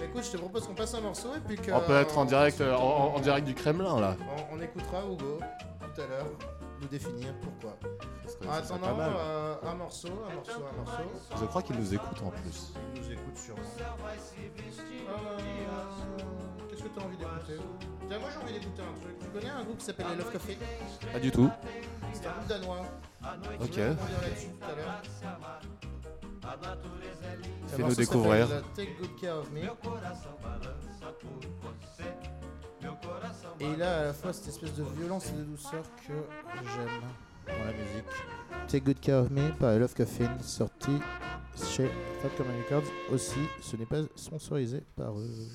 Bah, 0.00 0.06
Écoute, 0.06 0.24
je 0.24 0.30
te 0.32 0.36
propose 0.38 0.66
qu'on 0.66 0.74
passe 0.74 0.94
un 0.94 1.00
morceau 1.02 1.28
et 1.36 1.40
puis 1.40 1.56
que. 1.56 1.70
On 1.72 1.80
peut 1.80 1.96
être 1.96 2.16
en 2.16 2.24
direct, 2.24 2.60
on- 2.60 2.64
euh, 2.64 2.74
en, 2.76 3.14
en 3.16 3.20
direct 3.20 3.46
du 3.46 3.54
Kremlin 3.54 4.00
là. 4.00 4.16
On, 4.50 4.56
on 4.56 4.60
écoutera 4.60 5.02
Hugo 5.04 5.38
tout 5.94 6.00
à 6.00 6.06
l'heure 6.06 6.26
nous 6.80 6.88
définir 6.88 7.34
pourquoi. 7.42 7.76
En 8.48 8.52
attendant, 8.54 8.86
euh, 8.98 9.54
un 9.64 9.74
morceau, 9.74 10.08
un 10.08 10.34
morceau, 10.34 10.64
un 10.72 10.76
morceau. 10.78 11.02
Je 11.38 11.44
crois 11.44 11.60
qu'il 11.62 11.76
nous 11.76 11.92
écoute 11.94 12.22
en 12.24 12.30
plus. 12.30 12.72
Il 12.94 13.02
nous 13.02 13.10
écoute 13.12 13.36
sûrement. 13.36 13.60
Euh, 15.10 15.38
Qu'est-ce 16.70 16.82
que 16.84 16.88
tu 16.88 16.98
as 16.98 17.02
envie 17.04 17.16
d'écouter? 17.18 17.58
Moi 18.08 18.30
j'ai 18.32 18.38
envie 18.42 18.52
d'écouter 18.58 18.82
un 18.82 18.98
truc. 19.00 19.18
Tu 19.20 19.26
connais 19.28 19.50
un 19.50 19.62
groupe 19.64 19.76
qui 19.78 19.84
s'appelle 19.84 20.06
les 20.10 20.16
Love 20.16 20.32
Café 20.32 20.56
Pas 21.12 21.18
du 21.20 21.30
tout. 21.30 21.50
C'est 22.14 22.26
un 22.26 22.32
groupe 22.32 22.46
danois. 22.48 22.80
Ok. 23.60 23.76
là-dessus 23.76 24.48
tout 24.48 24.64
à 24.64 24.74
l'heure. 24.74 25.02
Fais-nous 27.68 27.94
découvrir. 27.94 28.48
Take 28.74 28.96
Good 29.00 29.20
Care 29.20 29.38
of 29.38 29.50
Me. 29.52 29.60
Et 33.60 33.66
il 33.74 33.82
a 33.82 34.00
à 34.00 34.04
la 34.04 34.12
fois 34.12 34.32
cette 34.32 34.48
espèce 34.48 34.74
de 34.74 34.84
violence 34.98 35.28
et 35.28 35.36
de 35.36 35.44
douceur 35.44 35.84
que 36.06 36.14
j'aime 36.62 37.00
dans 37.46 37.64
la 37.64 37.72
musique. 37.72 38.06
Take 38.68 38.84
Good 38.84 39.00
Care 39.00 39.22
of 39.24 39.30
Me 39.30 39.50
par 39.58 39.78
Love 39.78 39.94
Caffeine, 39.94 40.40
sorti 40.40 40.92
chez 41.56 41.90
Fat 42.22 42.30
Common 42.36 42.56
Records. 42.58 42.90
Aussi, 43.12 43.40
ce 43.60 43.76
n'est 43.76 43.86
pas 43.86 44.00
sponsorisé 44.14 44.82
par 44.96 45.18
eux. 45.18 45.48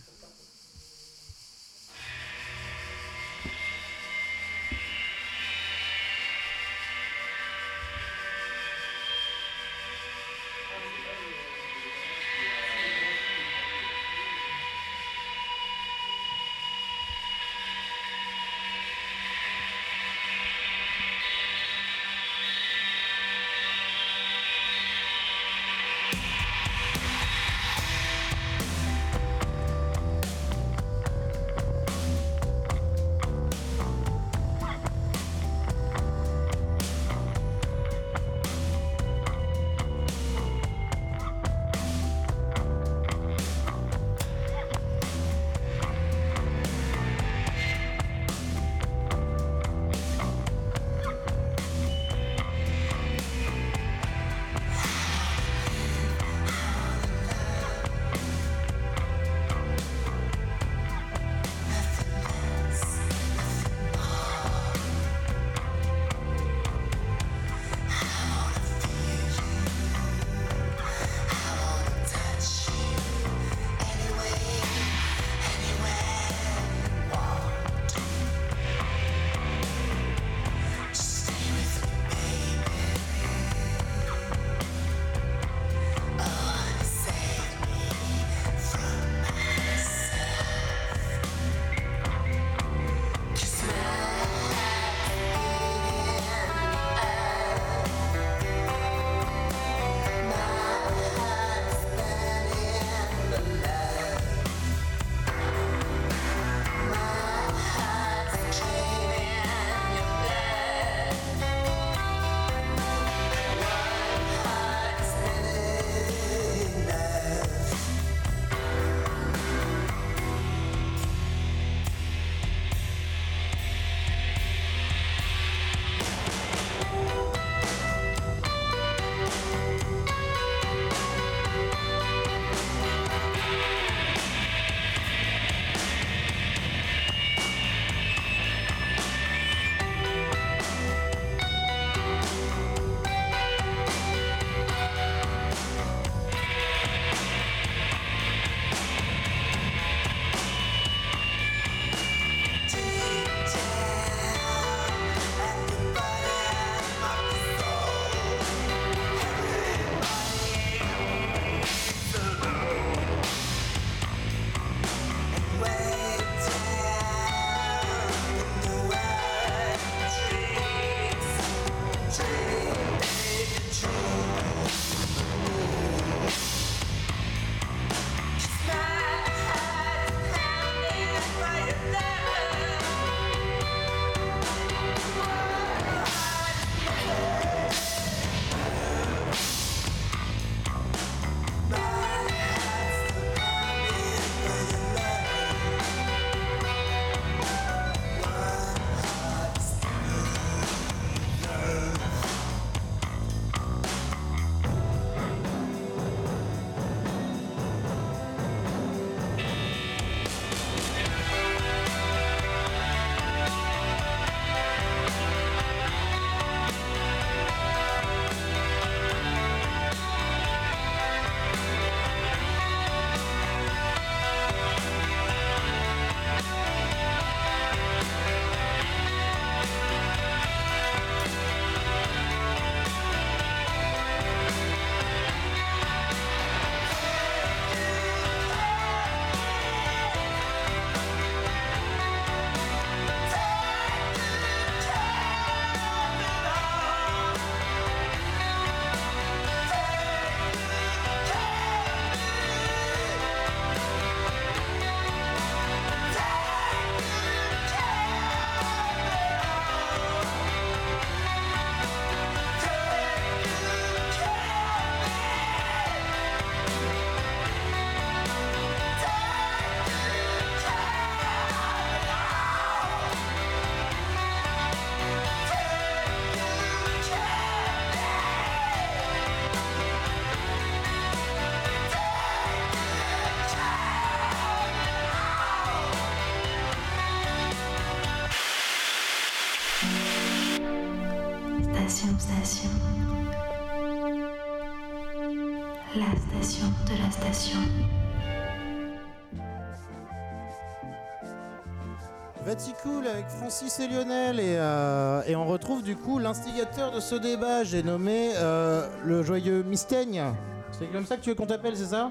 Francis 303.45 303.79
et 303.79 303.87
Lionel 303.87 304.39
et, 304.39 304.55
euh, 304.57 305.21
et 305.27 305.35
on 305.35 305.45
retrouve 305.45 305.83
du 305.83 305.95
coup 305.95 306.17
l'instigateur 306.17 306.91
de 306.91 306.99
ce 306.99 307.13
débat, 307.13 307.63
j'ai 307.63 307.83
nommé 307.83 308.31
euh, 308.37 308.87
le 309.03 309.21
joyeux 309.21 309.61
Mistaigne. 309.61 310.23
C'est 310.71 310.87
comme 310.87 311.05
ça 311.05 311.15
que 311.15 311.21
tu 311.21 311.29
veux 311.29 311.35
qu'on 311.35 311.45
t'appelle, 311.45 311.77
c'est 311.77 311.85
ça? 311.85 312.09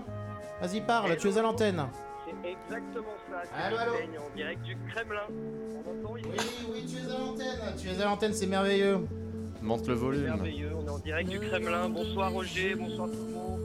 Vas-y 0.63 0.81
parle, 0.81 1.17
tu 1.17 1.29
es 1.29 1.37
à 1.37 1.43
l'antenne. 1.43 1.87
C'est 2.25 2.51
exactement 2.51 3.09
ça. 3.29 3.43
c'est 3.43 3.65
Allô, 3.65 3.79
en 3.79 4.37
direct 4.37 4.63
du 4.63 4.77
Kremlin. 4.89 5.23
On 5.75 6.07
entend 6.07 6.17
ici 6.19 6.29
Oui, 6.31 6.73
oui, 6.73 6.87
tu 6.87 6.99
es 6.99 7.13
à 7.13 7.19
l'antenne. 7.19 7.75
Tu 7.83 7.89
es 7.89 8.01
à 8.01 8.05
l'antenne, 8.05 8.33
c'est 8.33 8.47
merveilleux. 8.47 9.01
Monte 9.61 9.89
le 9.89 9.95
volume. 9.95 10.27
Merveilleux, 10.27 10.71
on 10.77 10.87
est 10.87 10.91
en 10.91 10.99
direct 10.99 11.31
du 11.31 11.41
Kremlin. 11.41 11.89
Bonsoir 11.89 12.31
Roger, 12.31 12.77
bonsoir 12.77 13.09
tout 13.09 13.27
le 13.27 13.33
monde. 13.33 13.61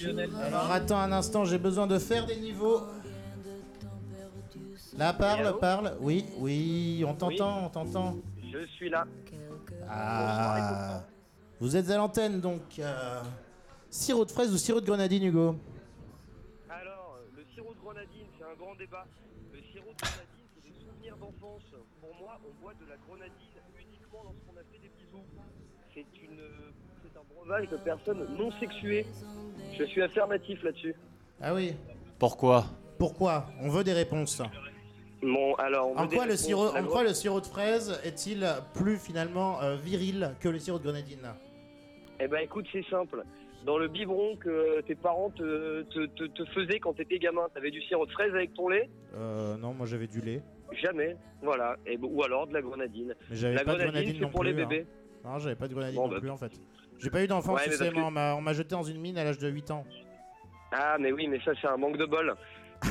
Lionel, 0.00 0.30
Alors 0.46 0.70
attends 0.70 1.00
un 1.00 1.10
instant, 1.10 1.44
j'ai 1.44 1.58
besoin 1.58 1.88
de 1.88 1.98
faire 1.98 2.26
des 2.26 2.36
niveaux. 2.36 2.82
Là, 4.98 5.12
parle, 5.12 5.58
parle. 5.60 5.96
Oui, 6.00 6.24
oui, 6.38 7.04
on 7.06 7.14
t'entend, 7.14 7.66
on 7.66 7.68
t'entend. 7.68 8.16
Je 8.52 8.66
suis 8.66 8.90
là. 8.90 9.06
Ah. 9.88 11.04
Vous 11.60 11.76
êtes 11.76 11.88
à 11.90 11.96
l'antenne 11.96 12.40
donc. 12.40 12.62
euh, 12.80 13.22
Sirop 13.90 14.24
de 14.24 14.30
fraise 14.32 14.52
ou 14.52 14.58
sirop 14.58 14.80
de 14.80 14.86
grenadine, 14.86 15.22
Hugo? 15.24 15.54
Alors, 16.68 17.18
le 17.36 17.44
sirop 17.54 17.72
de 17.74 17.80
grenadine, 17.80 18.26
c'est 18.36 18.44
un 18.44 18.56
grand 18.58 18.74
débat. 18.74 19.06
Le 19.52 19.60
sirop 19.72 19.92
de 19.92 20.00
grenadine, 20.02 20.46
c'est 20.54 20.68
des 20.68 20.74
souvenirs 20.84 21.16
d'enfance. 21.16 21.62
Pour 22.00 22.14
moi, 22.20 22.38
on 22.44 22.60
boit 22.62 22.74
de 22.74 22.86
la 22.90 22.96
grenadine 23.08 23.56
uniquement 23.78 24.24
lorsqu'on 24.24 24.56
a 24.58 24.64
fait 24.72 24.78
des 24.82 24.90
bisous. 24.98 25.24
C'est 25.94 26.22
une, 26.22 26.40
c'est 27.02 27.16
un 27.16 27.22
breuvage 27.34 27.68
de 27.70 27.76
personnes 27.76 28.26
non 28.36 28.50
sexuées. 28.58 29.06
Je 29.78 29.84
suis 29.84 30.02
affirmatif 30.02 30.60
là-dessus. 30.64 30.96
Ah 31.40 31.54
oui. 31.54 31.74
Pourquoi? 32.18 32.66
Pourquoi? 32.98 33.46
On 33.60 33.68
veut 33.70 33.84
des 33.84 33.92
réponses. 33.92 34.42
Bon, 35.22 35.54
alors, 35.54 35.90
on 35.90 35.96
En 35.96 36.08
quoi, 36.08 36.26
le 36.26 36.36
sirop, 36.36 36.72
La 36.74 36.82
en 36.82 36.86
quoi 36.86 37.02
le 37.02 37.12
sirop 37.12 37.40
de 37.40 37.46
fraise 37.46 38.00
est-il 38.04 38.46
plus 38.74 38.96
finalement 38.98 39.60
euh, 39.62 39.76
viril 39.76 40.34
que 40.40 40.48
le 40.48 40.58
sirop 40.58 40.78
de 40.78 40.84
grenadine? 40.84 41.32
Eh 42.20 42.28
ben 42.28 42.38
écoute, 42.38 42.66
c'est 42.72 42.84
simple. 42.88 43.22
Dans 43.66 43.78
le 43.78 43.88
biberon 43.88 44.36
que 44.36 44.80
tes 44.82 44.94
parents 44.94 45.30
te, 45.30 45.82
te, 45.82 46.06
te, 46.06 46.24
te 46.24 46.44
faisaient 46.52 46.78
quand 46.78 46.94
t'étais 46.94 47.18
gamin, 47.18 47.48
t'avais 47.52 47.72
du 47.72 47.82
sirop 47.82 48.06
de 48.06 48.12
fraise 48.12 48.32
avec 48.32 48.54
ton 48.54 48.68
lait? 48.68 48.88
Euh, 49.16 49.56
non, 49.56 49.74
moi 49.74 49.86
j'avais 49.86 50.06
du 50.06 50.20
lait. 50.20 50.40
Jamais. 50.80 51.16
Voilà. 51.42 51.76
Et, 51.86 51.98
ou 52.00 52.22
alors 52.22 52.46
de 52.46 52.54
la 52.54 52.62
grenadine. 52.62 53.14
Mais 53.30 53.36
j'avais 53.36 53.54
La 53.54 53.64
pas 53.64 53.72
de 53.72 53.78
grenadine, 53.78 53.92
grenadine 53.92 54.14
c'est 54.20 54.22
non 54.26 54.30
pour 54.30 54.44
les 54.44 54.52
plus, 54.52 54.62
hein. 54.62 54.66
bébés. 54.68 54.86
Non, 55.24 55.38
j'avais 55.40 55.56
pas 55.56 55.66
de 55.66 55.74
grenadine 55.74 55.96
Bon, 55.96 56.06
non 56.06 56.14
bah. 56.14 56.20
plus 56.20 56.30
en 56.30 56.36
fait. 56.36 56.52
J'ai 56.98 57.10
pas 57.10 57.22
eu 57.22 57.26
d'enfant, 57.26 57.54
Ouais, 57.54 57.62
tu 57.64 57.70
mais 57.70 57.76
sais, 57.76 57.84
parce 57.90 57.94
moi, 57.94 58.10
que- 58.10 58.36
on 58.38 58.40
m'a- 58.40 58.52
jeté 58.52 58.70
dans 58.70 58.82
une 58.84 59.00
mine 59.00 59.18
à 59.18 59.24
l'âge 59.24 59.38
de 59.38 59.48
8 59.48 59.70
ans. 59.72 59.84
Ah, 60.72 60.96
mais 61.00 61.10
oui, 61.12 61.26
mais 61.28 61.40
ça, 61.44 61.52
c'est 61.60 61.66
un 61.68 61.76
manque 61.76 61.96
de 61.96 62.06
bol. 62.06 62.34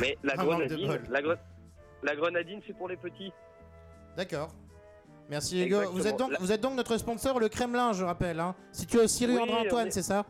Mais 0.01 0.17
la 0.23 0.35
de 0.35 0.41
grenadine, 0.41 0.87
bol. 0.87 1.01
la, 1.09 1.21
gre- 1.21 1.37
la 2.07 2.15
grenadine, 2.15 2.59
c'est 2.65 2.75
pour 2.75 2.87
les 2.89 2.97
petits. 2.97 3.31
D'accord. 4.15 4.49
Merci 5.29 5.61
Hugo. 5.63 5.75
Exactement. 5.81 5.97
Vous 5.99 6.07
êtes, 6.07 6.17
donc, 6.17 6.31
La- 6.31 6.39
vous 6.39 6.51
êtes 6.51 6.61
donc 6.61 6.75
notre 6.75 6.97
sponsor, 6.97 7.39
le 7.39 7.49
Kremlin, 7.49 7.91
je 7.93 8.03
rappelle. 8.03 8.39
Hein. 8.39 8.55
Situé 8.71 8.99
au 8.99 9.03
Oui, 9.05 9.37
André 9.39 9.57
Antoine, 9.67 9.87
est- 9.87 9.91
c'est 9.91 10.01
ça? 10.01 10.25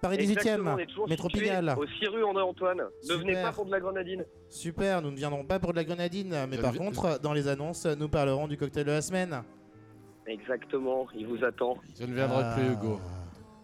Paris 0.00 0.16
Exactement, 0.20 0.74
on 0.74 0.76
18ème, 0.76 0.80
est 0.80 0.86
toujours 0.86 1.08
métro 1.08 1.28
situé 1.28 1.40
Pigalle. 1.42 1.74
Au 1.76 1.86
Ciru 1.98 2.22
André-Antoine. 2.22 2.82
Ne 3.08 3.14
venez 3.14 3.30
Super. 3.32 3.42
pas 3.42 3.52
pour 3.52 3.66
de 3.66 3.70
la 3.72 3.80
grenadine. 3.80 4.24
Super, 4.48 5.02
nous 5.02 5.10
ne 5.10 5.16
viendrons 5.16 5.44
pas 5.44 5.58
pour 5.58 5.72
de 5.72 5.76
la 5.76 5.82
grenadine, 5.82 6.46
mais 6.48 6.56
Je 6.56 6.62
par 6.62 6.72
contre, 6.74 7.18
dans 7.20 7.32
les 7.32 7.48
annonces, 7.48 7.84
nous 7.84 8.08
parlerons 8.08 8.46
du 8.46 8.56
cocktail 8.56 8.84
de 8.84 8.92
la 8.92 9.02
semaine. 9.02 9.42
Exactement, 10.26 11.06
il 11.16 11.26
vous 11.26 11.42
attend. 11.44 11.76
Je 11.98 12.04
ne 12.06 12.14
viendrai 12.14 12.42
Ah. 12.44 12.54
plus, 12.56 12.72
Hugo. 12.74 13.00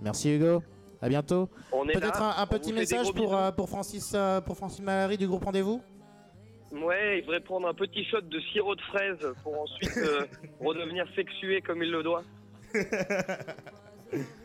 Merci 0.01 0.35
Hugo. 0.35 0.61
À 1.01 1.09
bientôt. 1.09 1.49
On 1.71 1.87
est 1.89 1.93
Peut-être 1.93 2.19
là, 2.19 2.35
un, 2.39 2.47
petit 2.47 2.73
message 2.73 3.13
pour, 3.13 3.37
euh, 3.37 3.53
pour 3.53 3.69
Francis 3.69 4.13
euh, 4.15 4.41
pour 4.41 4.57
Francis 4.57 4.81
Malary 4.81 5.19
du 5.19 5.29
groupe 5.29 5.45
Rendez-vous? 5.45 5.83
Ouais, 6.75 7.19
il 7.19 7.23
devrait 7.23 7.41
prendre 7.41 7.69
un 7.69 7.75
petit 7.75 8.05
shot 8.05 8.21
de 8.23 8.41
sirop 8.41 8.75
de 8.75 8.81
fraise 8.83 9.19
pour 9.43 9.61
ensuite 9.61 9.97
euh, 9.97 10.27
redevenir 10.61 11.07
sexué 11.15 11.61
comme 11.61 11.83
il 11.83 11.91
le 11.91 12.03
doit. 12.03 12.25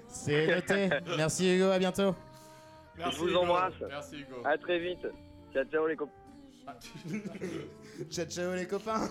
C'est 0.08 0.48
noté. 0.48 0.90
Merci 1.18 1.56
Hugo, 1.56 1.70
à 1.70 1.80
bientôt. 1.80 2.16
Je 2.98 3.18
vous 3.18 3.36
embrasse. 3.36 3.74
Merci, 3.88 4.20
Hugo. 4.22 4.42
À 4.46 4.58
très 4.58 4.80
vite. 4.80 5.08
Ciao, 5.54 5.64
ciao 5.66 5.88
les 5.88 5.96
copains. 5.96 6.14
ciao 8.12 8.26
ciao 8.26 8.54
les 8.54 8.68
copains. 8.68 9.10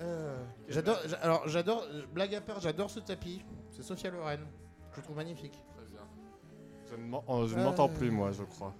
Euh, 0.00 0.36
j'adore, 0.68 0.98
j'a- 1.06 1.16
alors 1.18 1.48
j'adore, 1.48 1.86
blague 2.12 2.34
à 2.34 2.40
part, 2.40 2.60
j'adore 2.60 2.90
ce 2.90 3.00
tapis. 3.00 3.42
C'est 3.70 3.82
Sophia 3.82 4.10
Loren. 4.10 4.40
Je 4.92 4.96
le 4.98 5.02
trouve 5.02 5.16
magnifique. 5.16 5.58
Très 5.76 5.86
bien. 5.86 6.02
Je 6.90 6.96
ne 6.96 7.16
oh, 7.26 7.46
ne 7.46 7.52
Euh. 7.54 7.64
m'entends 7.64 7.88
plus, 7.88 8.10
moi, 8.10 8.30
je 8.32 8.42
crois. 8.42 8.74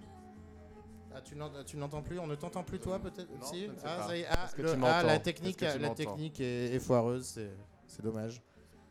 Ah, 1.15 1.21
tu 1.21 1.37
n'en- 1.37 1.65
tu 1.65 1.77
n'entends 1.77 2.03
plus 2.03 2.19
On 2.19 2.27
ne 2.27 2.35
t'entend 2.35 2.63
plus 2.63 2.79
toi 2.81 2.99
peut-être? 2.99 3.29
Si? 3.45 3.69
ah, 3.79 3.83
pas. 3.99 4.07
ça 4.09 4.17
y 4.17 4.21
est. 4.21 4.27
Ah, 4.29 4.49
le- 4.57 4.85
ah, 4.85 5.03
la 5.03 5.19
technique, 5.19 5.59
que 5.59 5.73
tu 5.73 5.79
la 5.79 5.91
technique 5.91 6.41
est, 6.41 6.75
est 6.75 6.81
foireuse, 6.81 7.27
c'est, 7.27 7.51
c'est 7.87 8.03
dommage. 8.03 8.43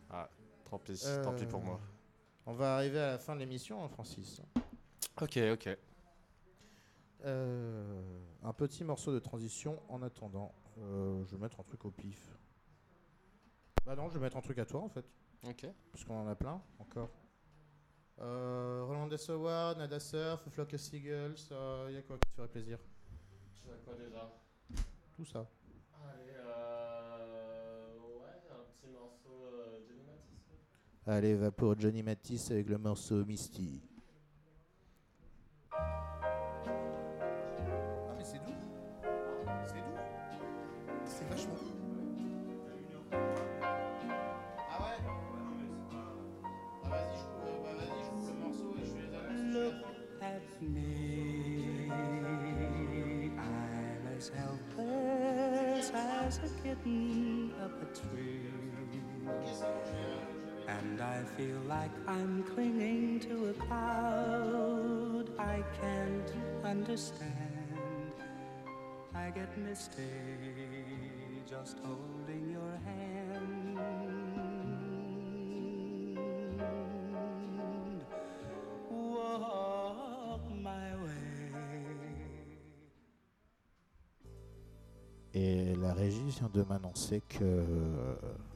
Ah, 0.09 0.29
tant 0.69 0.77
pis, 0.79 1.01
Euh, 1.05 1.23
tant 1.23 1.33
pis 1.33 1.45
pour 1.45 1.61
moi. 1.61 1.79
On 2.45 2.53
va 2.53 2.75
arriver 2.75 2.99
à 2.99 3.11
la 3.11 3.17
fin 3.19 3.35
de 3.35 3.39
l'émission, 3.39 3.83
hein, 3.83 3.87
Francis. 3.89 4.41
Ok, 5.21 5.37
ok. 5.53 5.77
Euh, 7.23 8.01
un 8.43 8.53
petit 8.53 8.83
morceau 8.83 9.13
de 9.13 9.19
transition 9.19 9.79
en 9.89 10.01
attendant. 10.01 10.53
Euh, 10.79 11.23
je 11.25 11.35
vais 11.35 11.41
mettre 11.41 11.59
un 11.59 11.63
truc 11.63 11.85
au 11.85 11.91
pif. 11.91 12.31
Bah 13.85 13.95
non, 13.95 14.09
je 14.09 14.15
vais 14.15 14.19
mettre 14.19 14.37
un 14.37 14.41
truc 14.41 14.57
à 14.57 14.65
toi 14.65 14.81
en 14.81 14.89
fait. 14.89 15.05
Ok. 15.47 15.67
Parce 15.91 16.03
qu'on 16.03 16.19
en 16.19 16.27
a 16.27 16.35
plein 16.35 16.61
encore. 16.79 17.09
Euh, 18.21 18.83
Roland 18.85 19.09
Award, 19.29 19.79
Nada 19.79 19.99
Surf, 19.99 20.47
Flock 20.51 20.73
of 20.73 20.79
Seagulls, 20.79 21.35
il 21.89 21.95
y 21.95 21.97
a 21.97 22.01
quoi 22.03 22.17
qui 22.19 22.29
te 22.29 22.35
ferait 22.35 22.47
plaisir? 22.47 22.77
Tu 23.55 23.71
as 23.71 23.77
quoi 23.83 23.95
déjà? 23.95 24.31
Tout 25.15 25.25
ça. 25.25 25.49
Allez, 26.03 26.33
euh. 26.35 27.97
Ouais, 28.19 28.29
un 28.51 28.63
petit 28.73 28.91
morceau 28.91 29.45
euh, 29.45 29.79
Johnny 29.87 30.03
Matisse. 30.03 30.67
Allez, 31.07 31.35
va 31.35 31.51
pour 31.51 31.79
Johnny 31.79 32.03
Matisse 32.03 32.51
avec 32.51 32.69
le 32.69 32.77
morceau 32.77 33.25
Misty. 33.25 33.81
Up 56.71 57.81
a 57.81 57.85
tree. 57.95 58.39
And 60.67 61.01
I 61.01 61.23
feel 61.35 61.59
like 61.67 61.91
I'm 62.07 62.43
clinging 62.43 63.19
to 63.21 63.49
a 63.49 63.53
cloud 63.53 65.25
I 65.37 65.63
can't 65.81 66.31
understand. 66.63 68.13
I 69.13 69.31
get 69.31 69.57
misty 69.57 70.03
just 71.49 71.77
holding 71.83 72.20
régie 86.01 86.23
vient 86.29 86.49
de 86.51 86.63
m'annoncer 86.63 87.21
que 87.21 87.63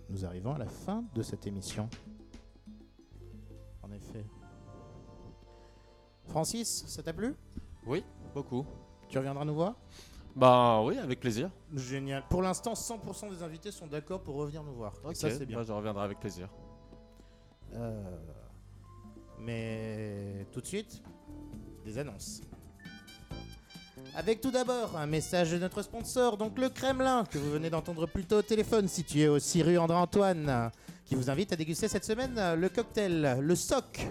nous 0.09 0.25
arrivons 0.25 0.55
à 0.55 0.57
la 0.57 0.65
fin 0.65 1.03
de 1.13 1.21
cette 1.21 1.45
émission. 1.45 1.87
En 3.83 3.91
effet. 3.91 4.25
Francis, 6.25 6.85
ça 6.87 7.03
t'a 7.03 7.13
plu? 7.13 7.35
Oui, 7.85 8.03
beaucoup. 8.33 8.65
Tu 9.09 9.19
reviendras 9.19 9.45
nous 9.45 9.53
voir? 9.53 9.75
Bah 10.35 10.81
oui, 10.83 10.97
avec 10.97 11.19
plaisir. 11.19 11.51
Génial. 11.73 12.23
Pour 12.29 12.41
l'instant, 12.41 12.73
100% 12.73 13.29
des 13.29 13.43
invités 13.43 13.71
sont 13.71 13.87
d'accord 13.87 14.21
pour 14.21 14.35
revenir 14.35 14.63
nous 14.63 14.73
voir. 14.73 14.93
Ok, 15.03 15.15
ça, 15.15 15.29
c'est 15.29 15.45
bien. 15.45 15.57
bah, 15.57 15.63
je 15.63 15.71
reviendrai 15.71 16.03
avec 16.03 16.19
plaisir. 16.19 16.49
Euh, 17.73 18.17
mais 19.39 20.47
tout 20.51 20.61
de 20.61 20.65
suite, 20.65 21.03
des 21.85 21.97
annonces. 21.99 22.41
Avec 24.13 24.41
tout 24.41 24.51
d'abord 24.51 24.95
un 24.97 25.07
message 25.07 25.51
de 25.51 25.57
notre 25.57 25.81
sponsor, 25.81 26.37
donc 26.37 26.57
le 26.57 26.69
Kremlin, 26.69 27.25
que 27.29 27.37
vous 27.37 27.51
venez 27.51 27.69
d'entendre 27.69 28.05
plus 28.07 28.25
tôt 28.25 28.37
au 28.37 28.41
téléphone, 28.41 28.87
situé 28.87 29.27
au 29.27 29.39
6 29.39 29.63
rue 29.63 29.77
André-Antoine, 29.77 30.71
qui 31.05 31.15
vous 31.15 31.29
invite 31.29 31.51
à 31.53 31.55
déguster 31.55 31.87
cette 31.87 32.05
semaine 32.05 32.35
euh, 32.37 32.55
le 32.55 32.69
cocktail, 32.69 33.37
le 33.41 33.55
SOC, 33.55 34.07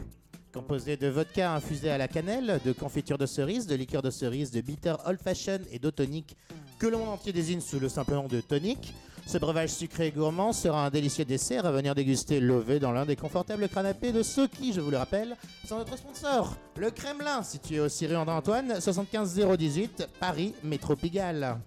composé 0.53 0.97
de 0.97 1.09
vodka 1.09 1.55
infusé 1.55 1.90
à 1.90 1.99
la 1.99 2.09
cannelle, 2.09 2.61
de 2.64 2.72
confiture 2.72 3.18
de 3.18 3.26
cerise, 3.26 3.66
de 3.66 3.74
liqueur 3.74 4.03
de 4.03 4.11
cerise, 4.11 4.51
de 4.51 4.61
bitter 4.61 4.95
old 5.07 5.20
fashion 5.20 5.59
et 5.70 5.78
d'eau 5.78 5.90
tonique, 5.90 6.36
que 6.78 6.86
monde 6.86 7.09
entier 7.09 7.32
désigne 7.32 7.61
sous 7.61 7.80
le 7.80 7.88
simple 7.88 8.12
nom 8.14 8.28
de 8.28 8.40
tonic. 8.40 8.95
Ce 9.27 9.39
breuvage 9.39 9.70
sucré 9.70 10.09
et 10.09 10.11
gourmand 10.12 10.53
sera 10.53 10.87
un 10.87 10.91
délicieux 10.91 11.25
dessert 11.25 11.64
à 11.64 11.72
venir 11.72 11.95
déguster 11.95 12.41
lové 12.41 12.79
dans 12.79 12.93
l'un 12.93 13.07
des 13.07 13.16
confortables 13.16 13.68
canapés 13.68 14.12
de 14.12 14.22
ceux 14.22 14.47
qui, 14.47 14.72
je 14.72 14.81
vous 14.81 14.91
le 14.91 14.99
rappelle, 14.99 15.37
sont 15.66 15.79
notre 15.79 15.97
sponsor, 15.97 16.55
le 16.77 16.91
Kremlin, 16.91 17.43
situé 17.43 17.81
au 17.81 17.87
rue 17.87 18.16
André-Antoine, 18.16 18.81
75 18.81 19.35
018, 19.57 20.09
Paris, 20.20 20.55
métro 20.62 20.95
Pigalle. 20.95 21.59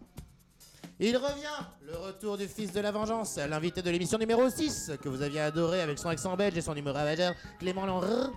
Il 0.99 1.17
revient, 1.17 1.65
le 1.85 1.97
retour 1.97 2.37
du 2.37 2.47
fils 2.47 2.71
de 2.73 2.79
la 2.79 2.91
vengeance, 2.91 3.37
l'invité 3.37 3.81
de 3.81 3.89
l'émission 3.89 4.17
numéro 4.17 4.49
6, 4.49 4.93
que 5.01 5.09
vous 5.09 5.21
aviez 5.21 5.41
adoré 5.41 5.81
avec 5.81 5.99
son 5.99 6.09
accent 6.09 6.35
belge 6.35 6.57
et 6.57 6.61
son 6.61 6.75
humour 6.75 6.93
ravageur, 6.93 7.33
Clément 7.59 7.85
Lanrr. 7.85 8.31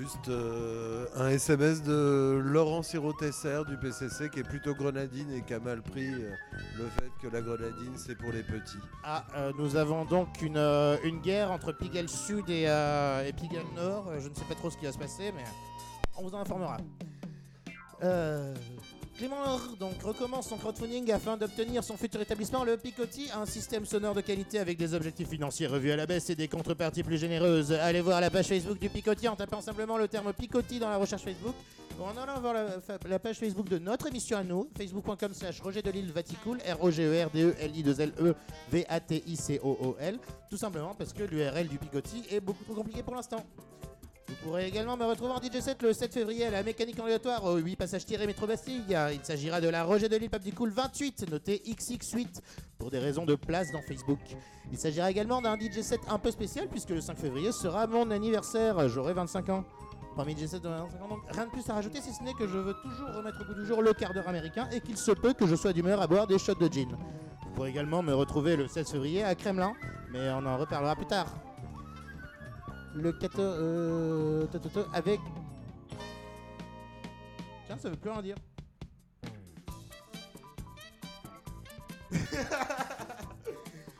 Juste 0.00 0.30
euh, 0.30 1.04
un 1.14 1.28
SMS 1.28 1.82
de 1.82 2.40
Laurent 2.42 2.82
Sirotesser 2.82 3.60
du 3.68 3.76
PCC 3.76 4.30
qui 4.30 4.38
est 4.38 4.48
plutôt 4.48 4.74
grenadine 4.74 5.30
et 5.30 5.42
qui 5.42 5.52
a 5.52 5.60
mal 5.60 5.82
pris 5.82 6.08
euh, 6.08 6.30
le 6.78 6.84
fait 6.86 7.10
que 7.20 7.28
la 7.28 7.42
grenadine 7.42 7.92
c'est 7.96 8.14
pour 8.14 8.32
les 8.32 8.42
petits. 8.42 8.78
Ah, 9.04 9.26
euh, 9.36 9.52
nous 9.58 9.76
avons 9.76 10.06
donc 10.06 10.40
une, 10.40 10.56
une 11.04 11.20
guerre 11.20 11.52
entre 11.52 11.72
Pigalle 11.72 12.08
Sud 12.08 12.48
et, 12.48 12.62
et 12.62 13.32
Pigalle 13.34 13.66
Nord. 13.76 14.10
Je 14.20 14.30
ne 14.30 14.34
sais 14.34 14.46
pas 14.48 14.54
trop 14.54 14.70
ce 14.70 14.78
qui 14.78 14.86
va 14.86 14.92
se 14.92 14.98
passer, 14.98 15.32
mais 15.36 15.44
on 16.16 16.22
vous 16.22 16.34
en 16.34 16.40
informera. 16.40 16.78
Clément 19.20 19.58
donc 19.78 20.00
recommence 20.02 20.48
son 20.48 20.56
crowdfunding 20.56 21.12
afin 21.12 21.36
d'obtenir 21.36 21.84
son 21.84 21.98
futur 21.98 22.22
établissement, 22.22 22.64
le 22.64 22.78
Picotti, 22.78 23.28
un 23.34 23.44
système 23.44 23.84
sonore 23.84 24.14
de 24.14 24.22
qualité 24.22 24.58
avec 24.58 24.78
des 24.78 24.94
objectifs 24.94 25.28
financiers 25.28 25.66
revus 25.66 25.90
à 25.90 25.96
la 25.96 26.06
baisse 26.06 26.30
et 26.30 26.34
des 26.34 26.48
contreparties 26.48 27.02
plus 27.02 27.18
généreuses. 27.18 27.70
Allez 27.70 28.00
voir 28.00 28.22
la 28.22 28.30
page 28.30 28.46
Facebook 28.46 28.78
du 28.78 28.88
Picotti 28.88 29.28
en 29.28 29.36
tapant 29.36 29.60
simplement 29.60 29.98
le 29.98 30.08
terme 30.08 30.32
Picotti 30.32 30.78
dans 30.78 30.88
la 30.88 30.96
recherche 30.96 31.20
Facebook 31.22 31.54
ou 31.98 32.02
en 32.02 32.16
allant 32.16 32.40
voir 32.40 32.54
la, 32.54 33.18
page 33.18 33.36
Facebook 33.36 33.68
de 33.68 33.76
notre 33.76 34.06
émission 34.06 34.38
à 34.38 34.42
nous, 34.42 34.70
facebook.com 34.74 35.34
slash 35.34 35.60
Roger 35.60 35.82
de 35.82 35.90
Lille 35.90 36.12
Vaticool, 36.12 36.56
r 36.56 36.82
o 36.82 36.90
g 36.90 37.02
e 37.02 37.22
r 37.22 37.28
d 37.28 37.42
e 37.42 37.54
l 37.60 37.76
i 37.76 37.82
2 37.82 38.00
l 38.00 38.34
v 38.72 38.86
a 38.88 39.00
t 39.00 39.22
i 39.26 39.36
c 39.36 39.60
o 39.62 39.68
o 39.68 39.96
l 40.00 40.18
tout 40.48 40.56
simplement 40.56 40.94
parce 40.94 41.12
que 41.12 41.24
l'URL 41.24 41.68
du 41.68 41.76
Picotti 41.76 42.24
est 42.30 42.40
beaucoup 42.40 42.64
trop 42.64 42.74
compliqué 42.74 43.02
pour 43.02 43.14
l'instant. 43.14 43.44
Vous 44.30 44.36
pourrez 44.44 44.68
également 44.68 44.96
me 44.96 45.04
retrouver 45.04 45.32
en 45.32 45.40
DJ 45.40 45.58
7 45.60 45.82
le 45.82 45.92
7 45.92 46.14
février 46.14 46.46
à 46.46 46.50
la 46.52 46.62
mécanique 46.62 47.00
ambulatoire 47.00 47.44
au 47.44 47.56
8 47.56 47.74
passage 47.74 48.06
tiré 48.06 48.28
métro 48.28 48.46
Bastille. 48.46 48.84
Il 49.12 49.24
s'agira 49.24 49.60
de 49.60 49.68
la 49.68 49.82
Roger 49.82 50.08
de 50.08 50.16
Lille 50.16 50.30
Cool 50.54 50.70
28, 50.70 51.28
noté 51.28 51.60
XX8, 51.66 52.40
pour 52.78 52.92
des 52.92 53.00
raisons 53.00 53.24
de 53.24 53.34
place 53.34 53.72
dans 53.72 53.82
Facebook. 53.82 54.20
Il 54.70 54.78
s'agira 54.78 55.10
également 55.10 55.42
d'un 55.42 55.58
DJ 55.58 55.80
7 55.80 56.02
un 56.08 56.18
peu 56.20 56.30
spécial 56.30 56.68
puisque 56.68 56.90
le 56.90 57.00
5 57.00 57.18
février 57.18 57.50
sera 57.50 57.88
mon 57.88 58.08
anniversaire. 58.12 58.88
J'aurai 58.88 59.14
25 59.14 59.48
ans. 59.48 59.64
Parmi 60.14 60.36
DJ 60.36 60.46
7 60.46 60.62
de 60.62 60.68
25 60.68 61.02
ans, 61.02 61.08
donc 61.08 61.20
rien 61.28 61.46
de 61.46 61.50
plus 61.50 61.68
à 61.68 61.74
rajouter 61.74 62.00
si 62.00 62.12
ce 62.12 62.22
n'est 62.22 62.34
que 62.34 62.46
je 62.46 62.56
veux 62.56 62.74
toujours 62.84 63.12
remettre 63.12 63.40
au 63.42 63.44
goût 63.44 63.60
du 63.60 63.66
jour 63.66 63.82
le 63.82 63.92
quart 63.94 64.14
d'heure 64.14 64.28
américain 64.28 64.68
et 64.72 64.80
qu'il 64.80 64.96
se 64.96 65.10
peut 65.10 65.32
que 65.32 65.48
je 65.48 65.56
sois 65.56 65.72
d'humeur 65.72 66.00
à 66.00 66.06
boire 66.06 66.28
des 66.28 66.38
shots 66.38 66.54
de 66.54 66.72
gin. 66.72 66.96
Vous 67.42 67.50
pourrez 67.56 67.70
également 67.70 68.00
me 68.00 68.14
retrouver 68.14 68.54
le 68.54 68.68
16 68.68 68.92
février 68.92 69.24
à 69.24 69.34
Kremlin, 69.34 69.72
mais 70.12 70.30
on 70.30 70.46
en 70.46 70.56
reparlera 70.56 70.94
plus 70.94 71.06
tard 71.06 71.26
le 72.94 73.12
14 73.12 73.56
euh, 73.60 74.46
avec. 74.92 75.20
Tiens 77.66 77.78
ça 77.78 77.88
veut 77.90 77.96
plus 77.96 78.10
rien 78.10 78.22
dire. 78.22 78.36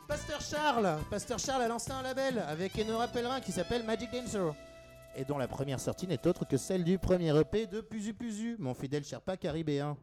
Pasteur 0.07 0.41
Charles 0.41 0.97
Pasteur 1.09 1.39
Charles 1.39 1.61
a 1.61 1.67
lancé 1.69 1.91
un 1.91 2.01
label 2.01 2.39
avec 2.39 2.77
Enora 2.77 3.07
Pellerin 3.07 3.39
qui 3.39 3.53
s'appelle 3.53 3.85
Magic 3.85 4.11
Dancer. 4.11 4.53
Et 5.15 5.23
dont 5.25 5.37
la 5.37 5.47
première 5.47 5.79
sortie 5.79 6.07
n'est 6.07 6.27
autre 6.27 6.45
que 6.45 6.57
celle 6.57 6.83
du 6.83 6.97
premier 6.97 7.37
EP 7.37 7.67
de 7.67 7.79
Puzu 7.81 8.13
Puzu 8.13 8.57
mon 8.59 8.73
fidèle 8.73 9.03
Sherpa 9.05 9.37
caribéen 9.37 9.95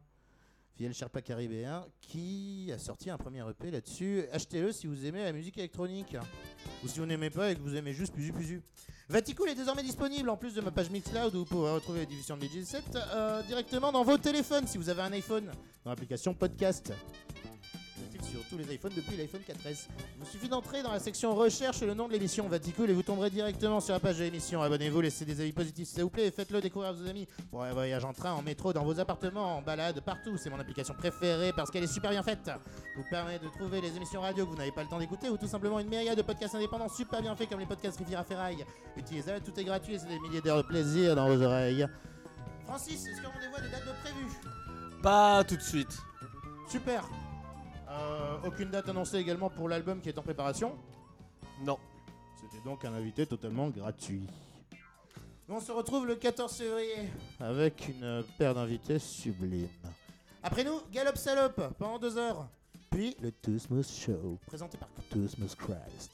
fidèle 0.79 0.93
Sherpa 0.93 1.21
caribéen 1.21 1.85
qui 1.99 2.71
a 2.73 2.79
sorti 2.79 3.09
un 3.09 3.17
premier 3.17 3.43
EP 3.49 3.69
là-dessus 3.69 4.23
achetez-le 4.31 4.71
si 4.71 4.87
vous 4.87 5.05
aimez 5.05 5.25
la 5.25 5.33
musique 5.33 5.57
électronique 5.57 6.15
ou 6.81 6.87
si 6.87 6.99
vous 6.99 7.05
n'aimez 7.05 7.29
pas 7.29 7.51
et 7.51 7.55
que 7.55 7.59
vous 7.59 7.75
aimez 7.75 7.91
juste 7.91 8.13
Puzu 8.13 8.31
Puzu. 8.31 8.61
Vaticool 9.09 9.49
est 9.49 9.55
désormais 9.55 9.83
disponible 9.83 10.29
en 10.29 10.37
plus 10.37 10.53
de 10.53 10.61
ma 10.61 10.71
page 10.71 10.89
Mixcloud 10.89 11.35
où 11.35 11.39
vous 11.39 11.45
pourrez 11.45 11.73
retrouver 11.73 11.99
les 11.99 12.05
diffusions 12.05 12.37
de 12.37 12.45
DJ7 12.45 12.81
euh, 12.95 13.43
directement 13.43 13.91
dans 13.91 14.05
vos 14.05 14.17
téléphones 14.17 14.67
si 14.67 14.77
vous 14.77 14.87
avez 14.87 15.01
un 15.01 15.11
iPhone 15.11 15.51
dans 15.83 15.89
l'application 15.89 16.33
podcast. 16.33 16.93
Disponible 18.19 18.23
sur 18.23 18.49
tous 18.49 18.57
les 18.57 18.75
iPhones 18.75 18.91
depuis 18.95 19.15
l'iPhone 19.17 19.41
4S. 19.41 19.87
Il 20.15 20.23
vous 20.23 20.29
suffit 20.29 20.49
d'entrer 20.49 20.83
dans 20.83 20.91
la 20.91 20.99
section 20.99 21.35
recherche 21.35 21.81
le 21.81 21.93
nom 21.93 22.07
de 22.07 22.13
l'émission 22.13 22.47
Vaticool 22.47 22.89
et 22.89 22.93
vous 22.93 23.03
tomberez 23.03 23.29
directement 23.29 23.79
sur 23.79 23.93
la 23.93 23.99
page 23.99 24.17
de 24.17 24.23
l'émission. 24.23 24.61
Abonnez-vous, 24.61 25.01
laissez 25.01 25.25
des 25.25 25.39
avis 25.41 25.51
positifs 25.51 25.87
s'il 25.87 26.03
vous 26.03 26.09
plaît 26.09 26.27
et 26.27 26.31
faites-le 26.31 26.61
découvrir 26.61 26.89
à 26.89 26.93
vos 26.93 27.07
amis 27.07 27.27
pour 27.49 27.63
un 27.63 27.73
voyage 27.73 28.05
en 28.05 28.13
train, 28.13 28.33
en 28.33 28.41
métro, 28.41 28.73
dans 28.73 28.83
vos 28.83 28.99
appartements, 28.99 29.57
en 29.57 29.61
balade, 29.61 29.99
partout. 30.01 30.37
C'est 30.37 30.49
mon 30.49 30.59
application 30.59 30.93
préférée 30.93 31.53
parce 31.53 31.69
qu'elle 31.71 31.83
est 31.83 31.87
super 31.87 32.11
bien 32.11 32.23
faite. 32.23 32.49
Vous 32.95 33.03
permet 33.09 33.39
de 33.39 33.47
trouver 33.47 33.81
les 33.81 33.95
émissions 33.95 34.21
radio 34.21 34.45
que 34.45 34.51
vous 34.51 34.57
n'avez 34.57 34.71
pas 34.71 34.83
le 34.83 34.89
temps 34.89 34.99
d'écouter 34.99 35.29
ou 35.29 35.37
tout 35.37 35.47
simplement 35.47 35.79
une 35.79 35.89
myriade 35.89 36.17
de 36.17 36.23
podcasts 36.23 36.55
indépendants 36.55 36.89
super 36.89 37.21
bien 37.21 37.35
faits 37.35 37.49
comme 37.49 37.59
les 37.59 37.65
podcasts 37.65 37.97
Riviera 37.97 38.23
Ferraille. 38.23 38.65
Utilisez-le, 38.97 39.39
tout 39.41 39.57
est 39.59 39.63
gratuit 39.63 39.95
et 39.95 39.99
c'est 39.99 40.07
des 40.07 40.19
milliers 40.19 40.41
d'heures 40.41 40.63
de 40.63 40.67
plaisir 40.67 41.15
dans 41.15 41.27
vos 41.27 41.41
oreilles. 41.41 41.87
Francis, 42.65 43.07
est-ce 43.07 43.21
qu'on 43.21 43.39
dévoile 43.39 43.63
des 43.63 43.69
dates 43.69 43.85
de 43.85 44.01
prévues? 44.03 45.01
Pas 45.01 45.43
tout 45.43 45.55
de 45.55 45.61
suite. 45.61 45.97
Super. 46.69 47.03
Euh, 47.89 48.37
aucune 48.45 48.69
date 48.69 48.87
annoncée 48.89 49.17
également 49.17 49.49
pour 49.49 49.67
l'album 49.67 49.99
qui 50.01 50.09
est 50.09 50.17
en 50.17 50.21
préparation 50.21 50.77
Non. 51.61 51.77
C'était 52.39 52.63
donc 52.63 52.85
un 52.85 52.93
invité 52.93 53.25
totalement 53.25 53.69
gratuit. 53.69 54.27
Nous, 55.47 55.55
On 55.55 55.59
se 55.59 55.71
retrouve 55.71 56.05
le 56.05 56.15
14 56.15 56.55
février 56.55 57.09
avec 57.39 57.87
une 57.87 58.23
paire 58.37 58.53
d'invités 58.53 58.99
sublimes. 58.99 59.67
Après 60.43 60.63
nous, 60.63 60.79
Galop 60.91 61.15
Salope 61.15 61.73
pendant 61.77 61.97
deux 61.97 62.17
heures. 62.17 62.47
Puis 62.91 63.15
le 63.21 63.31
Too 63.31 63.57
Smooth 63.59 63.87
Show, 63.87 64.37
présenté 64.45 64.77
par 64.77 64.89
Too 65.09 65.27
Smooth 65.27 65.55
Christ. 65.55 66.11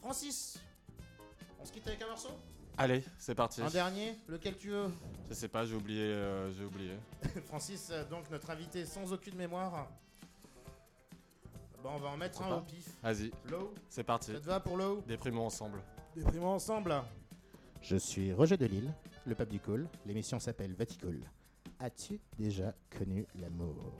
Francis, 0.00 0.58
on 1.60 1.64
se 1.64 1.72
quitte 1.72 1.86
avec 1.86 2.02
un 2.02 2.08
morceau? 2.08 2.30
Allez, 2.76 3.04
c'est 3.18 3.34
parti. 3.34 3.60
Un 3.62 3.70
dernier 3.70 4.16
Lequel 4.28 4.56
tu 4.56 4.70
veux? 4.70 4.90
Je 5.28 5.34
sais 5.34 5.48
pas, 5.48 5.64
j'ai 5.64 5.74
oublié. 5.74 6.02
euh, 6.02 6.52
j'ai 6.54 6.64
oublié. 6.64 6.92
Francis, 7.46 7.88
euh, 7.92 8.04
donc 8.08 8.28
notre 8.30 8.50
invité 8.50 8.84
sans 8.84 9.12
aucune 9.12 9.36
mémoire. 9.36 9.88
Bon, 11.82 11.90
on 11.96 11.98
va 11.98 12.08
en 12.10 12.16
mettre 12.16 12.42
un 12.42 12.58
au 12.58 12.60
pif. 12.60 12.96
Vas-y. 13.02 13.32
Low 13.50 13.74
C'est 13.88 14.04
parti. 14.04 14.32
Ça 14.32 14.38
te 14.38 14.46
va 14.46 14.60
pour 14.60 14.76
Low? 14.76 15.02
Déprimons 15.06 15.46
ensemble. 15.46 15.80
Déprimons 16.14 16.50
ensemble. 16.54 16.94
Je 17.80 17.96
suis 17.96 18.32
Roger 18.32 18.56
Delille, 18.56 18.92
le 19.26 19.34
pape 19.34 19.48
du 19.48 19.58
call. 19.58 19.88
L'émission 20.06 20.38
s'appelle 20.38 20.74
Vaticol. 20.74 21.20
As-tu 21.80 22.20
déjà 22.38 22.72
connu 22.96 23.26
l'amour? 23.34 23.96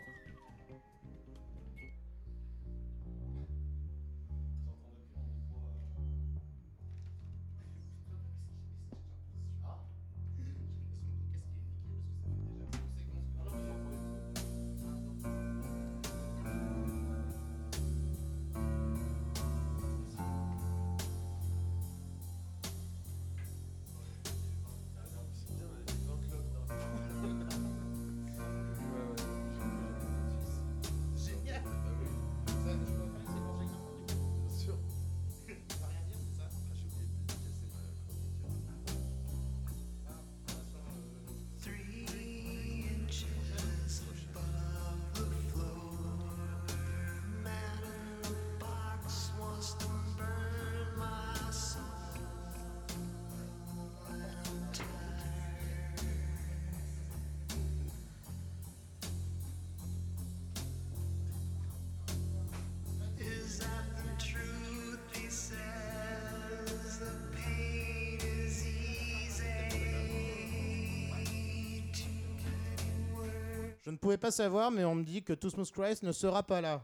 Pouvais 74.03 74.19
pas 74.19 74.33
savoir, 74.33 74.73
mais 74.73 74.85
on 74.85 74.97
me 74.97 75.05
dit 75.05 75.23
que 75.23 75.33
Too 75.33 75.51
Smooth 75.51 75.70
Christ 75.70 76.03
ne 76.03 76.11
sera 76.11 76.43
pas 76.43 76.61
là. 76.61 76.83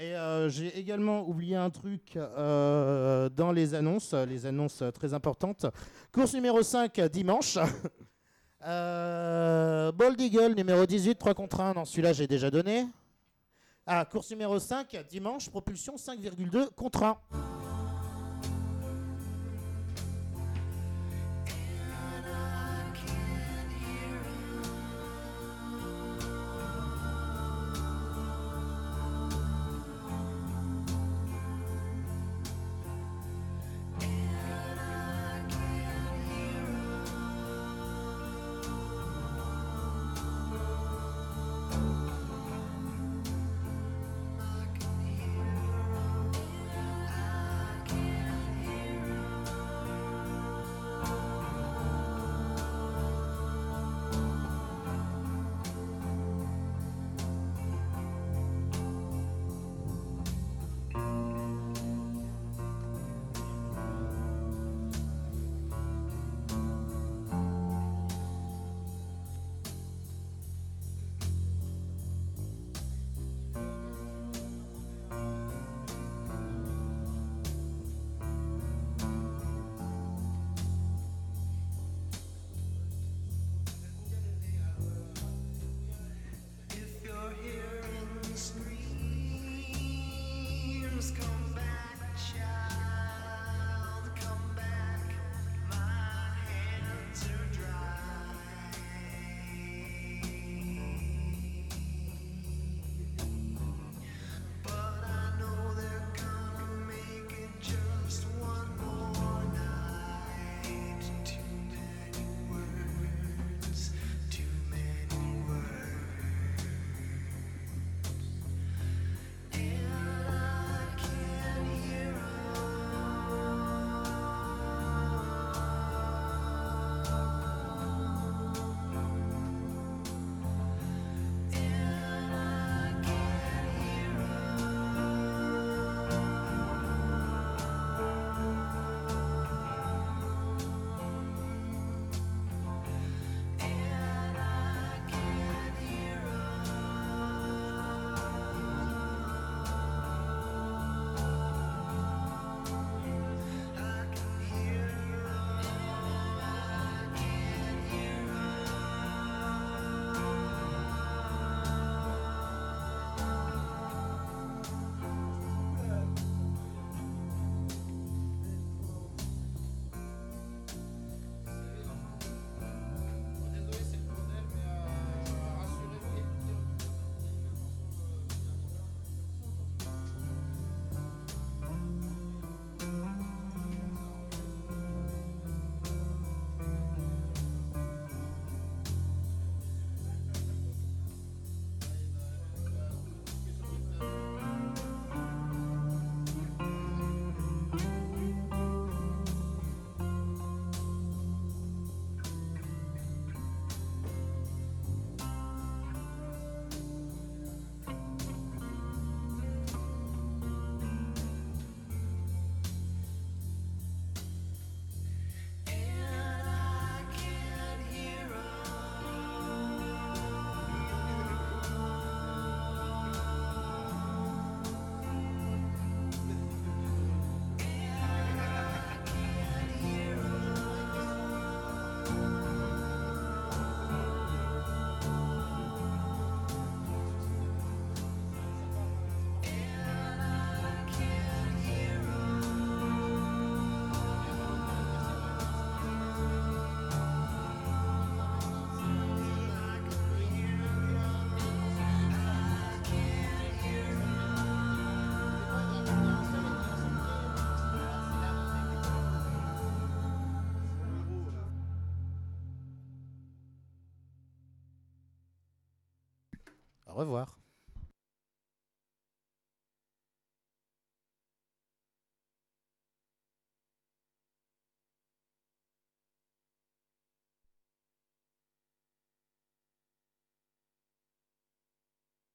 Et 0.00 0.16
euh, 0.16 0.48
j'ai 0.48 0.76
également 0.76 1.20
oublié 1.20 1.54
un 1.54 1.70
truc 1.70 2.16
euh, 2.16 3.28
dans 3.28 3.52
les 3.52 3.72
annonces, 3.74 4.12
les 4.14 4.46
annonces 4.46 4.82
très 4.92 5.14
importantes. 5.14 5.66
Course 6.10 6.34
numéro 6.34 6.60
5, 6.60 7.02
dimanche. 7.02 7.56
euh, 8.66 9.92
Bold 9.92 10.20
Eagle 10.20 10.54
numéro 10.56 10.84
18, 10.84 11.14
3 11.14 11.34
contre 11.34 11.60
1. 11.60 11.74
Non, 11.74 11.84
celui-là, 11.84 12.12
j'ai 12.12 12.26
déjà 12.26 12.50
donné. 12.50 12.88
Ah, 13.86 14.04
course 14.04 14.28
numéro 14.32 14.58
5, 14.58 15.04
dimanche, 15.08 15.48
propulsion 15.48 15.94
5,2 15.94 16.70
contre 16.74 17.04
1. 17.04 17.16